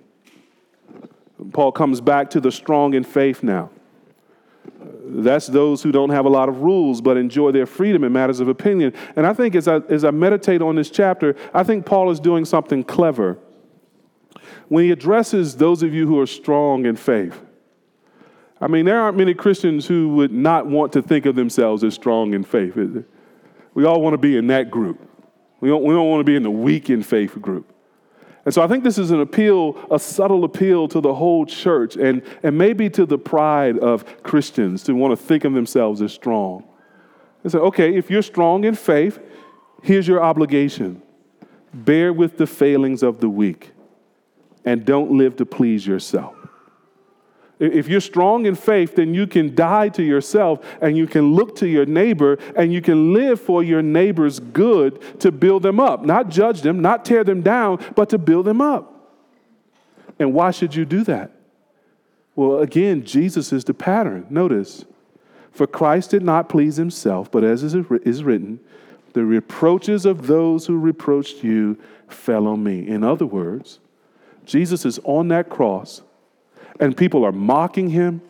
Paul 1.53 1.73
comes 1.73 2.01
back 2.01 2.31
to 2.31 2.41
the 2.41 2.53
strong 2.53 2.95
in 2.95 3.05
faith 3.05 3.43
now. 3.43 3.71
That's 5.05 5.47
those 5.47 5.83
who 5.83 5.93
don't 5.93 6.11
have 6.11 6.25
a 6.25 6.29
lot 6.29 6.49
of 6.49 6.63
rules 6.63 7.01
but 7.01 7.17
enjoy 7.17 7.53
their 7.53 7.67
freedom 7.67 8.05
in 8.05 8.13
matters 8.13 8.41
of 8.41 8.49
opinion. 8.49 8.95
And 9.17 9.27
I 9.27 9.35
think 9.35 9.55
as 9.55 9.69
I, 9.69 9.77
as 9.89 10.05
I 10.05 10.11
meditate 10.11 10.63
on 10.63 10.77
this 10.77 10.91
chapter, 10.91 11.37
I 11.53 11.65
think 11.65 11.85
Paul 11.85 12.11
is 12.11 12.21
doing 12.21 12.45
something 12.45 12.85
clever 12.85 13.39
when 14.69 14.85
he 14.85 14.91
addresses 14.91 15.57
those 15.57 15.83
of 15.83 15.93
you 15.93 16.07
who 16.07 16.19
are 16.19 16.27
strong 16.27 16.87
in 16.87 16.97
faith. 16.97 17.39
I 18.61 18.69
mean, 18.69 18.85
there 18.85 19.01
aren't 19.01 19.17
many 19.17 19.35
Christians 19.35 19.87
who 19.87 20.11
would 20.11 20.33
not 20.33 20.67
want 20.67 20.93
to 20.93 21.03
think 21.03 21.27
of 21.27 21.35
themselves 21.35 21.83
as 21.83 21.95
strong 21.95 22.33
in 22.33 22.45
faith, 22.45 22.77
is? 22.77 23.05
We 23.75 23.85
all 23.85 24.01
want 24.01 24.15
to 24.15 24.19
be 24.19 24.37
in 24.37 24.47
that 24.49 24.71
group. 24.71 25.01
We 25.61 25.69
don't, 25.69 25.83
we 25.83 25.93
don't 25.93 26.09
want 26.09 26.21
to 26.21 26.25
be 26.25 26.37
in 26.37 26.43
the 26.43 26.51
weak 26.51 26.89
in 26.89 27.03
faith 27.03 27.41
group. 27.41 27.72
And 28.45 28.53
so 28.53 28.63
I 28.63 28.67
think 28.67 28.83
this 28.83 28.99
is 28.99 29.11
an 29.13 29.21
appeal, 29.21 29.79
a 29.91 29.99
subtle 29.99 30.45
appeal 30.45 30.89
to 30.89 31.01
the 31.01 31.15
whole 31.15 31.47
church 31.47 31.97
and, 31.97 32.23
and 32.43 32.59
maybe 32.59 32.91
to 32.91 33.07
the 33.07 33.19
pride 33.19 33.79
of 33.79 34.23
Christians 34.23 34.83
to 34.85 34.95
want 34.95 35.13
to 35.13 35.25
think 35.25 35.45
of 35.45 35.53
themselves 35.53 36.03
as 36.03 36.13
strong. 36.13 36.65
And 37.45 37.53
say, 37.53 37.59
okay, 37.59 37.95
if 37.95 38.11
you're 38.11 38.23
strong 38.23 38.65
in 38.65 38.75
faith, 38.75 39.21
here's 39.83 40.09
your 40.09 40.23
obligation 40.23 41.03
bear 41.75 42.13
with 42.13 42.37
the 42.37 42.47
failings 42.47 43.03
of 43.03 43.21
the 43.21 43.29
weak 43.29 43.73
and 44.65 44.85
don't 44.85 45.11
live 45.13 45.37
to 45.37 45.47
please 45.47 45.87
yourself. 45.87 46.42
If 47.63 47.87
you're 47.87 48.01
strong 48.01 48.47
in 48.47 48.57
faith, 48.57 48.97
then 48.97 49.15
you 49.15 49.29
can 49.29 49.55
die 49.55 49.89
to 49.91 50.03
yourself 50.03 50.67
and 50.81 50.97
you 50.97 51.07
can 51.07 51.33
look 51.33 51.55
to 51.57 51.69
your 51.69 51.87
neighbor 51.87 52.37
and 52.57 52.73
you 52.73 52.83
can 52.83 53.13
live 53.13 53.41
for 53.41 53.63
your 53.63 53.83
neighbor's 53.83 54.41
good 54.41 55.21
to 55.21 55.31
build 55.31 55.63
them 55.63 55.79
up. 55.79 56.05
Not 56.05 56.29
judge 56.29 56.63
them, 56.63 56.83
not 56.83 57.05
tear 57.05 57.23
them 57.23 57.41
down, 57.41 57.79
but 57.95 58.09
to 58.09 58.19
build 58.19 58.47
them 58.47 58.61
up. 58.61 59.15
And 60.19 60.35
why 60.35 60.51
should 60.51 60.75
you 60.75 60.85
do 60.85 61.05
that? 61.05 61.31
Well, 62.35 62.59
again, 62.59 63.05
Jesus 63.05 63.53
is 63.53 63.63
the 63.63 63.75
pattern. 63.75 64.27
Notice, 64.29 64.85
for 65.53 65.69
Christ 65.69 66.11
did 66.11 66.25
not 66.25 66.49
please 66.49 66.77
himself, 66.77 67.31
but 67.31 67.45
as 67.45 67.63
is 67.63 68.25
written, 68.25 68.59
the 69.13 69.25
reproaches 69.25 70.05
of 70.05 70.27
those 70.27 70.67
who 70.67 70.81
reproached 70.81 71.45
you 71.45 71.79
fell 72.09 72.49
on 72.49 72.65
me. 72.65 72.89
In 72.89 73.05
other 73.05 73.27
words, 73.27 73.79
Jesus 74.47 74.85
is 74.85 74.99
on 75.05 75.29
that 75.29 75.49
cross 75.49 76.03
and 76.81 76.97
people 76.97 77.25
are 77.25 77.33
mocking 77.33 77.91
him 77.91 78.23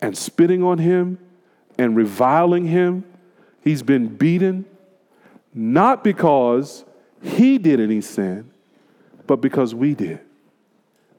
and 0.00 0.16
spitting 0.16 0.62
on 0.62 0.78
him 0.78 1.18
and 1.78 1.96
reviling 1.96 2.66
him. 2.66 3.04
He's 3.62 3.82
been 3.82 4.08
beaten, 4.08 4.64
not 5.54 6.04
because 6.04 6.84
he 7.22 7.58
did 7.58 7.80
any 7.80 8.00
sin, 8.00 8.50
but 9.26 9.40
because 9.40 9.74
we 9.74 9.94
did. 9.94 10.20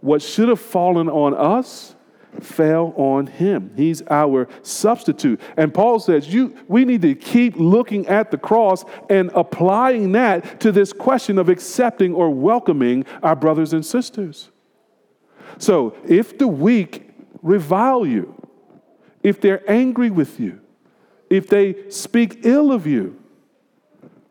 What 0.02 0.22
should 0.22 0.50
have 0.50 0.62
fallen 0.62 1.10
on 1.10 1.34
us 1.34 1.96
fell 2.42 2.94
on 2.96 3.28
him. 3.28 3.72
He's 3.76 4.02
our 4.10 4.48
substitute. 4.62 5.42
And 5.58 5.74
Paul 5.74 6.00
says, 6.00 6.32
you, 6.32 6.56
we 6.68 6.86
need 6.86 7.02
to 7.02 7.16
keep 7.16 7.56
looking 7.58 8.08
at 8.08 8.32
the 8.32 8.38
cross 8.38 8.86
and 9.10 9.32
applying 9.34 10.12
that 10.14 10.60
to 10.62 10.72
this 10.72 10.94
question 10.94 11.38
of 11.38 11.50
accepting 11.50 12.14
or 12.14 12.30
welcoming 12.30 13.06
our 13.24 13.36
brothers 13.36 13.74
and 13.74 13.86
sisters. 13.86 14.50
So 15.58 15.96
if 16.08 16.38
the 16.38 16.48
weak 16.48 17.10
revile 17.42 18.06
you, 18.06 18.36
if 19.24 19.42
they're 19.42 19.70
angry 19.70 20.10
with 20.10 20.40
you, 20.40 20.62
If 21.30 21.48
they 21.48 21.90
speak 21.90 22.40
ill 22.44 22.72
of 22.72 22.88
you, 22.88 23.16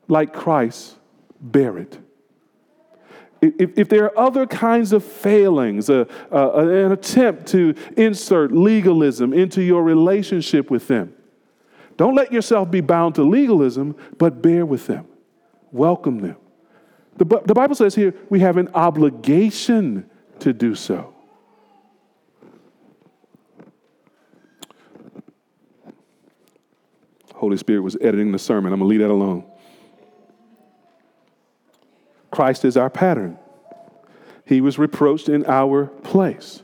like 0.08 0.32
Christ, 0.32 0.96
bear 1.40 1.78
it. 1.78 1.98
If, 3.40 3.78
if 3.78 3.88
there 3.88 4.04
are 4.06 4.18
other 4.18 4.46
kinds 4.46 4.92
of 4.92 5.04
failings, 5.04 5.88
uh, 5.88 6.06
uh, 6.32 6.58
an 6.58 6.90
attempt 6.90 7.46
to 7.48 7.74
insert 7.96 8.50
legalism 8.50 9.32
into 9.32 9.62
your 9.62 9.84
relationship 9.84 10.70
with 10.70 10.88
them, 10.88 11.14
don't 11.96 12.16
let 12.16 12.32
yourself 12.32 12.70
be 12.70 12.80
bound 12.80 13.14
to 13.14 13.22
legalism, 13.22 13.94
but 14.18 14.42
bear 14.42 14.66
with 14.66 14.88
them. 14.88 15.06
Welcome 15.70 16.18
them. 16.18 16.36
The, 17.16 17.24
the 17.44 17.54
Bible 17.54 17.74
says 17.74 17.94
here 17.94 18.14
we 18.28 18.40
have 18.40 18.56
an 18.56 18.68
obligation 18.74 20.08
to 20.40 20.52
do 20.52 20.74
so. 20.74 21.14
Holy 27.34 27.56
Spirit 27.56 27.82
was 27.82 27.96
editing 28.00 28.32
the 28.32 28.38
sermon. 28.38 28.72
I'm 28.72 28.80
going 28.80 28.88
to 28.88 28.90
leave 28.90 29.00
that 29.00 29.12
alone. 29.12 29.44
Christ 32.32 32.64
is 32.64 32.76
our 32.76 32.90
pattern. 32.90 33.38
He 34.44 34.60
was 34.60 34.78
reproached 34.78 35.28
in 35.28 35.46
our 35.46 35.86
place. 35.86 36.62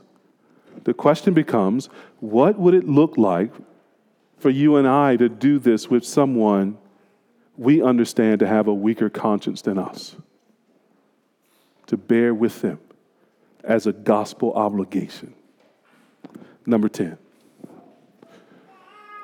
The 0.83 0.93
question 0.93 1.33
becomes 1.33 1.89
what 2.19 2.59
would 2.59 2.73
it 2.73 2.87
look 2.87 3.17
like 3.17 3.53
for 4.37 4.49
you 4.49 4.75
and 4.75 4.87
I 4.87 5.15
to 5.15 5.29
do 5.29 5.59
this 5.59 5.89
with 5.89 6.05
someone 6.05 6.77
we 7.57 7.81
understand 7.81 8.39
to 8.39 8.47
have 8.47 8.67
a 8.67 8.73
weaker 8.73 9.09
conscience 9.09 9.61
than 9.61 9.77
us? 9.77 10.17
To 11.87 11.97
bear 11.97 12.33
with 12.33 12.61
them 12.61 12.79
as 13.65 13.87
a 13.87 13.93
gospel 13.93 14.53
obligation. 14.53 15.33
Number 16.65 16.89
10. 16.89 17.17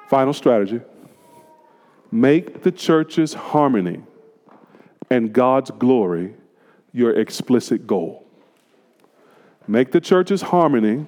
Final 0.10 0.34
strategy 0.34 0.82
make 2.12 2.64
the 2.64 2.72
church's 2.72 3.34
harmony 3.34 4.02
and 5.10 5.32
God's 5.32 5.72
glory 5.72 6.36
your 6.92 7.12
explicit 7.12 7.88
goal. 7.88 8.26
Make 9.68 9.92
the 9.92 10.02
church's 10.02 10.42
harmony 10.42 11.08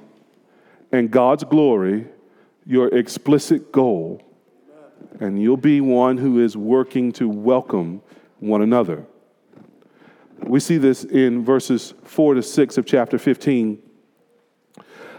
and 0.92 1.12
God's 1.12 1.44
glory 1.44 2.08
your 2.66 2.88
explicit 2.96 3.72
goal, 3.72 4.22
and 5.20 5.42
you'll 5.42 5.58
be 5.58 5.82
one 5.82 6.18
who 6.18 6.40
is 6.40 6.56
working 6.56 7.12
to 7.14 7.28
welcome 7.28 8.02
one 8.40 8.62
another. 8.62 9.06
We 10.46 10.60
see 10.60 10.78
this 10.78 11.04
in 11.04 11.44
verses 11.44 11.94
4 12.04 12.36
to 12.36 12.44
6 12.44 12.78
of 12.78 12.86
chapter 12.86 13.18
15. 13.18 13.82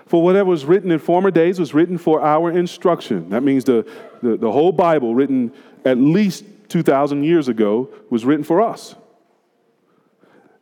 For 0.07 0.23
whatever 0.23 0.51
was 0.51 0.65
written 0.65 0.91
in 0.91 0.99
former 0.99 1.31
days 1.31 1.59
was 1.59 1.73
written 1.73 1.99
for 1.99 2.21
our 2.21 2.51
instruction. 2.51 3.31
That 3.31 3.43
means 3.43 3.65
the, 3.65 3.89
the, 4.23 4.37
the 4.37 4.53
whole 4.53 4.73
Bible, 4.73 5.15
written 5.15 5.53
at 5.85 5.99
least 5.99 6.45
2,000 6.69 7.25
years 7.25 7.49
ago, 7.49 7.89
was 8.11 8.25
written 8.25 8.45
for 8.45 8.61
us. 8.61 8.95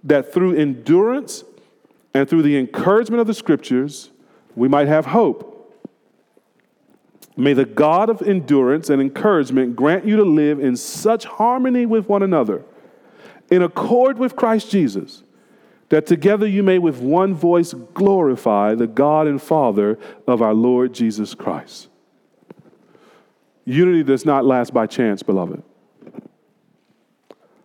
That 0.05 0.33
through 0.33 0.57
endurance 0.57 1.45
and 2.15 2.29
through 2.29 2.43
the 2.43 2.57
encouragement 2.57 3.21
of 3.21 3.27
the 3.27 3.35
scriptures, 3.35 4.11
we 4.55 4.69
might 4.69 4.89
have 4.89 5.07
hope. 5.07 5.49
May 7.37 7.55
the 7.55 7.65
God 7.65 8.11
of 8.11 8.21
endurance 8.23 8.91
and 8.91 9.01
encouragement 9.01 9.75
grant 9.75 10.05
you 10.05 10.17
to 10.17 10.25
live 10.25 10.61
in 10.61 10.77
such 10.77 11.25
harmony 11.25 11.87
with 11.87 12.09
one 12.09 12.23
another, 12.23 12.63
in 13.53 13.61
accord 13.61 14.19
with 14.19 14.35
Christ 14.35 14.71
Jesus, 14.71 15.23
that 15.91 16.07
together 16.07 16.47
you 16.47 16.63
may 16.63 16.79
with 16.79 17.01
one 17.01 17.35
voice 17.35 17.75
glorify 17.93 18.75
the 18.75 18.87
God 18.87 19.27
and 19.27 19.41
Father 19.41 19.99
of 20.27 20.41
our 20.41 20.55
Lord 20.55 20.95
Jesus 20.95 21.35
Christ. 21.35 21.89
Unity 23.67 24.03
does 24.05 24.25
not 24.25 24.47
last 24.47 24.73
by 24.73 24.87
chance, 24.87 25.23
beloved. 25.23 25.63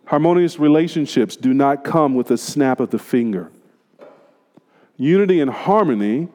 Harmonious 0.04 0.58
relationships 0.58 1.36
do 1.36 1.54
not 1.54 1.84
come 1.84 2.14
with 2.14 2.30
a 2.30 2.36
snap 2.36 2.80
of 2.80 2.90
the 2.90 2.98
finger. 2.98 3.50
Unity 4.98 5.40
and 5.40 5.50
harmony 5.50 6.28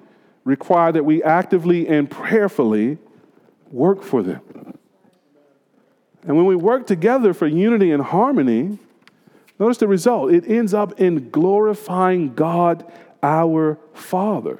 require 0.45 0.91
that 0.91 1.05
we 1.05 1.21
actively 1.21 1.87
and 1.87 2.09
prayerfully 2.09 2.97
work 3.71 4.01
for 4.01 4.23
them. 4.23 4.41
And 6.23 6.37
when 6.37 6.47
we 6.47 6.55
work 6.55 6.87
together 6.87 7.35
for 7.35 7.45
unity 7.45 7.91
and 7.91 8.01
harmony, 8.01 8.79
notice 9.63 9.77
the 9.77 9.87
result. 9.87 10.33
It 10.33 10.47
ends 10.47 10.73
up 10.73 10.99
in 10.99 11.29
glorifying 11.29 12.33
God 12.33 12.85
our 13.21 13.79
Father. 13.93 14.59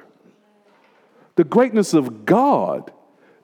The 1.36 1.44
greatness 1.44 1.94
of 1.94 2.24
God 2.24 2.92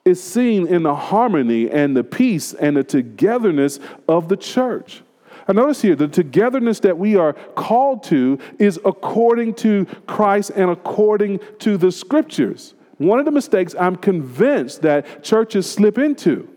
is 0.04 0.22
seen 0.22 0.66
in 0.66 0.84
the 0.84 0.94
harmony 0.94 1.70
and 1.70 1.96
the 1.96 2.04
peace 2.04 2.54
and 2.54 2.76
the 2.76 2.84
togetherness 2.84 3.78
of 4.08 4.28
the 4.28 4.36
church. 4.36 5.02
And 5.46 5.56
notice 5.56 5.82
here, 5.82 5.96
the 5.96 6.08
togetherness 6.08 6.80
that 6.80 6.96
we 6.96 7.16
are 7.16 7.32
called 7.32 8.04
to 8.04 8.38
is 8.58 8.80
according 8.84 9.54
to 9.54 9.84
Christ 10.06 10.52
and 10.54 10.70
according 10.70 11.40
to 11.58 11.76
the 11.76 11.92
scriptures. 11.92 12.74
One 12.98 13.18
of 13.18 13.24
the 13.24 13.32
mistakes 13.32 13.74
I'm 13.78 13.96
convinced 13.96 14.82
that 14.82 15.22
churches 15.22 15.70
slip 15.70 15.98
into 15.98 16.48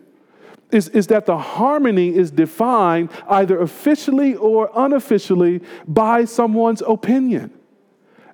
is, 0.73 0.89
is 0.89 1.07
that 1.07 1.25
the 1.25 1.37
harmony 1.37 2.15
is 2.15 2.31
defined 2.31 3.09
either 3.29 3.59
officially 3.59 4.35
or 4.35 4.69
unofficially 4.75 5.61
by 5.87 6.25
someone's 6.25 6.81
opinion. 6.81 7.51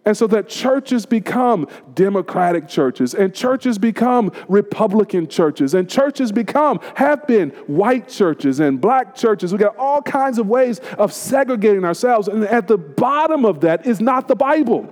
And 0.06 0.16
so 0.16 0.26
that 0.28 0.48
churches 0.48 1.06
become 1.06 1.68
democratic 1.94 2.68
churches, 2.68 3.14
and 3.14 3.34
churches 3.34 3.78
become 3.78 4.32
Republican 4.48 5.28
churches, 5.28 5.74
and 5.74 5.90
churches 5.90 6.32
become, 6.32 6.80
have 6.96 7.28
been 7.28 7.50
white 7.68 8.08
churches 8.08 8.62
and 8.62 8.80
black 8.80 9.14
churches. 9.14 9.52
We 9.52 9.60
got 9.60 9.76
all 9.78 10.02
kinds 10.02 10.40
of 10.40 10.48
ways 10.48 10.80
of 10.98 11.12
segregating 11.14 11.84
ourselves. 11.84 12.28
And 12.28 12.46
at 12.46 12.68
the 12.68 12.78
bottom 12.78 13.46
of 13.46 13.60
that 13.62 13.86
is 13.86 14.00
not 14.00 14.28
the 14.28 14.36
Bible. 14.36 14.92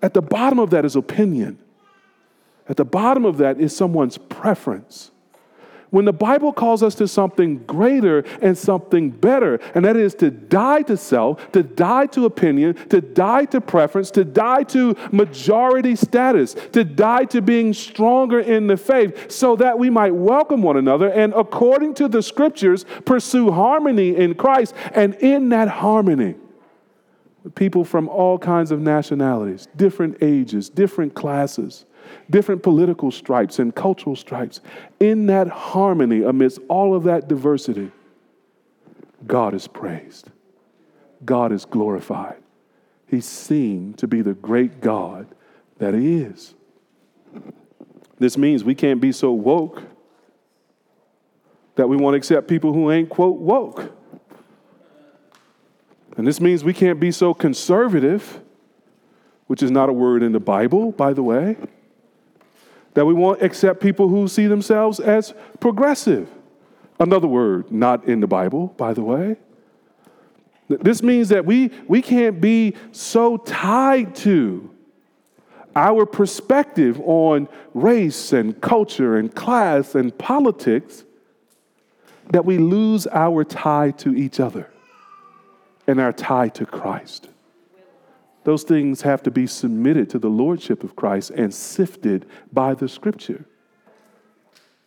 At 0.00 0.14
the 0.14 0.22
bottom 0.22 0.60
of 0.60 0.70
that 0.70 0.84
is 0.84 0.94
opinion. 0.94 1.58
At 2.68 2.76
the 2.76 2.84
bottom 2.84 3.24
of 3.24 3.38
that 3.38 3.60
is 3.60 3.76
someone's 3.76 4.16
preference. 4.16 5.10
When 5.90 6.04
the 6.04 6.12
Bible 6.12 6.52
calls 6.52 6.82
us 6.82 6.94
to 6.96 7.06
something 7.06 7.58
greater 7.64 8.24
and 8.42 8.58
something 8.58 9.10
better, 9.10 9.60
and 9.74 9.84
that 9.84 9.96
is 9.96 10.14
to 10.16 10.30
die 10.30 10.82
to 10.82 10.96
self, 10.96 11.52
to 11.52 11.62
die 11.62 12.06
to 12.06 12.24
opinion, 12.24 12.74
to 12.88 13.00
die 13.00 13.44
to 13.46 13.60
preference, 13.60 14.10
to 14.12 14.24
die 14.24 14.64
to 14.64 14.96
majority 15.12 15.94
status, 15.94 16.54
to 16.72 16.82
die 16.82 17.24
to 17.26 17.40
being 17.40 17.72
stronger 17.72 18.40
in 18.40 18.66
the 18.66 18.76
faith, 18.76 19.30
so 19.30 19.54
that 19.56 19.78
we 19.78 19.88
might 19.88 20.14
welcome 20.14 20.62
one 20.62 20.76
another 20.76 21.08
and, 21.10 21.32
according 21.34 21.94
to 21.94 22.08
the 22.08 22.22
scriptures, 22.22 22.84
pursue 23.04 23.50
harmony 23.50 24.16
in 24.16 24.34
Christ. 24.34 24.74
And 24.92 25.14
in 25.16 25.50
that 25.50 25.68
harmony, 25.68 26.34
people 27.54 27.84
from 27.84 28.08
all 28.08 28.38
kinds 28.38 28.72
of 28.72 28.80
nationalities, 28.80 29.68
different 29.76 30.18
ages, 30.20 30.68
different 30.68 31.14
classes, 31.14 31.84
different 32.30 32.62
political 32.62 33.10
stripes 33.10 33.58
and 33.58 33.74
cultural 33.74 34.16
stripes. 34.16 34.60
In 35.00 35.26
that 35.26 35.48
harmony, 35.48 36.22
amidst 36.22 36.58
all 36.68 36.94
of 36.94 37.04
that 37.04 37.28
diversity, 37.28 37.90
God 39.26 39.54
is 39.54 39.66
praised, 39.66 40.30
God 41.24 41.52
is 41.52 41.64
glorified. 41.64 42.36
He's 43.06 43.26
seen 43.26 43.94
to 43.94 44.08
be 44.08 44.22
the 44.22 44.34
great 44.34 44.80
God 44.80 45.28
that 45.78 45.94
He 45.94 46.18
is. 46.18 46.54
This 48.18 48.36
means 48.36 48.64
we 48.64 48.74
can't 48.74 49.00
be 49.00 49.12
so 49.12 49.32
woke 49.32 49.82
that 51.76 51.88
we 51.88 51.96
want 51.96 52.14
to 52.14 52.16
accept 52.16 52.48
people 52.48 52.72
who 52.72 52.90
ain't, 52.90 53.10
quote, 53.10 53.36
woke. 53.36 53.92
And 56.16 56.26
this 56.26 56.40
means 56.40 56.64
we 56.64 56.72
can't 56.72 56.98
be 56.98 57.12
so 57.12 57.34
conservative, 57.34 58.40
which 59.46 59.62
is 59.62 59.70
not 59.70 59.90
a 59.90 59.92
word 59.92 60.22
in 60.22 60.32
the 60.32 60.40
Bible, 60.40 60.92
by 60.92 61.12
the 61.12 61.22
way, 61.22 61.56
that 62.96 63.04
we 63.04 63.12
won't 63.12 63.42
accept 63.42 63.78
people 63.78 64.08
who 64.08 64.26
see 64.26 64.46
themselves 64.46 65.00
as 65.00 65.34
progressive. 65.60 66.30
Another 66.98 67.28
word, 67.28 67.70
not 67.70 68.06
in 68.06 68.20
the 68.20 68.26
Bible, 68.26 68.68
by 68.78 68.94
the 68.94 69.02
way. 69.02 69.36
This 70.68 71.02
means 71.02 71.28
that 71.28 71.44
we, 71.44 71.70
we 71.86 72.00
can't 72.00 72.40
be 72.40 72.74
so 72.92 73.36
tied 73.36 74.14
to 74.16 74.70
our 75.76 76.06
perspective 76.06 76.98
on 77.04 77.50
race 77.74 78.32
and 78.32 78.58
culture 78.62 79.18
and 79.18 79.32
class 79.34 79.94
and 79.94 80.16
politics 80.16 81.04
that 82.30 82.46
we 82.46 82.56
lose 82.56 83.06
our 83.08 83.44
tie 83.44 83.90
to 83.90 84.16
each 84.16 84.40
other 84.40 84.70
and 85.86 86.00
our 86.00 86.14
tie 86.14 86.48
to 86.48 86.64
Christ. 86.64 87.28
Those 88.46 88.62
things 88.62 89.02
have 89.02 89.24
to 89.24 89.32
be 89.32 89.48
submitted 89.48 90.08
to 90.10 90.20
the 90.20 90.28
lordship 90.28 90.84
of 90.84 90.94
Christ 90.94 91.30
and 91.30 91.52
sifted 91.52 92.26
by 92.52 92.74
the 92.74 92.88
scripture. 92.88 93.44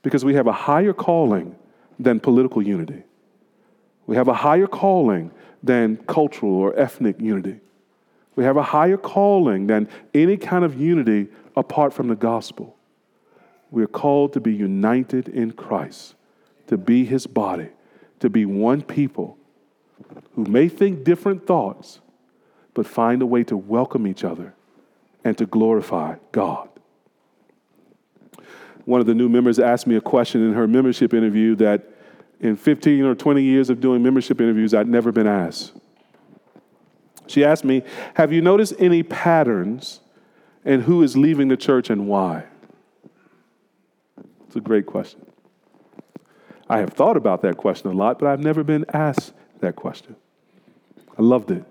Because 0.02 0.24
we 0.24 0.34
have 0.36 0.48
a 0.48 0.54
higher 0.54 0.94
calling 0.94 1.58
than 2.00 2.22
political 2.22 2.62
unity. 2.62 3.04
We 4.08 4.16
have 4.16 4.30
a 4.30 4.34
higher 4.34 4.66
calling 4.66 5.32
than 5.62 5.98
cultural 6.08 6.54
or 6.54 6.74
ethnic 6.80 7.20
unity. 7.20 7.60
We 8.38 8.46
have 8.46 8.56
a 8.56 8.64
higher 8.64 8.96
calling 8.96 9.68
than 9.68 9.90
any 10.14 10.38
kind 10.38 10.64
of 10.64 10.80
unity 10.80 11.28
apart 11.58 11.92
from 11.92 12.08
the 12.08 12.16
gospel. 12.16 12.78
We're 13.72 13.88
called 13.88 14.32
to 14.34 14.40
be 14.40 14.54
united 14.54 15.28
in 15.28 15.52
Christ, 15.52 16.16
to 16.68 16.78
be 16.78 17.04
his 17.04 17.28
body, 17.28 17.72
to 18.22 18.30
be 18.30 18.46
one 18.46 18.84
people 18.84 19.38
who 20.36 20.46
may 20.46 20.70
think 20.70 21.04
different 21.04 21.46
thoughts, 21.46 22.00
but 22.80 22.88
find 22.88 23.22
a 23.22 23.26
way 23.26 23.44
to 23.44 23.58
welcome 23.58 24.08
each 24.08 24.24
other 24.24 24.54
and 25.26 25.38
to 25.38 25.46
glorify 25.46 26.16
God. 26.32 26.70
One 28.86 29.02
of 29.02 29.06
the 29.06 29.14
new 29.14 29.28
members 29.28 29.60
asked 29.60 29.86
me 29.86 29.98
a 29.98 30.02
question 30.02 30.48
in 30.48 30.54
her 30.54 30.66
membership 30.66 31.14
interview 31.14 31.56
that 31.56 31.90
in 32.40 32.56
15 32.56 33.04
or 33.04 33.16
20 33.16 33.44
years 33.44 33.70
of 33.70 33.82
doing 33.82 34.02
membership 34.02 34.40
interviews, 34.40 34.74
I'd 34.74 34.88
never 34.88 35.12
been 35.12 35.28
asked. 35.28 35.74
She 37.28 37.44
asked 37.44 37.66
me, 37.66 37.84
Have 38.14 38.32
you 38.32 38.42
noticed 38.42 38.76
any 38.80 39.04
patterns 39.04 40.00
in 40.64 40.80
who 40.80 41.04
is 41.04 41.18
leaving 41.18 41.50
the 41.50 41.58
church 41.58 41.90
and 41.90 42.08
why? 42.08 42.46
It's 44.48 44.56
a 44.56 44.62
great 44.62 44.86
question. 44.86 45.26
I 46.70 46.78
have 46.78 46.92
thought 46.92 47.18
about 47.18 47.42
that 47.42 47.58
question 47.58 47.92
a 47.92 47.94
lot, 47.94 48.20
but 48.20 48.30
I've 48.30 48.40
never 48.40 48.64
been 48.64 48.86
asked 48.94 49.34
that 49.60 49.76
question. 49.76 50.16
I 51.18 51.22
loved 51.22 51.52
it. 51.52 51.66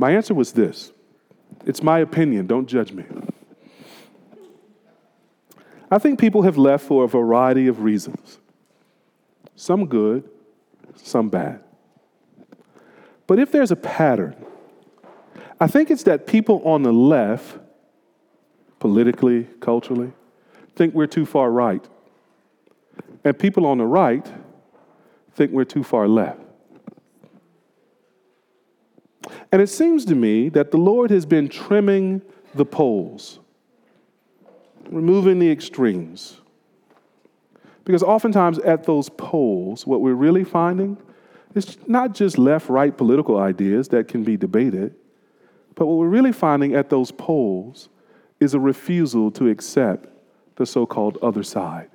My 0.00 0.12
answer 0.12 0.32
was 0.32 0.52
this 0.52 0.92
it's 1.66 1.82
my 1.82 1.98
opinion, 1.98 2.46
don't 2.46 2.66
judge 2.66 2.90
me. 2.90 3.04
I 5.90 5.98
think 5.98 6.18
people 6.18 6.40
have 6.42 6.56
left 6.56 6.86
for 6.86 7.04
a 7.04 7.08
variety 7.08 7.66
of 7.66 7.82
reasons 7.82 8.38
some 9.56 9.84
good, 9.84 10.26
some 10.96 11.28
bad. 11.28 11.60
But 13.26 13.38
if 13.38 13.52
there's 13.52 13.70
a 13.70 13.76
pattern, 13.76 14.34
I 15.60 15.66
think 15.66 15.90
it's 15.90 16.04
that 16.04 16.26
people 16.26 16.62
on 16.64 16.82
the 16.82 16.92
left, 16.92 17.58
politically, 18.78 19.48
culturally, 19.60 20.12
think 20.76 20.94
we're 20.94 21.08
too 21.08 21.26
far 21.26 21.50
right. 21.50 21.86
And 23.22 23.38
people 23.38 23.66
on 23.66 23.76
the 23.76 23.84
right 23.84 24.26
think 25.34 25.52
we're 25.52 25.64
too 25.64 25.84
far 25.84 26.08
left. 26.08 26.39
And 29.52 29.60
it 29.60 29.68
seems 29.68 30.04
to 30.06 30.14
me 30.14 30.48
that 30.50 30.70
the 30.70 30.76
Lord 30.76 31.10
has 31.10 31.26
been 31.26 31.48
trimming 31.48 32.22
the 32.54 32.64
poles, 32.64 33.38
removing 34.88 35.38
the 35.38 35.50
extremes. 35.50 36.40
Because 37.84 38.02
oftentimes 38.02 38.58
at 38.60 38.84
those 38.84 39.08
poles, 39.08 39.86
what 39.86 40.00
we're 40.00 40.14
really 40.14 40.44
finding 40.44 40.96
is 41.54 41.76
not 41.86 42.14
just 42.14 42.38
left 42.38 42.68
right 42.68 42.96
political 42.96 43.38
ideas 43.38 43.88
that 43.88 44.08
can 44.08 44.22
be 44.22 44.36
debated, 44.36 44.94
but 45.74 45.86
what 45.86 45.96
we're 45.96 46.08
really 46.08 46.32
finding 46.32 46.74
at 46.74 46.90
those 46.90 47.10
poles 47.10 47.88
is 48.38 48.54
a 48.54 48.60
refusal 48.60 49.30
to 49.32 49.48
accept 49.48 50.08
the 50.56 50.66
so 50.66 50.86
called 50.86 51.18
other 51.22 51.42
side. 51.42 51.90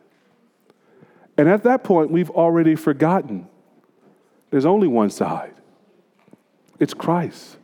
And 1.37 1.49
at 1.49 1.63
that 1.63 1.83
point, 1.83 2.11
we've 2.11 2.29
already 2.29 2.75
forgotten 2.75 3.47
there's 4.51 4.65
only 4.65 4.87
one 4.87 5.09
side 5.09 5.54
it's 6.79 6.93
Christ. 6.93 7.57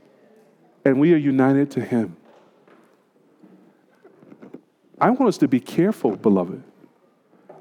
And 0.86 1.00
we 1.00 1.14
are 1.14 1.18
united 1.18 1.72
to 1.72 1.82
Him. 1.82 2.16
I 5.00 5.10
want 5.10 5.28
us 5.28 5.38
to 5.40 5.48
be 5.48 5.60
careful, 5.60 6.16
beloved, 6.16 6.64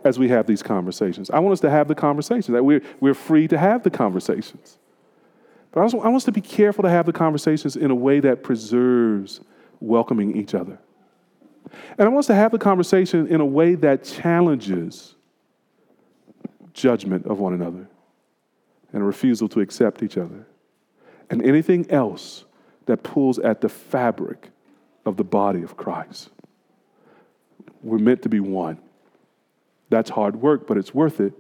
as 0.05 0.18
we 0.18 0.28
have 0.28 0.47
these 0.47 0.62
conversations. 0.62 1.31
I 1.31 1.39
want 1.39 1.52
us 1.52 1.60
to 1.60 1.70
have 1.70 1.89
the 1.89 1.94
conversations, 1.94 2.48
that 2.48 2.64
we're, 2.64 2.82
we're 3.01 3.14
free 3.14 3.48
to 3.48 3.59
have 3.59 3.82
the 3.82 3.90
conversations. 3.90 4.78
But 5.72 5.81
I, 5.81 5.82
also, 5.85 6.01
I 6.01 6.05
want 6.05 6.16
us 6.16 6.24
to 6.24 6.32
be 6.32 6.40
careful 6.40 6.82
to 6.82 6.90
have 6.90 7.06
the 7.06 7.12
conversations 7.12 7.77
in 7.77 7.90
a 7.90 7.94
way 7.94 8.20
that 8.20 8.43
preserves 8.43 9.40
welcoming 9.81 10.36
each 10.36 10.55
other. 10.55 10.78
And 11.98 12.01
I 12.01 12.09
want 12.09 12.20
us 12.20 12.27
to 12.27 12.35
have 12.35 12.52
the 12.52 12.59
conversation 12.59 13.27
in 13.27 13.40
a 13.40 13.47
way 13.47 13.74
that 13.77 14.05
challenges 14.05 15.14
judgment 16.72 17.27
of 17.27 17.39
one 17.39 17.55
another 17.55 17.86
and 18.93 19.02
a 19.02 19.05
refusal 19.05 19.48
to 19.48 19.60
accept 19.60 20.02
each 20.02 20.16
other 20.16 20.47
and 21.31 21.43
anything 21.43 21.90
else 21.90 22.44
that 22.86 23.02
pulls 23.02 23.39
at 23.39 23.61
the 23.61 23.69
fabric 23.69 24.51
of 25.07 25.16
the 25.16 25.24
body 25.24 25.62
of 25.62 25.77
Christ. 25.77 26.28
We're 27.82 27.98
meant 27.98 28.23
to 28.23 28.28
be 28.28 28.40
one. 28.40 28.78
That's 29.89 30.11
hard 30.11 30.36
work, 30.36 30.66
but 30.66 30.77
it's 30.77 30.93
worth 30.93 31.20
it 31.20 31.32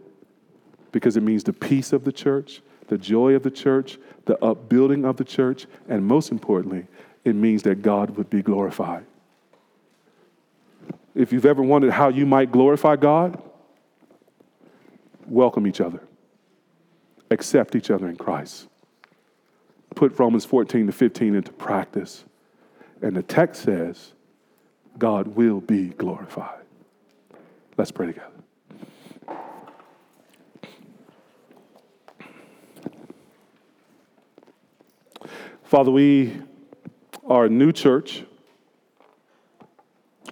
because 0.92 1.16
it 1.16 1.22
means 1.22 1.44
the 1.44 1.52
peace 1.52 1.92
of 1.92 2.04
the 2.04 2.12
church, 2.12 2.62
the 2.88 2.98
joy 2.98 3.34
of 3.34 3.42
the 3.42 3.50
church, 3.50 3.98
the 4.24 4.42
upbuilding 4.42 5.04
of 5.04 5.16
the 5.16 5.24
church, 5.24 5.66
and 5.88 6.04
most 6.04 6.30
importantly, 6.30 6.86
it 7.24 7.34
means 7.34 7.62
that 7.64 7.82
God 7.82 8.10
would 8.16 8.30
be 8.30 8.42
glorified. 8.42 9.04
If 11.14 11.32
you've 11.32 11.46
ever 11.46 11.62
wondered 11.62 11.92
how 11.92 12.08
you 12.08 12.24
might 12.24 12.50
glorify 12.50 12.96
God, 12.96 13.40
welcome 15.26 15.66
each 15.66 15.80
other, 15.80 16.00
accept 17.30 17.74
each 17.74 17.90
other 17.90 18.08
in 18.08 18.16
Christ. 18.16 18.69
Put 19.94 20.18
Romans 20.18 20.44
14 20.44 20.86
to 20.86 20.92
15 20.92 21.34
into 21.34 21.52
practice. 21.52 22.24
And 23.02 23.16
the 23.16 23.22
text 23.22 23.62
says, 23.62 24.12
God 24.98 25.28
will 25.28 25.60
be 25.60 25.88
glorified. 25.88 26.60
Let's 27.76 27.90
pray 27.90 28.06
together. 28.06 28.26
Father, 35.64 35.90
we 35.90 36.36
are 37.24 37.44
a 37.44 37.48
new 37.48 37.72
church. 37.72 38.24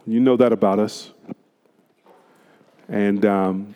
You 0.05 0.20
know 0.20 0.36
that 0.36 0.52
about 0.52 0.78
us. 0.78 1.12
And 2.89 3.24
um, 3.24 3.74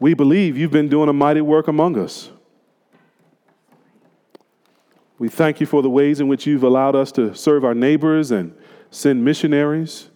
we 0.00 0.14
believe 0.14 0.58
you've 0.58 0.72
been 0.72 0.88
doing 0.88 1.08
a 1.08 1.12
mighty 1.12 1.40
work 1.40 1.68
among 1.68 1.96
us. 1.96 2.31
We 5.22 5.28
thank 5.28 5.60
you 5.60 5.66
for 5.66 5.82
the 5.82 5.88
ways 5.88 6.18
in 6.18 6.26
which 6.26 6.48
you've 6.48 6.64
allowed 6.64 6.96
us 6.96 7.12
to 7.12 7.32
serve 7.32 7.64
our 7.64 7.76
neighbors 7.76 8.32
and 8.32 8.56
send 8.90 9.24
missionaries. 9.24 10.08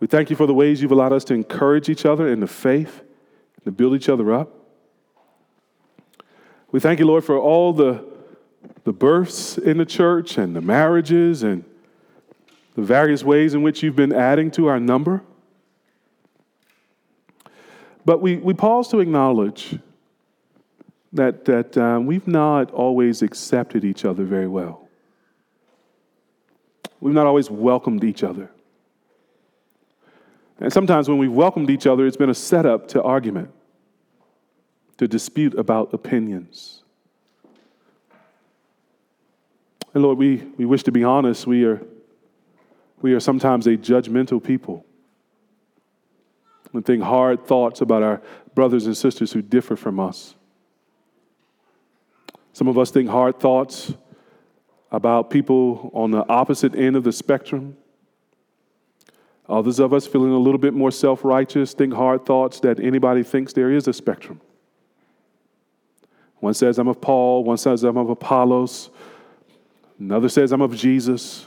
We 0.00 0.06
thank 0.06 0.30
you 0.30 0.36
for 0.36 0.46
the 0.46 0.54
ways 0.54 0.80
you've 0.80 0.92
allowed 0.92 1.12
us 1.12 1.24
to 1.24 1.34
encourage 1.34 1.90
each 1.90 2.06
other 2.06 2.26
in 2.26 2.40
the 2.40 2.46
faith, 2.46 3.00
and 3.56 3.64
to 3.66 3.70
build 3.70 3.96
each 3.96 4.08
other 4.08 4.32
up. 4.32 4.50
We 6.72 6.80
thank 6.80 6.98
you, 6.98 7.06
Lord, 7.06 7.22
for 7.22 7.38
all 7.38 7.74
the, 7.74 8.02
the 8.84 8.94
births 8.94 9.58
in 9.58 9.76
the 9.76 9.84
church 9.84 10.38
and 10.38 10.56
the 10.56 10.62
marriages 10.62 11.42
and 11.42 11.66
the 12.76 12.82
various 12.82 13.22
ways 13.22 13.52
in 13.52 13.60
which 13.60 13.82
you've 13.82 13.94
been 13.94 14.14
adding 14.14 14.50
to 14.52 14.68
our 14.68 14.80
number. 14.80 15.22
But 18.06 18.22
we, 18.22 18.38
we 18.38 18.54
pause 18.54 18.88
to 18.88 19.00
acknowledge 19.00 19.78
that, 21.14 21.44
that 21.44 21.78
um, 21.78 22.06
we've 22.06 22.26
not 22.26 22.70
always 22.72 23.22
accepted 23.22 23.84
each 23.84 24.04
other 24.04 24.24
very 24.24 24.48
well. 24.48 24.88
We've 27.00 27.14
not 27.14 27.26
always 27.26 27.50
welcomed 27.50 28.04
each 28.04 28.22
other. 28.22 28.50
And 30.58 30.72
sometimes 30.72 31.08
when 31.08 31.18
we've 31.18 31.32
welcomed 31.32 31.70
each 31.70 31.86
other, 31.86 32.06
it's 32.06 32.16
been 32.16 32.30
a 32.30 32.34
setup 32.34 32.88
to 32.88 33.02
argument, 33.02 33.50
to 34.98 35.08
dispute 35.08 35.54
about 35.58 35.94
opinions. 35.94 36.82
And 39.92 40.02
Lord, 40.02 40.18
we, 40.18 40.36
we 40.56 40.64
wish 40.64 40.82
to 40.84 40.92
be 40.92 41.04
honest. 41.04 41.46
We 41.46 41.64
are 41.64 41.80
we 43.00 43.12
are 43.12 43.20
sometimes 43.20 43.66
a 43.66 43.76
judgmental 43.76 44.42
people. 44.42 44.86
We 46.72 46.80
think 46.80 47.02
hard 47.02 47.46
thoughts 47.46 47.82
about 47.82 48.02
our 48.02 48.22
brothers 48.54 48.86
and 48.86 48.96
sisters 48.96 49.30
who 49.30 49.42
differ 49.42 49.76
from 49.76 50.00
us. 50.00 50.34
Some 52.54 52.68
of 52.68 52.78
us 52.78 52.90
think 52.90 53.10
hard 53.10 53.38
thoughts 53.38 53.92
about 54.90 55.28
people 55.28 55.90
on 55.92 56.10
the 56.10 56.26
opposite 56.28 56.74
end 56.74 56.96
of 56.96 57.04
the 57.04 57.12
spectrum. 57.12 57.76
Others 59.46 59.78
of 59.78 59.92
us 59.92 60.06
feeling 60.06 60.32
a 60.32 60.38
little 60.38 60.58
bit 60.58 60.72
more 60.72 60.90
self 60.90 61.22
righteous 61.22 61.74
think 61.74 61.92
hard 61.92 62.24
thoughts 62.24 62.60
that 62.60 62.80
anybody 62.80 63.22
thinks 63.22 63.52
there 63.52 63.70
is 63.70 63.86
a 63.86 63.92
spectrum. 63.92 64.40
One 66.36 66.54
says, 66.54 66.78
I'm 66.78 66.88
of 66.88 67.02
Paul, 67.02 67.44
one 67.44 67.58
says, 67.58 67.84
I'm 67.84 67.98
of 67.98 68.08
Apollos, 68.08 68.88
another 69.98 70.30
says, 70.30 70.50
I'm 70.50 70.62
of 70.62 70.74
Jesus 70.74 71.46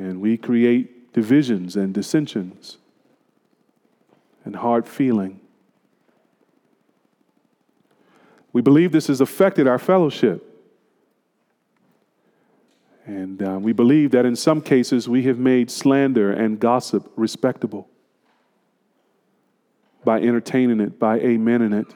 and 0.00 0.20
we 0.20 0.36
create 0.36 1.12
divisions 1.12 1.76
and 1.76 1.92
dissensions 1.92 2.78
and 4.44 4.56
hard 4.56 4.88
feeling. 4.88 5.39
We 8.52 8.62
believe 8.62 8.92
this 8.92 9.06
has 9.06 9.20
affected 9.20 9.66
our 9.66 9.78
fellowship. 9.78 10.46
And 13.06 13.42
uh, 13.42 13.58
we 13.60 13.72
believe 13.72 14.10
that 14.12 14.26
in 14.26 14.36
some 14.36 14.60
cases 14.60 15.08
we 15.08 15.22
have 15.24 15.38
made 15.38 15.70
slander 15.70 16.32
and 16.32 16.58
gossip 16.58 17.10
respectable 17.16 17.88
by 20.04 20.20
entertaining 20.20 20.80
it, 20.80 20.98
by 20.98 21.18
amening 21.18 21.78
it, 21.78 21.94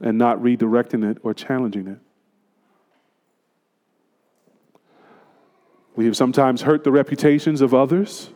and 0.00 0.16
not 0.16 0.38
redirecting 0.38 1.08
it 1.10 1.18
or 1.22 1.34
challenging 1.34 1.88
it. 1.88 1.98
We 5.96 6.04
have 6.04 6.16
sometimes 6.16 6.62
hurt 6.62 6.84
the 6.84 6.92
reputations 6.92 7.60
of 7.60 7.74
others 7.74 8.30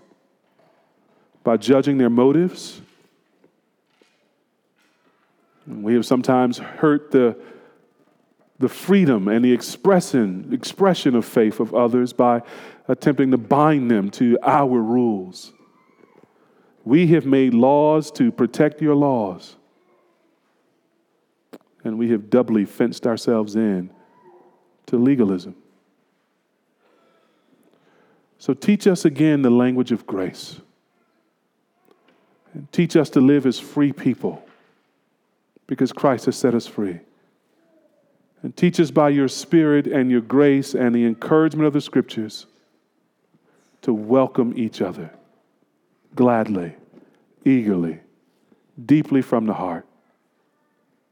by 1.45 1.57
judging 1.57 1.99
their 1.99 2.11
motives. 2.11 2.82
We 5.67 5.95
have 5.95 6.05
sometimes 6.05 6.59
hurt 6.59 7.11
the, 7.11 7.37
the 8.59 8.69
freedom 8.69 9.29
and 9.29 9.45
the 9.45 9.53
expression, 9.53 10.49
expression 10.53 11.15
of 11.15 11.25
faith 11.25 11.61
of 11.61 11.75
others 11.75 12.13
by 12.13 12.43
attempting 12.89 13.31
to 13.31 13.39
bind 13.39 13.91
them 13.91 14.11
to 14.13 14.39
our 14.43 14.81
rules. 14.81 15.53
We 16.85 17.07
have 17.09 17.27
made 17.27 17.55
laws 17.55 18.11
to 18.13 18.33
protect 18.33 18.83
your 18.83 18.97
laws, 18.97 19.57
and 21.85 21.97
we 21.97 22.11
have 22.11 22.29
doubly 22.29 22.65
fenced 22.65 23.07
ourselves 23.07 23.55
in 23.55 23.91
to 24.87 24.97
legalism. 24.97 25.55
So 28.39 28.53
teach 28.53 28.89
us 28.89 29.05
again 29.05 29.43
the 29.43 29.51
language 29.51 29.93
of 29.93 30.05
grace. 30.05 30.61
And 32.53 32.71
teach 32.73 32.97
us 32.97 33.09
to 33.11 33.21
live 33.21 33.47
as 33.47 33.61
free 33.61 33.93
people 33.93 34.45
because 35.67 35.93
Christ 35.93 36.27
has 36.27 36.37
set 36.37 36.55
us 36.55 36.67
free. 36.67 37.01
And 38.43 38.57
teach 38.57 38.81
us 38.81 38.91
by 38.91 39.11
your 39.11 39.29
Spirit 39.29 39.87
and 39.87 40.11
your 40.11 40.21
grace 40.21 40.75
and 40.75 40.95
the 40.95 41.05
encouragement 41.05 41.67
of 41.67 41.73
the 41.73 41.81
Scriptures 41.81 42.47
to 43.83 43.93
welcome 43.93 44.53
each 44.57 44.81
other 44.81 45.11
gladly, 46.15 46.75
eagerly, 47.45 48.01
deeply 48.85 49.23
from 49.23 49.47
the 49.47 49.55
heart, 49.55 49.87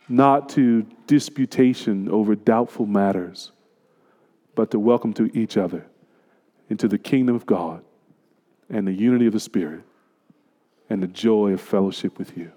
not 0.09 0.49
to 0.51 0.87
disputation 1.07 2.09
over 2.09 2.35
doubtful 2.35 2.87
matters, 2.87 3.53
but 4.55 4.71
to 4.71 4.79
welcome 4.79 5.13
to 5.15 5.31
each 5.37 5.57
other 5.57 5.87
into 6.69 6.89
the 6.89 6.99
kingdom 6.99 7.35
of 7.35 7.47
God 7.47 7.83
and 8.69 8.87
the 8.87 8.93
unity 8.93 9.27
of 9.27 9.33
the 9.33 9.41
Spirit 9.41 9.83
and 10.89 11.03
the 11.03 11.07
joy 11.07 11.53
of 11.53 11.61
fellowship 11.61 12.19
with 12.19 12.37
you. 12.37 12.53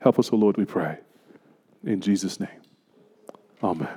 Help 0.00 0.18
us, 0.18 0.32
O 0.32 0.36
Lord, 0.36 0.56
we 0.56 0.64
pray. 0.64 0.98
In 1.84 2.00
Jesus' 2.00 2.40
name, 2.40 2.60
amen. 3.62 3.88